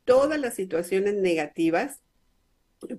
Todas 0.04 0.38
las 0.38 0.54
situaciones 0.54 1.14
negativas 1.14 2.00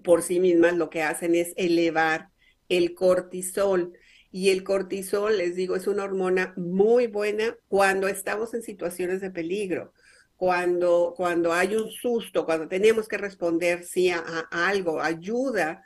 por 0.03 0.21
sí 0.21 0.39
mismas 0.39 0.75
lo 0.75 0.89
que 0.89 1.03
hacen 1.03 1.35
es 1.35 1.53
elevar 1.55 2.29
el 2.69 2.95
cortisol. 2.95 3.93
Y 4.31 4.49
el 4.49 4.63
cortisol, 4.63 5.37
les 5.37 5.55
digo, 5.55 5.75
es 5.75 5.87
una 5.87 6.03
hormona 6.03 6.53
muy 6.57 7.07
buena 7.07 7.57
cuando 7.67 8.07
estamos 8.07 8.53
en 8.53 8.63
situaciones 8.63 9.21
de 9.21 9.31
peligro, 9.31 9.93
cuando, 10.35 11.13
cuando 11.15 11.53
hay 11.53 11.75
un 11.75 11.89
susto, 11.89 12.45
cuando 12.45 12.67
tenemos 12.67 13.07
que 13.07 13.17
responder 13.17 13.85
sí 13.85 14.09
a, 14.09 14.21
algo, 14.51 14.99
ayuda, 15.01 15.85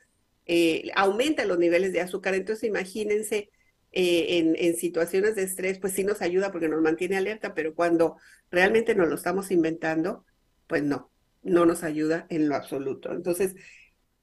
eh, 0.51 0.89
aumenta 0.95 1.45
los 1.45 1.59
niveles 1.59 1.93
de 1.93 2.01
azúcar. 2.01 2.33
Entonces, 2.33 2.67
imagínense 2.67 3.51
eh, 3.91 4.39
en, 4.39 4.55
en, 4.57 4.75
situaciones 4.77 5.35
de 5.35 5.43
estrés, 5.43 5.77
pues 5.77 5.93
sí 5.93 6.03
nos 6.03 6.23
ayuda 6.23 6.51
porque 6.51 6.67
nos 6.67 6.81
mantiene 6.81 7.17
alerta, 7.17 7.53
pero 7.53 7.75
cuando 7.75 8.17
realmente 8.49 8.95
nos 8.95 9.09
lo 9.09 9.13
estamos 9.13 9.51
inventando, 9.51 10.25
pues 10.65 10.81
no, 10.81 11.11
no 11.43 11.67
nos 11.67 11.83
ayuda 11.83 12.25
en 12.31 12.49
lo 12.49 12.55
absoluto. 12.55 13.11
Entonces, 13.11 13.53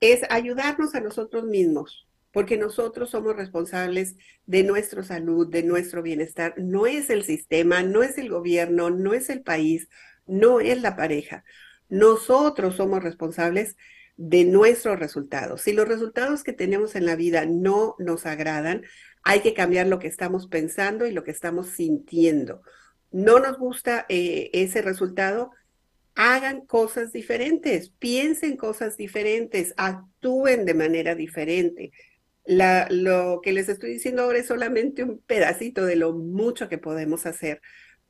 es 0.01 0.23
ayudarnos 0.29 0.97
a 0.97 1.01
nosotros 1.01 1.45
mismos, 1.45 2.09
porque 2.33 2.57
nosotros 2.57 3.11
somos 3.11 3.37
responsables 3.37 4.17
de 4.47 4.65
nuestra 4.65 5.05
salud, 5.05 5.49
de 5.49 5.63
nuestro 5.63 6.03
bienestar. 6.03 6.55
No 6.59 6.89
es 6.89 7.09
el 7.09 7.23
sistema, 7.23 7.85
no 7.85 8.03
es 8.03 8.19
el 8.19 8.31
gobierno, 8.31 8.91
no 8.91 9.15
es 9.15 9.31
el 9.31 9.43
país, 9.43 9.89
no 10.27 10.59
es 10.59 10.83
la 10.83 10.97
pareja. 10.97 11.45
Nosotros 11.89 12.75
somos 12.75 13.05
responsables 13.05 13.77
de 14.17 14.45
nuestros 14.45 14.99
resultados. 14.99 15.63
Si 15.63 15.73
los 15.73 15.87
resultados 15.87 16.43
que 16.43 16.53
tenemos 16.53 16.97
en 16.97 17.07
la 17.07 17.17
vida 17.17 17.45
no 17.47 17.97
nos 17.99 18.27
agradan, 18.27 18.83
hay 19.23 19.41
que 19.41 19.55
cambiar 19.55 19.87
lo 19.89 19.99
que 19.99 20.09
estamos 20.09 20.47
pensando 20.47 21.07
y 21.07 21.13
lo 21.13 21.25
que 21.25 21.33
estamos 21.33 21.69
sintiendo. 21.69 22.63
No 23.11 23.39
nos 23.39 23.59
gusta 23.59 24.07
eh, 24.09 24.51
ese 24.53 24.83
resultado, 24.83 25.51
hagan 26.15 26.65
cosas 26.65 27.13
diferentes, 27.13 27.91
piensen 27.91 28.57
cosas 28.57 28.97
diferentes, 28.97 29.75
actúen 29.77 30.65
de 30.65 30.75
manera 30.75 31.15
diferente. 31.15 31.93
lo 32.47 33.41
que 33.43 33.53
les 33.53 33.69
estoy 33.69 33.91
diciendo 33.95 34.23
ahora 34.23 34.39
es 34.39 34.47
solamente 34.47 35.03
un 35.03 35.19
pedacito 35.19 35.85
de 35.85 35.97
lo 35.97 36.13
mucho 36.13 36.69
que 36.69 36.79
podemos 36.79 37.27
hacer 37.27 37.61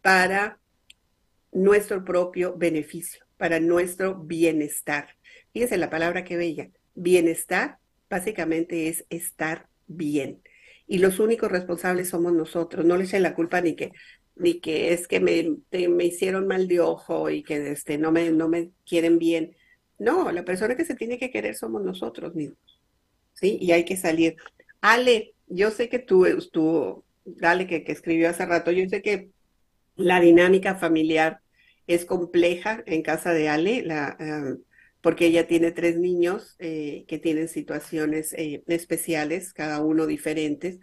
para 0.02 0.60
nuestro 1.50 2.04
propio 2.04 2.54
beneficio, 2.56 3.24
para 3.38 3.58
nuestro 3.58 4.14
bienestar. 4.14 5.15
Fíjense 5.56 5.78
la 5.78 5.88
palabra 5.88 6.22
que 6.22 6.36
bella. 6.36 6.68
Bienestar 6.94 7.78
básicamente 8.10 8.88
es 8.88 9.06
estar 9.08 9.70
bien. 9.86 10.42
Y 10.86 10.98
los 10.98 11.18
únicos 11.18 11.50
responsables 11.50 12.10
somos 12.10 12.34
nosotros. 12.34 12.84
No 12.84 12.98
le 12.98 13.04
echen 13.04 13.22
la 13.22 13.34
culpa 13.34 13.62
ni 13.62 13.74
que 13.74 13.92
ni 14.34 14.60
que 14.60 14.92
es 14.92 15.08
que 15.08 15.18
me, 15.18 15.56
me 15.88 16.04
hicieron 16.04 16.46
mal 16.46 16.68
de 16.68 16.80
ojo 16.80 17.30
y 17.30 17.42
que 17.42 17.70
este, 17.70 17.96
no, 17.96 18.12
me, 18.12 18.32
no 18.32 18.50
me 18.50 18.72
quieren 18.84 19.18
bien. 19.18 19.56
No, 19.98 20.30
la 20.30 20.44
persona 20.44 20.76
que 20.76 20.84
se 20.84 20.94
tiene 20.94 21.18
que 21.18 21.30
querer 21.30 21.54
somos 21.54 21.82
nosotros 21.82 22.34
mismos. 22.34 22.58
¿Sí? 23.32 23.56
Y 23.58 23.72
hay 23.72 23.86
que 23.86 23.96
salir. 23.96 24.36
Ale, 24.82 25.32
yo 25.46 25.70
sé 25.70 25.88
que 25.88 26.00
tú, 26.00 26.26
tú 26.52 27.02
Dale, 27.24 27.66
que, 27.66 27.82
que 27.82 27.92
escribió 27.92 28.28
hace 28.28 28.44
rato, 28.44 28.72
yo 28.72 28.86
sé 28.90 29.00
que 29.00 29.30
la 29.94 30.20
dinámica 30.20 30.74
familiar 30.74 31.40
es 31.86 32.04
compleja 32.04 32.82
en 32.84 33.00
casa 33.00 33.32
de 33.32 33.48
Ale, 33.48 33.82
la, 33.86 34.18
em, 34.20 34.58
porque 35.06 35.26
ella 35.26 35.46
tiene 35.46 35.70
tres 35.70 36.00
niños 36.00 36.56
eh, 36.58 37.04
que 37.06 37.20
tienen 37.20 37.46
situaciones 37.46 38.32
eh, 38.32 38.64
especiales, 38.66 39.52
cada 39.52 39.80
uno 39.80 40.04
diferentes. 40.04 40.80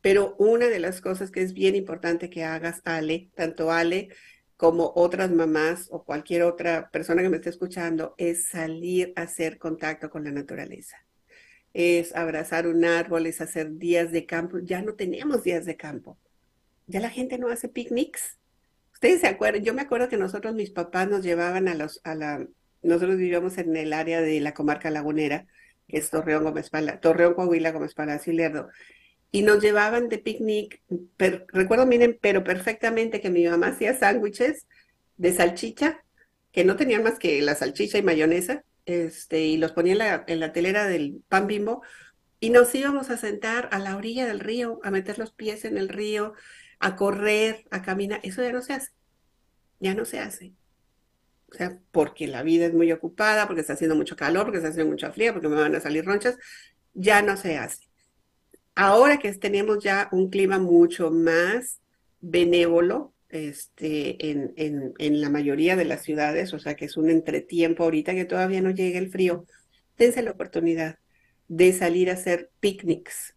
Pero 0.00 0.36
una 0.38 0.68
de 0.68 0.78
las 0.78 1.00
cosas 1.00 1.32
que 1.32 1.42
es 1.42 1.54
bien 1.54 1.74
importante 1.74 2.30
que 2.30 2.44
hagas, 2.44 2.82
Ale, 2.84 3.32
tanto 3.34 3.72
Ale 3.72 4.10
como 4.56 4.92
otras 4.94 5.32
mamás 5.32 5.88
o 5.90 6.04
cualquier 6.04 6.44
otra 6.44 6.88
persona 6.92 7.20
que 7.20 7.28
me 7.28 7.38
esté 7.38 7.50
escuchando, 7.50 8.14
es 8.16 8.46
salir 8.46 9.12
a 9.16 9.22
hacer 9.22 9.58
contacto 9.58 10.08
con 10.08 10.22
la 10.22 10.30
naturaleza. 10.30 10.96
Es 11.72 12.14
abrazar 12.14 12.68
un 12.68 12.84
árbol, 12.84 13.26
es 13.26 13.40
hacer 13.40 13.76
días 13.76 14.12
de 14.12 14.24
campo. 14.24 14.60
Ya 14.60 14.82
no 14.82 14.94
tenemos 14.94 15.42
días 15.42 15.64
de 15.64 15.76
campo. 15.76 16.16
Ya 16.86 17.00
la 17.00 17.10
gente 17.10 17.38
no 17.38 17.48
hace 17.48 17.68
picnics. 17.68 18.38
Ustedes 18.92 19.22
se 19.22 19.26
acuerdan, 19.26 19.64
yo 19.64 19.74
me 19.74 19.82
acuerdo 19.82 20.08
que 20.08 20.16
nosotros, 20.16 20.54
mis 20.54 20.70
papás 20.70 21.08
nos 21.10 21.24
llevaban 21.24 21.66
a 21.66 21.74
los, 21.74 22.00
a 22.04 22.14
la, 22.14 22.46
nosotros 22.84 23.16
vivíamos 23.16 23.58
en 23.58 23.76
el 23.76 23.92
área 23.92 24.20
de 24.20 24.40
la 24.40 24.54
comarca 24.54 24.90
lagunera, 24.90 25.46
que 25.88 25.98
es 25.98 26.10
Torreón, 26.10 26.44
Gómez 26.44 26.70
Palacio, 26.70 27.00
Torreón, 27.00 27.34
Coahuila, 27.34 27.72
Gómez 27.72 27.94
Palacio 27.94 28.32
y 28.32 28.36
Lerdo 28.36 28.68
y 29.34 29.42
nos 29.42 29.60
llevaban 29.60 30.08
de 30.08 30.18
picnic. 30.18 30.80
recuerdo, 31.48 31.86
miren, 31.86 32.16
pero 32.20 32.44
perfectamente 32.44 33.20
que 33.20 33.30
mi 33.30 33.44
mamá 33.44 33.66
hacía 33.66 33.98
sándwiches 33.98 34.68
de 35.16 35.32
salchicha, 35.32 36.04
que 36.52 36.64
no 36.64 36.76
tenían 36.76 37.02
más 37.02 37.18
que 37.18 37.42
la 37.42 37.56
salchicha 37.56 37.98
y 37.98 38.02
mayonesa, 38.04 38.62
este, 38.86 39.40
y 39.40 39.56
los 39.56 39.72
ponía 39.72 39.94
en 39.94 39.98
la, 39.98 40.24
en 40.28 40.38
la 40.38 40.52
telera 40.52 40.86
del 40.86 41.20
pan 41.28 41.48
bimbo, 41.48 41.82
y 42.38 42.50
nos 42.50 42.72
íbamos 42.76 43.10
a 43.10 43.16
sentar 43.16 43.68
a 43.72 43.80
la 43.80 43.96
orilla 43.96 44.24
del 44.24 44.38
río, 44.38 44.78
a 44.84 44.92
meter 44.92 45.18
los 45.18 45.32
pies 45.32 45.64
en 45.64 45.78
el 45.78 45.88
río, 45.88 46.34
a 46.78 46.94
correr, 46.94 47.64
a 47.72 47.82
caminar. 47.82 48.20
Eso 48.22 48.40
ya 48.40 48.52
no 48.52 48.62
se 48.62 48.74
hace. 48.74 48.92
Ya 49.80 49.94
no 49.94 50.04
se 50.04 50.20
hace. 50.20 50.52
O 51.54 51.56
sea, 51.56 51.78
porque 51.92 52.26
la 52.26 52.42
vida 52.42 52.66
es 52.66 52.74
muy 52.74 52.90
ocupada, 52.90 53.46
porque 53.46 53.60
está 53.60 53.74
haciendo 53.74 53.94
mucho 53.94 54.16
calor, 54.16 54.42
porque 54.44 54.58
está 54.58 54.70
haciendo 54.70 54.90
mucha 54.90 55.12
fría, 55.12 55.32
porque 55.32 55.48
me 55.48 55.54
van 55.54 55.74
a 55.76 55.80
salir 55.80 56.04
ronchas, 56.04 56.36
ya 56.94 57.22
no 57.22 57.36
se 57.36 57.58
hace. 57.58 57.86
Ahora 58.74 59.18
que 59.18 59.32
tenemos 59.34 59.82
ya 59.84 60.08
un 60.10 60.30
clima 60.30 60.58
mucho 60.58 61.12
más 61.12 61.80
benévolo, 62.20 63.14
este, 63.28 64.30
en, 64.30 64.52
en, 64.56 64.94
en, 64.98 65.20
la 65.20 65.30
mayoría 65.30 65.76
de 65.76 65.84
las 65.84 66.02
ciudades, 66.02 66.52
o 66.54 66.58
sea 66.58 66.74
que 66.74 66.86
es 66.86 66.96
un 66.96 67.08
entretiempo 67.08 67.84
ahorita 67.84 68.14
que 68.14 68.24
todavía 68.24 68.60
no 68.60 68.70
llega 68.70 68.98
el 68.98 69.10
frío, 69.10 69.46
dense 69.96 70.22
la 70.22 70.32
oportunidad 70.32 70.98
de 71.46 71.72
salir 71.72 72.10
a 72.10 72.14
hacer 72.14 72.50
picnics, 72.58 73.33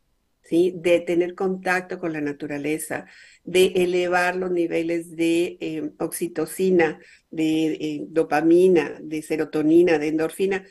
¿sí? 0.48 0.74
de 0.76 1.00
tener 1.02 1.36
contacto 1.36 2.00
con 2.00 2.14
la 2.14 2.22
naturaleza, 2.22 3.06
de 3.44 3.68
elevar 3.76 4.36
los 4.36 4.52
niveles 4.52 5.16
de 5.16 5.58
eh, 5.60 5.92
oxitocina, 6.00 7.00
de 7.30 7.74
eh, 7.74 8.06
dopamina, 8.08 8.98
de 9.02 9.22
serotonina, 9.22 10.00
de 10.00 10.08
endorfina, 10.08 10.66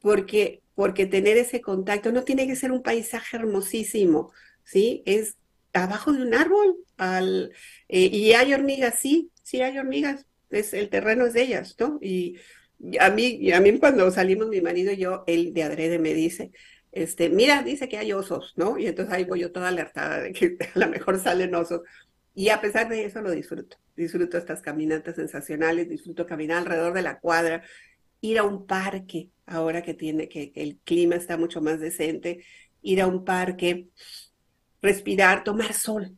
porque 0.00 0.62
porque 0.74 1.06
tener 1.06 1.36
ese 1.36 1.60
contacto 1.60 2.12
no 2.12 2.24
tiene 2.24 2.46
que 2.46 2.56
ser 2.56 2.72
un 2.72 2.82
paisaje 2.82 3.36
hermosísimo, 3.36 4.32
¿sí? 4.64 5.02
Es 5.06 5.36
abajo 5.72 6.12
de 6.12 6.22
un 6.22 6.34
árbol, 6.34 6.76
al, 6.96 7.52
eh, 7.88 8.08
y 8.12 8.32
hay 8.32 8.54
hormigas, 8.54 8.98
sí, 8.98 9.30
sí 9.42 9.60
hay 9.60 9.78
hormigas, 9.78 10.26
es, 10.50 10.72
el 10.74 10.88
terreno 10.88 11.26
es 11.26 11.34
de 11.34 11.42
ellas, 11.42 11.76
¿no? 11.78 11.98
Y, 12.00 12.36
a 12.98 13.10
mí, 13.10 13.52
a 13.52 13.60
mí 13.60 13.78
cuando 13.78 14.10
salimos 14.10 14.48
mi 14.48 14.60
marido 14.60 14.92
y 14.92 14.96
yo, 14.96 15.22
él 15.28 15.54
de 15.54 15.62
adrede 15.62 16.00
me 16.00 16.14
dice, 16.14 16.50
este, 16.92 17.30
mira, 17.30 17.62
dice 17.62 17.88
que 17.88 17.96
hay 17.96 18.12
osos, 18.12 18.52
¿no? 18.56 18.78
Y 18.78 18.86
entonces 18.86 19.14
ahí 19.14 19.24
voy 19.24 19.40
yo 19.40 19.50
toda 19.50 19.68
alertada 19.68 20.20
de 20.20 20.32
que 20.32 20.58
a 20.74 20.78
lo 20.78 20.88
mejor 20.88 21.18
salen 21.18 21.54
osos. 21.54 21.80
Y 22.34 22.50
a 22.50 22.60
pesar 22.60 22.88
de 22.88 23.04
eso 23.04 23.20
lo 23.22 23.30
disfruto. 23.30 23.78
Disfruto 23.96 24.38
estas 24.38 24.60
caminatas 24.60 25.16
sensacionales, 25.16 25.88
disfruto 25.88 26.26
caminar 26.26 26.58
alrededor 26.58 26.92
de 26.92 27.02
la 27.02 27.18
cuadra, 27.18 27.62
ir 28.20 28.38
a 28.38 28.44
un 28.44 28.66
parque, 28.66 29.30
ahora 29.46 29.82
que 29.82 29.94
tiene 29.94 30.28
que, 30.28 30.52
el 30.54 30.78
clima 30.84 31.16
está 31.16 31.36
mucho 31.36 31.60
más 31.60 31.80
decente, 31.80 32.44
ir 32.82 33.00
a 33.00 33.06
un 33.06 33.24
parque, 33.24 33.88
respirar, 34.80 35.44
tomar 35.44 35.72
sol. 35.72 36.16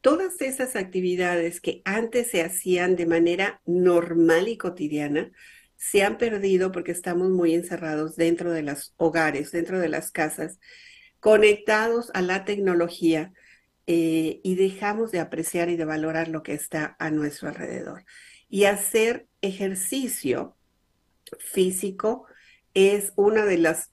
todas 0.00 0.40
esas 0.40 0.74
actividades 0.76 1.60
que 1.60 1.82
antes 1.84 2.30
se 2.30 2.42
hacían 2.42 2.96
de 2.96 3.06
manera 3.06 3.60
normal 3.66 4.48
y 4.48 4.56
cotidiana, 4.56 5.30
se 5.78 6.02
han 6.02 6.18
perdido 6.18 6.72
porque 6.72 6.92
estamos 6.92 7.30
muy 7.30 7.54
encerrados 7.54 8.16
dentro 8.16 8.50
de 8.52 8.62
los 8.62 8.92
hogares, 8.96 9.52
dentro 9.52 9.78
de 9.78 9.88
las 9.88 10.10
casas, 10.10 10.58
conectados 11.20 12.10
a 12.14 12.20
la 12.20 12.44
tecnología 12.44 13.32
eh, 13.86 14.40
y 14.42 14.56
dejamos 14.56 15.12
de 15.12 15.20
apreciar 15.20 15.70
y 15.70 15.76
de 15.76 15.84
valorar 15.84 16.28
lo 16.28 16.42
que 16.42 16.52
está 16.52 16.96
a 16.98 17.10
nuestro 17.10 17.48
alrededor. 17.48 18.04
Y 18.48 18.64
hacer 18.64 19.28
ejercicio 19.40 20.56
físico 21.38 22.26
es 22.74 23.12
una 23.16 23.44
de 23.44 23.58
las, 23.58 23.92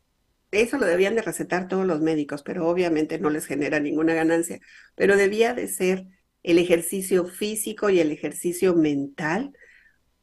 eso 0.51 0.77
lo 0.77 0.85
debían 0.87 1.15
de 1.15 1.21
recetar 1.21 1.67
todos 1.67 1.85
los 1.85 2.01
médicos, 2.01 2.41
pero 2.43 2.67
obviamente 2.67 3.19
no 3.19 3.29
les 3.29 3.45
genera 3.45 3.79
ninguna 3.79 4.13
ganancia, 4.15 4.59
pero 4.95 5.15
debía 5.17 5.53
de 5.53 5.67
ser 5.67 6.07
el 6.43 6.57
ejercicio 6.57 7.25
físico 7.25 7.89
y 7.89 7.99
el 7.99 8.11
ejercicio 8.11 8.75
mental 8.75 9.53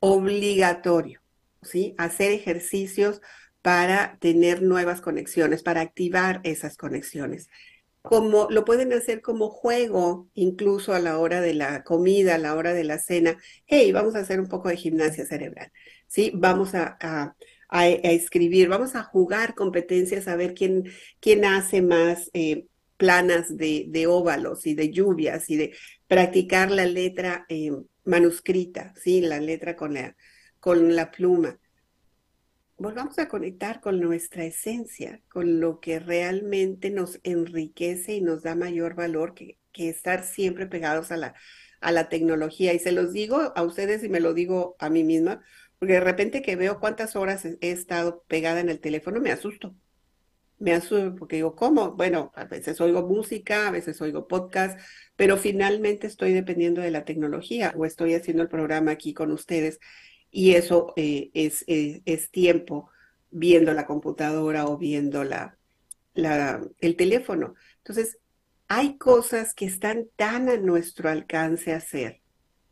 obligatorio, 0.00 1.21
¿sí? 1.62 1.94
Hacer 1.98 2.32
ejercicios 2.32 3.20
para 3.62 4.18
tener 4.20 4.62
nuevas 4.62 5.00
conexiones, 5.00 5.62
para 5.62 5.80
activar 5.80 6.40
esas 6.44 6.76
conexiones. 6.76 7.48
Como 8.02 8.48
lo 8.50 8.64
pueden 8.64 8.92
hacer 8.92 9.22
como 9.22 9.48
juego, 9.48 10.28
incluso 10.34 10.92
a 10.92 10.98
la 10.98 11.18
hora 11.18 11.40
de 11.40 11.54
la 11.54 11.84
comida, 11.84 12.34
a 12.34 12.38
la 12.38 12.56
hora 12.56 12.74
de 12.74 12.82
la 12.82 12.98
cena. 12.98 13.38
Hey, 13.66 13.92
vamos 13.92 14.16
a 14.16 14.20
hacer 14.20 14.40
un 14.40 14.48
poco 14.48 14.68
de 14.68 14.76
gimnasia 14.76 15.24
cerebral. 15.24 15.70
¿sí? 16.08 16.32
Vamos 16.34 16.74
a, 16.74 17.36
escribir, 17.70 18.68
vamos 18.68 18.96
a 18.96 19.04
jugar 19.04 19.54
competencias, 19.54 20.26
a 20.26 20.36
ver 20.36 20.54
quién, 20.54 20.90
quién 21.20 21.44
hace 21.44 21.80
más 21.80 22.28
eh, 22.34 22.66
planas 22.96 23.56
de, 23.56 24.06
óvalos 24.08 24.66
y 24.66 24.74
de 24.74 24.90
lluvias 24.90 25.48
y 25.48 25.56
de 25.56 25.76
practicar 26.08 26.72
la 26.72 26.86
letra 26.86 27.46
eh, 27.48 27.70
manuscrita, 28.04 28.92
¿sí? 29.00 29.20
la 29.20 29.40
letra 29.40 29.76
con 29.76 29.94
la, 29.94 30.16
con 30.62 30.94
la 30.94 31.10
pluma. 31.10 31.58
Volvamos 32.76 33.18
a 33.18 33.26
conectar 33.26 33.80
con 33.80 33.98
nuestra 33.98 34.44
esencia, 34.44 35.20
con 35.28 35.58
lo 35.58 35.80
que 35.80 35.98
realmente 35.98 36.88
nos 36.90 37.18
enriquece 37.24 38.14
y 38.14 38.20
nos 38.20 38.44
da 38.44 38.54
mayor 38.54 38.94
valor 38.94 39.34
que, 39.34 39.58
que 39.72 39.88
estar 39.88 40.22
siempre 40.22 40.68
pegados 40.68 41.10
a 41.10 41.16
la, 41.16 41.34
a 41.80 41.90
la 41.90 42.08
tecnología. 42.08 42.72
Y 42.74 42.78
se 42.78 42.92
los 42.92 43.12
digo 43.12 43.52
a 43.56 43.62
ustedes 43.64 44.04
y 44.04 44.08
me 44.08 44.20
lo 44.20 44.34
digo 44.34 44.76
a 44.78 44.88
mí 44.88 45.02
misma, 45.02 45.42
porque 45.80 45.94
de 45.94 46.00
repente 46.00 46.42
que 46.42 46.54
veo 46.54 46.78
cuántas 46.78 47.16
horas 47.16 47.44
he 47.44 47.58
estado 47.60 48.22
pegada 48.28 48.60
en 48.60 48.68
el 48.68 48.78
teléfono, 48.78 49.20
me 49.20 49.32
asusto 49.32 49.74
me 50.62 50.72
asumo 50.74 51.16
porque 51.16 51.36
digo, 51.36 51.56
¿cómo? 51.56 51.96
Bueno, 51.96 52.30
a 52.36 52.44
veces 52.44 52.80
oigo 52.80 53.02
música, 53.02 53.66
a 53.66 53.72
veces 53.72 54.00
oigo 54.00 54.28
podcast, 54.28 54.78
pero 55.16 55.36
finalmente 55.36 56.06
estoy 56.06 56.32
dependiendo 56.32 56.80
de 56.80 56.92
la 56.92 57.04
tecnología 57.04 57.74
o 57.76 57.84
estoy 57.84 58.14
haciendo 58.14 58.44
el 58.44 58.48
programa 58.48 58.92
aquí 58.92 59.12
con 59.12 59.32
ustedes 59.32 59.80
y 60.33 60.55
eso 60.55 60.95
eh, 60.97 61.30
es, 61.35 61.62
eh, 61.68 62.01
es, 62.07 62.30
tiempo 62.30 62.91
viendo 63.30 63.72
la 63.74 63.87
computadora 63.87 64.66
o 64.66 64.78
viendo 64.78 65.24
la, 65.24 65.59
la, 66.14 66.66
el 66.80 66.97
teléfono. 66.97 67.55
Entonces, 67.78 68.18
hay 68.66 68.97
cosas 68.97 69.53
que 69.53 69.66
están 69.66 70.09
tan 70.16 70.49
a 70.49 70.57
nuestro 70.57 71.11
alcance 71.11 71.74
hacer, 71.74 72.22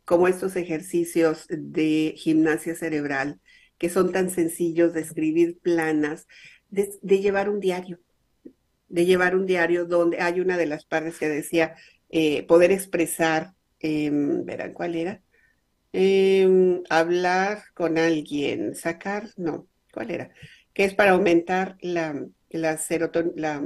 como 0.05 0.27
estos 0.27 0.55
ejercicios 0.55 1.45
de 1.49 2.15
gimnasia 2.17 2.75
cerebral, 2.75 3.39
que 3.77 3.89
son 3.89 4.11
tan 4.11 4.31
sencillos 4.31 4.93
de 4.93 5.01
escribir 5.01 5.59
planas, 5.59 6.27
de, 6.69 7.19
llevar 7.19 7.47
un 7.47 7.59
diario, 7.59 7.99
de 8.87 9.05
llevar 9.05 9.35
un 9.35 9.45
diario 9.45 9.85
donde 9.85 10.19
hay 10.19 10.39
una 10.39 10.57
de 10.57 10.65
las 10.65 10.85
partes 10.85 11.19
que 11.19 11.29
decía 11.29 11.75
eh, 12.09 12.43
poder 12.47 12.71
expresar, 12.71 13.53
em, 13.79 14.43
verán 14.45 14.73
cuál 14.73 14.95
era, 14.95 15.21
em, 15.93 16.83
hablar 16.89 17.63
con 17.73 17.97
alguien, 17.97 18.75
sacar, 18.75 19.29
no, 19.37 19.67
¿cuál 19.93 20.11
era? 20.11 20.31
Que 20.73 20.85
es 20.85 20.93
para 20.93 21.11
aumentar 21.11 21.77
la, 21.81 22.25
la 22.49 22.77
serotonina, 22.77 23.61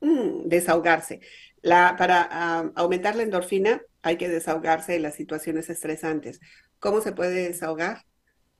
mm, 0.00 0.48
desahogarse. 0.48 1.20
La, 1.62 1.96
para 1.96 2.28
ah, 2.30 2.72
aumentar 2.74 3.16
la 3.16 3.22
endorfina 3.22 3.82
hay 4.02 4.16
que 4.16 4.28
desahogarse 4.28 4.92
de 4.92 4.98
las 5.00 5.14
situaciones 5.14 5.70
estresantes. 5.70 6.40
¿Cómo 6.78 7.00
se 7.00 7.12
puede 7.12 7.48
desahogar? 7.48 8.04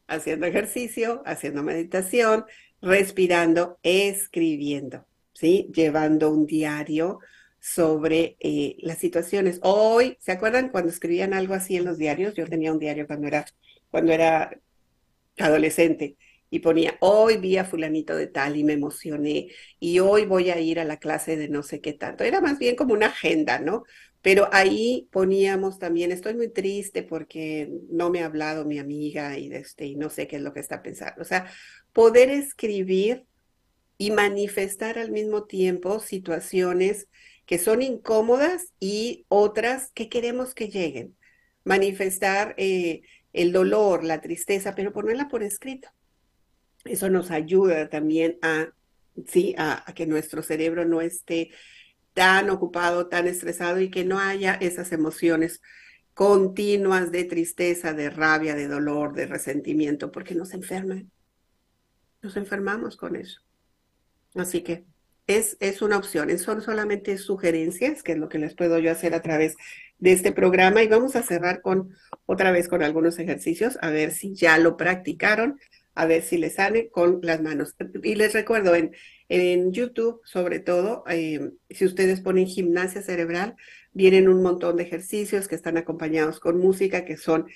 Haciendo 0.06 0.46
ejercicio, 0.46 1.22
haciendo 1.26 1.62
meditación, 1.62 2.44
respirando, 2.80 3.78
escribiendo, 3.82 5.06
¿sí? 5.32 5.70
Llevando 5.74 6.30
un 6.30 6.46
diario 6.46 7.20
sobre 7.62 8.36
eh, 8.40 8.76
las 8.80 8.98
situaciones. 8.98 9.60
Hoy, 9.62 10.16
¿se 10.20 10.32
acuerdan 10.32 10.70
cuando 10.70 10.90
escribían 10.90 11.32
algo 11.32 11.54
así 11.54 11.76
en 11.76 11.84
los 11.84 11.96
diarios? 11.96 12.34
Yo 12.34 12.44
tenía 12.48 12.72
un 12.72 12.80
diario 12.80 13.06
cuando 13.06 13.28
era, 13.28 13.46
cuando 13.88 14.12
era 14.12 14.58
adolescente 15.38 16.16
y 16.50 16.58
ponía, 16.58 16.96
hoy 17.00 17.36
vi 17.36 17.58
a 17.58 17.64
fulanito 17.64 18.16
de 18.16 18.26
tal 18.26 18.56
y 18.56 18.64
me 18.64 18.72
emocioné 18.72 19.48
y 19.78 20.00
hoy 20.00 20.26
voy 20.26 20.50
a 20.50 20.58
ir 20.58 20.80
a 20.80 20.84
la 20.84 20.96
clase 20.96 21.36
de 21.36 21.48
no 21.48 21.62
sé 21.62 21.80
qué 21.80 21.92
tanto. 21.92 22.24
Era 22.24 22.40
más 22.40 22.58
bien 22.58 22.74
como 22.74 22.94
una 22.94 23.06
agenda, 23.06 23.60
¿no? 23.60 23.84
Pero 24.22 24.48
ahí 24.52 25.08
poníamos 25.12 25.78
también, 25.78 26.10
estoy 26.10 26.34
muy 26.34 26.48
triste 26.48 27.04
porque 27.04 27.70
no 27.90 28.10
me 28.10 28.22
ha 28.22 28.26
hablado 28.26 28.64
mi 28.64 28.80
amiga 28.80 29.38
y, 29.38 29.52
este, 29.52 29.86
y 29.86 29.94
no 29.94 30.10
sé 30.10 30.26
qué 30.26 30.36
es 30.36 30.42
lo 30.42 30.52
que 30.52 30.60
está 30.60 30.82
pensando. 30.82 31.22
O 31.22 31.24
sea, 31.24 31.46
poder 31.92 32.28
escribir 32.28 33.24
y 33.98 34.10
manifestar 34.10 34.98
al 34.98 35.12
mismo 35.12 35.44
tiempo 35.44 36.00
situaciones 36.00 37.06
que 37.52 37.58
son 37.58 37.82
incómodas 37.82 38.72
y 38.80 39.26
otras 39.28 39.90
que 39.92 40.08
queremos 40.08 40.54
que 40.54 40.68
lleguen. 40.68 41.18
Manifestar 41.64 42.54
eh, 42.56 43.02
el 43.34 43.52
dolor, 43.52 44.04
la 44.04 44.22
tristeza, 44.22 44.74
pero 44.74 44.94
ponerla 44.94 45.28
por 45.28 45.42
escrito. 45.42 45.90
Eso 46.86 47.10
nos 47.10 47.30
ayuda 47.30 47.90
también 47.90 48.38
a, 48.40 48.70
sí, 49.26 49.54
a, 49.58 49.84
a 49.86 49.92
que 49.92 50.06
nuestro 50.06 50.42
cerebro 50.42 50.86
no 50.86 51.02
esté 51.02 51.50
tan 52.14 52.48
ocupado, 52.48 53.08
tan 53.08 53.26
estresado 53.26 53.82
y 53.82 53.90
que 53.90 54.06
no 54.06 54.18
haya 54.18 54.54
esas 54.54 54.90
emociones 54.90 55.60
continuas 56.14 57.12
de 57.12 57.24
tristeza, 57.24 57.92
de 57.92 58.08
rabia, 58.08 58.54
de 58.54 58.66
dolor, 58.66 59.12
de 59.12 59.26
resentimiento, 59.26 60.10
porque 60.10 60.34
nos 60.34 60.54
enferman 60.54 61.12
nos 62.22 62.34
enfermamos 62.38 62.96
con 62.96 63.14
eso. 63.14 63.42
Así 64.36 64.62
que 64.62 64.86
es, 65.26 65.56
es 65.60 65.82
una 65.82 65.96
opción, 65.96 66.36
son 66.38 66.62
solamente 66.62 67.16
sugerencias, 67.18 68.02
que 68.02 68.12
es 68.12 68.18
lo 68.18 68.28
que 68.28 68.38
les 68.38 68.54
puedo 68.54 68.78
yo 68.78 68.90
hacer 68.90 69.14
a 69.14 69.22
través 69.22 69.56
de 69.98 70.12
este 70.12 70.32
programa 70.32 70.82
y 70.82 70.88
vamos 70.88 71.14
a 71.14 71.22
cerrar 71.22 71.60
con 71.60 71.94
otra 72.26 72.50
vez 72.50 72.68
con 72.68 72.82
algunos 72.82 73.18
ejercicios, 73.18 73.78
a 73.82 73.90
ver 73.90 74.10
si 74.10 74.34
ya 74.34 74.58
lo 74.58 74.76
practicaron, 74.76 75.60
a 75.94 76.06
ver 76.06 76.22
si 76.22 76.38
les 76.38 76.54
sale 76.54 76.88
con 76.90 77.20
las 77.22 77.40
manos. 77.40 77.74
Y 78.02 78.16
les 78.16 78.32
recuerdo, 78.32 78.74
en, 78.74 78.92
en 79.28 79.72
YouTube, 79.72 80.20
sobre 80.24 80.58
todo, 80.58 81.04
eh, 81.08 81.52
si 81.70 81.84
ustedes 81.84 82.20
ponen 82.20 82.46
gimnasia 82.46 83.02
cerebral, 83.02 83.54
vienen 83.92 84.28
un 84.28 84.42
montón 84.42 84.76
de 84.76 84.84
ejercicios 84.84 85.48
que 85.48 85.54
están 85.54 85.76
acompañados 85.76 86.40
con 86.40 86.58
música, 86.58 87.04
que 87.04 87.16
son 87.16 87.46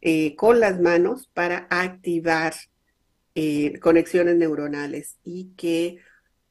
eh, 0.00 0.34
con 0.36 0.58
las 0.58 0.80
manos 0.80 1.30
para 1.32 1.68
activar 1.70 2.54
eh, 3.34 3.78
conexiones 3.78 4.36
neuronales 4.36 5.18
y 5.24 5.52
que 5.56 5.98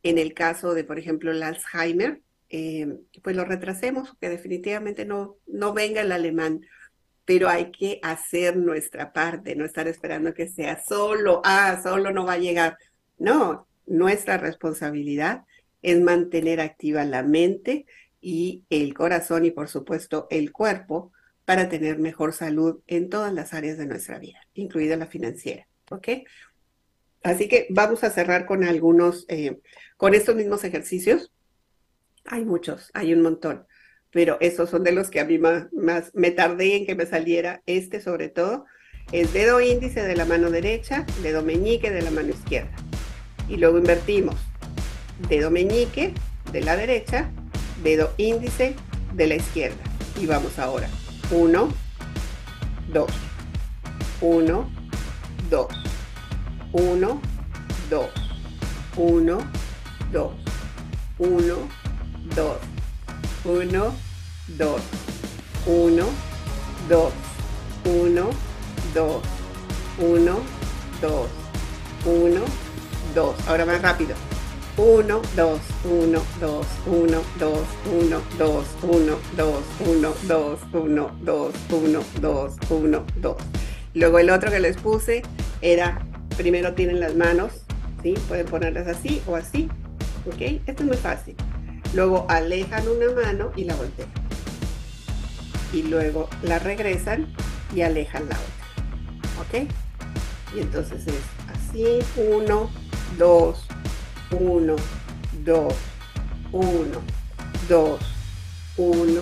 en 0.03 0.17
el 0.17 0.33
caso 0.33 0.73
de, 0.73 0.83
por 0.83 0.99
ejemplo, 0.99 1.31
el 1.31 1.43
Alzheimer, 1.43 2.21
eh, 2.49 2.99
pues 3.23 3.35
lo 3.35 3.45
retrasemos, 3.45 4.15
que 4.19 4.29
definitivamente 4.29 5.05
no, 5.05 5.37
no 5.47 5.73
venga 5.73 6.01
el 6.01 6.11
alemán, 6.11 6.61
pero 7.25 7.47
hay 7.47 7.71
que 7.71 7.99
hacer 8.03 8.57
nuestra 8.57 9.13
parte, 9.13 9.55
no 9.55 9.63
estar 9.63 9.87
esperando 9.87 10.33
que 10.33 10.47
sea 10.47 10.81
solo, 10.83 11.41
ah, 11.45 11.79
solo 11.81 12.11
no 12.11 12.25
va 12.25 12.33
a 12.33 12.39
llegar. 12.39 12.77
No, 13.17 13.67
nuestra 13.85 14.37
responsabilidad 14.37 15.45
es 15.81 16.01
mantener 16.01 16.59
activa 16.59 17.05
la 17.05 17.23
mente 17.23 17.85
y 18.19 18.63
el 18.69 18.93
corazón 18.93 19.45
y 19.45 19.51
por 19.51 19.67
supuesto 19.67 20.27
el 20.29 20.51
cuerpo 20.51 21.11
para 21.45 21.69
tener 21.69 21.99
mejor 21.99 22.33
salud 22.33 22.81
en 22.87 23.09
todas 23.09 23.33
las 23.33 23.53
áreas 23.53 23.77
de 23.77 23.85
nuestra 23.85 24.19
vida, 24.19 24.39
incluida 24.53 24.95
la 24.95 25.07
financiera. 25.07 25.67
¿Ok? 25.89 26.07
Así 27.23 27.47
que 27.47 27.67
vamos 27.69 28.03
a 28.03 28.09
cerrar 28.09 28.45
con 28.45 28.63
algunos, 28.63 29.25
eh, 29.27 29.59
con 29.97 30.13
estos 30.13 30.35
mismos 30.35 30.63
ejercicios. 30.63 31.31
Hay 32.25 32.45
muchos, 32.45 32.89
hay 32.93 33.13
un 33.13 33.21
montón, 33.21 33.65
pero 34.11 34.37
esos 34.41 34.69
son 34.69 34.83
de 34.83 34.91
los 34.91 35.09
que 35.09 35.19
a 35.19 35.25
mí 35.25 35.37
más, 35.39 35.69
me 36.13 36.31
tardé 36.31 36.75
en 36.75 36.85
que 36.85 36.95
me 36.95 37.05
saliera. 37.05 37.61
Este 37.65 38.01
sobre 38.01 38.29
todo 38.29 38.65
es 39.11 39.33
dedo 39.33 39.61
índice 39.61 40.03
de 40.03 40.15
la 40.15 40.25
mano 40.25 40.49
derecha, 40.49 41.05
dedo 41.21 41.43
meñique 41.43 41.91
de 41.91 42.01
la 42.01 42.11
mano 42.11 42.29
izquierda. 42.29 42.71
Y 43.47 43.57
luego 43.57 43.77
invertimos. 43.77 44.35
Dedo 45.29 45.51
meñique 45.51 46.13
de 46.51 46.61
la 46.61 46.75
derecha, 46.75 47.31
dedo 47.83 48.13
índice 48.17 48.75
de 49.13 49.27
la 49.27 49.35
izquierda. 49.35 49.83
Y 50.19 50.25
vamos 50.25 50.57
ahora. 50.57 50.89
Uno, 51.31 51.69
dos. 52.91 53.11
Uno, 54.21 54.69
dos. 55.49 55.80
1, 56.73 57.21
2, 57.89 58.09
1, 58.95 59.39
2, 60.11 60.31
1, 61.19 61.57
2, 62.35 62.57
1, 63.45 63.93
2, 64.57 64.81
1, 65.65 66.05
2, 66.87 67.11
1, 67.85 68.29
2, 68.93 69.21
1, 69.99 70.39
2, 71.01 71.27
1, 72.05 72.41
2. 73.15 73.47
Ahora 73.47 73.65
más 73.65 73.81
rápido. 73.81 74.15
1, 74.77 75.21
2, 75.35 75.59
1, 75.83 76.21
2, 76.39 76.67
1, 76.85 77.21
2, 77.39 77.65
1, 77.85 78.21
2, 78.37 78.65
1, 78.83 79.17
2, 79.37 79.65
1, 79.81 80.15
2, 80.27 80.59
1, 80.73 81.11
2, 81.25 81.53
1, 81.71 82.03
2, 82.21 82.53
1, 82.69 83.05
2. 83.17 83.37
Luego 83.93 84.19
el 84.19 84.29
otro 84.29 84.49
que 84.49 84.59
les 84.61 84.77
puse 84.77 85.21
era 85.61 85.99
primero 86.37 86.73
tienen 86.73 86.99
las 86.99 87.15
manos, 87.15 87.51
¿sí? 88.03 88.13
Pueden 88.27 88.47
ponerlas 88.47 88.87
así 88.87 89.21
o 89.27 89.35
así, 89.35 89.69
¿ok? 90.25 90.61
Esto 90.65 90.83
es 90.83 90.87
muy 90.87 90.97
fácil. 90.97 91.35
Luego 91.93 92.25
alejan 92.29 92.87
una 92.87 93.11
mano 93.11 93.51
y 93.55 93.65
la 93.65 93.75
voltean. 93.75 94.09
Y 95.73 95.83
luego 95.83 96.29
la 96.43 96.59
regresan 96.59 97.27
y 97.75 97.81
alejan 97.81 98.27
la 98.29 98.35
otra, 98.35 99.63
¿ok? 99.63 99.69
Y 100.55 100.59
entonces 100.59 101.07
es 101.07 101.21
así, 101.49 101.99
uno, 102.17 102.69
dos, 103.17 103.65
uno, 104.31 104.75
dos, 105.45 105.73
uno, 106.51 107.01
dos, 107.69 107.99
uno, 108.77 109.21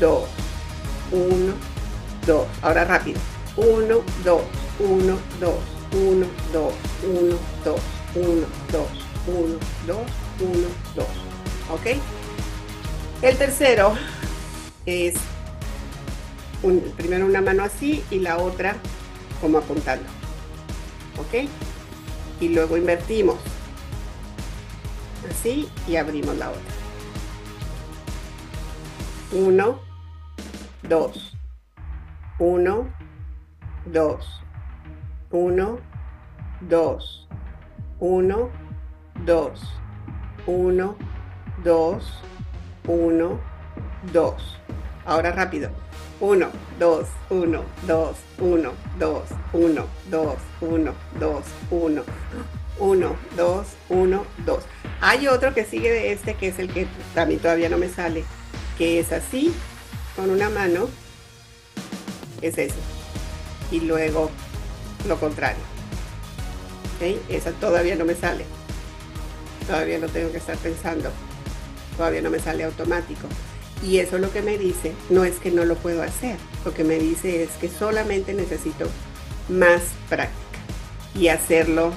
dos, 0.00 0.28
uno, 1.12 1.52
dos. 2.26 2.46
Ahora 2.62 2.84
rápido. 2.84 3.20
Uno, 3.56 4.02
dos, 4.24 4.42
uno, 4.80 5.18
dos, 5.40 5.58
1, 5.92 6.26
2, 6.52 6.72
1, 7.04 7.38
2, 7.64 7.80
1, 8.14 8.46
2, 8.72 8.86
1, 9.26 9.58
2, 9.86 9.96
1, 10.40 10.68
2. 10.94 11.06
¿Ok? 11.70 11.86
El 13.22 13.36
tercero 13.36 13.94
es 14.86 15.14
primero 16.96 17.26
una 17.26 17.40
mano 17.40 17.64
así 17.64 18.04
y 18.10 18.20
la 18.20 18.38
otra 18.38 18.76
como 19.40 19.58
apuntando. 19.58 20.08
¿Ok? 21.18 21.48
Y 22.40 22.48
luego 22.48 22.76
invertimos. 22.76 23.38
Así 25.30 25.68
y 25.86 25.96
abrimos 25.96 26.36
la 26.36 26.50
otra. 26.50 26.62
Uno, 29.32 29.80
dos. 30.82 31.36
Uno, 32.38 32.88
dos. 33.86 34.40
Uno, 35.30 35.78
dos. 36.62 37.28
Uno, 38.00 38.48
dos. 39.26 39.60
Uno, 40.46 40.96
dos. 41.62 42.22
Uno, 42.86 43.38
dos. 44.12 44.58
Ahora 45.04 45.32
rápido. 45.32 45.70
1, 46.20 46.48
2, 46.80 47.06
1, 47.30 47.64
2, 47.86 48.16
1, 48.40 48.72
2, 48.98 49.22
1, 49.52 49.86
2, 50.10 50.36
1, 50.60 50.94
2, 51.20 51.44
1, 51.70 52.04
1, 52.80 53.16
2, 53.36 53.66
1, 53.88 54.26
2. 54.44 54.64
Hay 55.00 55.28
otro 55.28 55.54
que 55.54 55.64
sigue 55.64 55.92
de 55.92 56.12
este 56.12 56.34
que 56.34 56.48
es 56.48 56.58
el 56.58 56.72
que 56.72 56.88
también 57.14 57.40
todavía 57.40 57.68
no 57.68 57.78
me 57.78 57.88
sale, 57.88 58.24
que 58.76 58.98
es 58.98 59.12
así, 59.12 59.54
con 60.16 60.30
una 60.30 60.50
mano, 60.50 60.88
es 62.42 62.58
ese. 62.58 62.74
Y 63.70 63.80
luego 63.80 64.30
lo 65.08 65.18
contrario. 65.18 65.62
¿Okay? 66.96 67.20
Esa 67.28 67.52
todavía 67.52 67.96
no 67.96 68.04
me 68.04 68.14
sale. 68.14 68.44
Todavía 69.66 69.98
no 69.98 70.08
tengo 70.08 70.30
que 70.30 70.38
estar 70.38 70.56
pensando. 70.58 71.10
Todavía 71.96 72.22
no 72.22 72.30
me 72.30 72.38
sale 72.38 72.64
automático. 72.64 73.28
Y 73.82 73.98
eso 73.98 74.18
lo 74.18 74.32
que 74.32 74.42
me 74.42 74.58
dice 74.58 74.92
no 75.08 75.24
es 75.24 75.38
que 75.38 75.50
no 75.50 75.64
lo 75.64 75.76
puedo 75.76 76.02
hacer, 76.02 76.36
lo 76.64 76.74
que 76.74 76.82
me 76.82 76.98
dice 76.98 77.44
es 77.44 77.50
que 77.60 77.68
solamente 77.68 78.34
necesito 78.34 78.88
más 79.48 79.82
práctica 80.08 80.58
y 81.14 81.28
hacerlo 81.28 81.92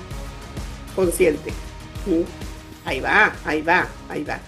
consciente. 0.96 1.52
Ahí 2.86 3.00
va, 3.00 3.34
ahí 3.46 3.62
va, 3.62 3.88
ahí 4.10 4.24
va. 4.24 4.40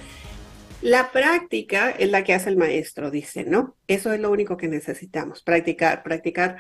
La 0.82 1.12
práctica 1.12 1.92
es 1.92 2.12
la 2.12 2.24
que 2.24 2.34
hace 2.34 2.50
el 2.50 2.58
maestro, 2.58 3.10
dice, 3.10 3.46
¿no? 3.46 3.76
Eso 3.88 4.12
es 4.12 4.20
lo 4.20 4.30
único 4.30 4.58
que 4.58 4.68
necesitamos, 4.68 5.42
practicar, 5.42 6.04
practicar, 6.04 6.58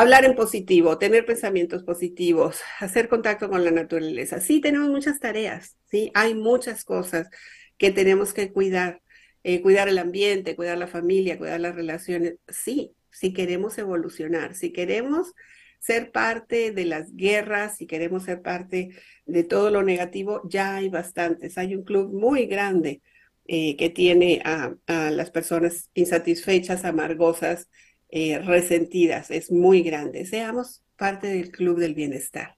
hablar 0.00 0.24
en 0.24 0.34
positivo, 0.34 0.98
tener 0.98 1.26
pensamientos 1.26 1.82
positivos, 1.84 2.60
hacer 2.80 3.08
contacto 3.08 3.48
con 3.48 3.64
la 3.64 3.70
naturaleza. 3.70 4.40
Sí, 4.40 4.60
tenemos 4.60 4.88
muchas 4.88 5.20
tareas, 5.20 5.76
sí, 5.90 6.10
hay 6.14 6.34
muchas 6.34 6.84
cosas 6.84 7.28
que 7.76 7.90
tenemos 7.90 8.32
que 8.32 8.52
cuidar, 8.52 9.02
eh, 9.44 9.62
cuidar 9.62 9.88
el 9.88 9.98
ambiente, 9.98 10.56
cuidar 10.56 10.78
la 10.78 10.88
familia, 10.88 11.38
cuidar 11.38 11.60
las 11.60 11.74
relaciones. 11.74 12.36
Sí, 12.48 12.92
si 13.10 13.32
queremos 13.32 13.78
evolucionar, 13.78 14.54
si 14.54 14.72
queremos 14.72 15.34
ser 15.78 16.10
parte 16.10 16.72
de 16.72 16.84
las 16.84 17.14
guerras, 17.14 17.76
si 17.76 17.86
queremos 17.86 18.24
ser 18.24 18.42
parte 18.42 18.90
de 19.26 19.44
todo 19.44 19.70
lo 19.70 19.82
negativo, 19.82 20.42
ya 20.44 20.76
hay 20.76 20.88
bastantes. 20.88 21.56
Hay 21.58 21.74
un 21.74 21.84
club 21.84 22.12
muy 22.12 22.46
grande 22.46 23.00
eh, 23.46 23.76
que 23.76 23.88
tiene 23.90 24.42
a, 24.44 24.74
las 25.10 25.30
personas 25.30 25.90
insatisfechas, 25.94 26.84
amargosas, 26.84 27.68
eh, 28.08 28.38
resentidas. 28.38 29.30
Es 29.30 29.50
muy 29.50 29.82
grande. 29.82 30.26
Seamos 30.26 30.82
parte 30.96 31.28
del 31.28 31.50
club 31.50 31.78
del 31.78 31.94
bienestar. 31.94 32.56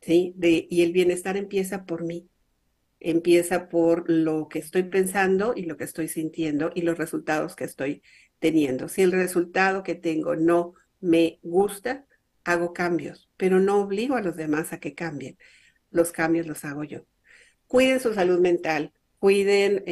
¿sí? 0.00 0.34
Y 0.40 0.82
el 0.82 0.92
bienestar 0.92 1.36
empieza 1.36 1.84
por 1.84 2.04
mí 2.04 2.28
empieza 3.00 3.68
por 3.68 4.08
lo 4.10 4.48
que 4.48 4.58
estoy 4.58 4.84
pensando 4.84 5.52
y 5.54 5.62
lo 5.62 5.76
que 5.76 5.84
estoy 5.84 6.08
sintiendo 6.08 6.70
y 6.74 6.82
los 6.82 6.98
resultados 6.98 7.54
que 7.56 7.64
estoy 7.64 8.02
teniendo. 8.38 8.88
Si 8.88 9.02
el 9.02 9.12
resultado 9.12 9.82
que 9.82 9.94
tengo 9.94 10.36
no 10.36 10.74
me 11.00 11.38
gusta, 11.42 12.06
hago 12.44 12.72
cambios, 12.72 13.30
pero 13.36 13.60
no 13.60 13.80
obligo 13.80 14.16
a 14.16 14.22
los 14.22 14.36
demás 14.36 14.72
a 14.72 14.80
que 14.80 14.94
cambien. 14.94 15.38
Los 15.90 16.12
cambios 16.12 16.46
los 16.46 16.64
hago 16.64 16.84
yo. 16.84 17.06
Cuiden 17.66 18.00
su 18.00 18.14
salud 18.14 18.40
mental, 18.40 18.92
cuiden 19.18 19.84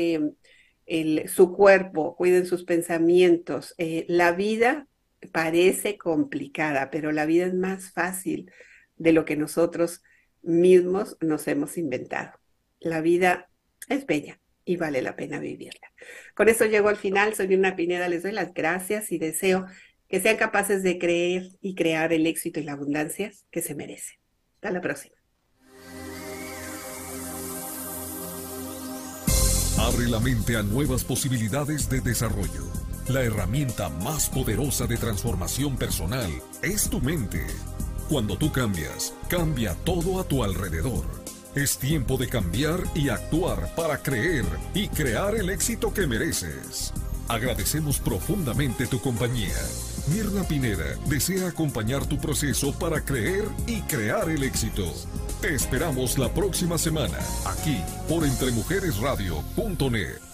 su 1.29 1.53
cuerpo, 1.53 2.17
cuiden 2.17 2.47
sus 2.47 2.65
pensamientos. 2.65 3.75
Eh, 3.79 4.05
la 4.09 4.33
vida 4.33 4.87
parece 5.33 5.99
complicada, 5.99 6.91
pero 6.91 7.13
la 7.13 7.27
vida 7.27 7.47
es 7.47 7.55
más 7.55 7.93
fácil 7.93 8.51
de 8.97 9.13
lo 9.13 9.25
que 9.25 9.37
nosotros 9.37 10.03
mismos 10.43 11.17
nos 11.21 11.49
hemos 11.49 11.77
inventado 11.77 12.39
la 12.81 13.01
vida 13.01 13.49
es 13.89 14.07
bella 14.07 14.41
y 14.65 14.77
vale 14.77 15.03
la 15.03 15.17
pena 15.17 15.39
vivirla. 15.39 15.93
Con 16.35 16.49
eso 16.49 16.65
llego 16.65 16.89
al 16.89 16.97
final. 16.97 17.35
Soy 17.35 17.55
una 17.55 17.77
Pineda, 17.77 18.09
les 18.09 18.23
doy 18.23 18.33
las 18.33 18.53
gracias 18.53 19.13
y 19.13 19.19
deseo 19.19 19.67
que 20.09 20.21
sean 20.21 20.37
capaces 20.37 20.83
de 20.83 20.99
creer 20.99 21.49
y 21.61 21.75
crear 21.75 22.13
el 22.13 22.27
éxito 22.27 22.61
y 22.61 22.65
la 22.65 22.73
abundancia 22.73 23.31
que 23.51 23.63
se 23.63 23.75
merecen. 23.75 24.19
Hasta 24.57 24.71
la 24.71 24.81
próxima. 24.81 25.16
Abre 29.79 30.09
la 30.09 30.21
mente 30.21 30.57
a 30.57 30.63
nuevas 30.63 31.05
posibilidades 31.05 31.91
de 31.91 32.01
desarrollo. 32.01 32.65
La 33.09 33.23
herramienta 33.23 33.91
más 33.91 34.31
poderosa 34.31 34.87
de 34.87 34.97
transformación 34.97 35.77
personal 35.77 36.31
es 36.63 36.89
tu 36.89 36.99
mente. 37.01 37.47
Cuando 38.09 38.39
tú 38.39 38.51
cambias, 38.51 39.13
cambia 39.29 39.75
todo 39.85 40.19
a 40.19 40.25
tu 40.25 40.43
alrededor. 40.43 41.05
Es 41.55 41.77
tiempo 41.77 42.17
de 42.17 42.27
cambiar 42.27 42.81
y 42.95 43.11
actuar 43.11 43.75
para 43.77 44.03
creer 44.03 44.47
y 44.73 44.89
crear 44.89 45.35
el 45.35 45.51
éxito 45.51 45.93
que 45.93 46.07
mereces. 46.07 46.95
Agradecemos 47.29 47.99
profundamente 47.99 48.87
tu 48.87 49.01
compañía. 49.01 49.57
Mirna 50.09 50.45
Pineda 50.45 50.97
desea 51.07 51.49
acompañar 51.49 52.07
tu 52.07 52.19
proceso 52.19 52.73
para 52.73 53.01
creer 53.01 53.45
y 53.67 53.81
crear 53.83 54.31
el 54.31 54.45
éxito. 54.45 54.85
Te 55.41 55.55
esperamos 55.55 56.19
la 56.19 56.33
próxima 56.33 56.79
semana, 56.79 57.19
aquí 57.45 57.83
por 58.09 58.25
entremujeresradio.net. 58.25 60.26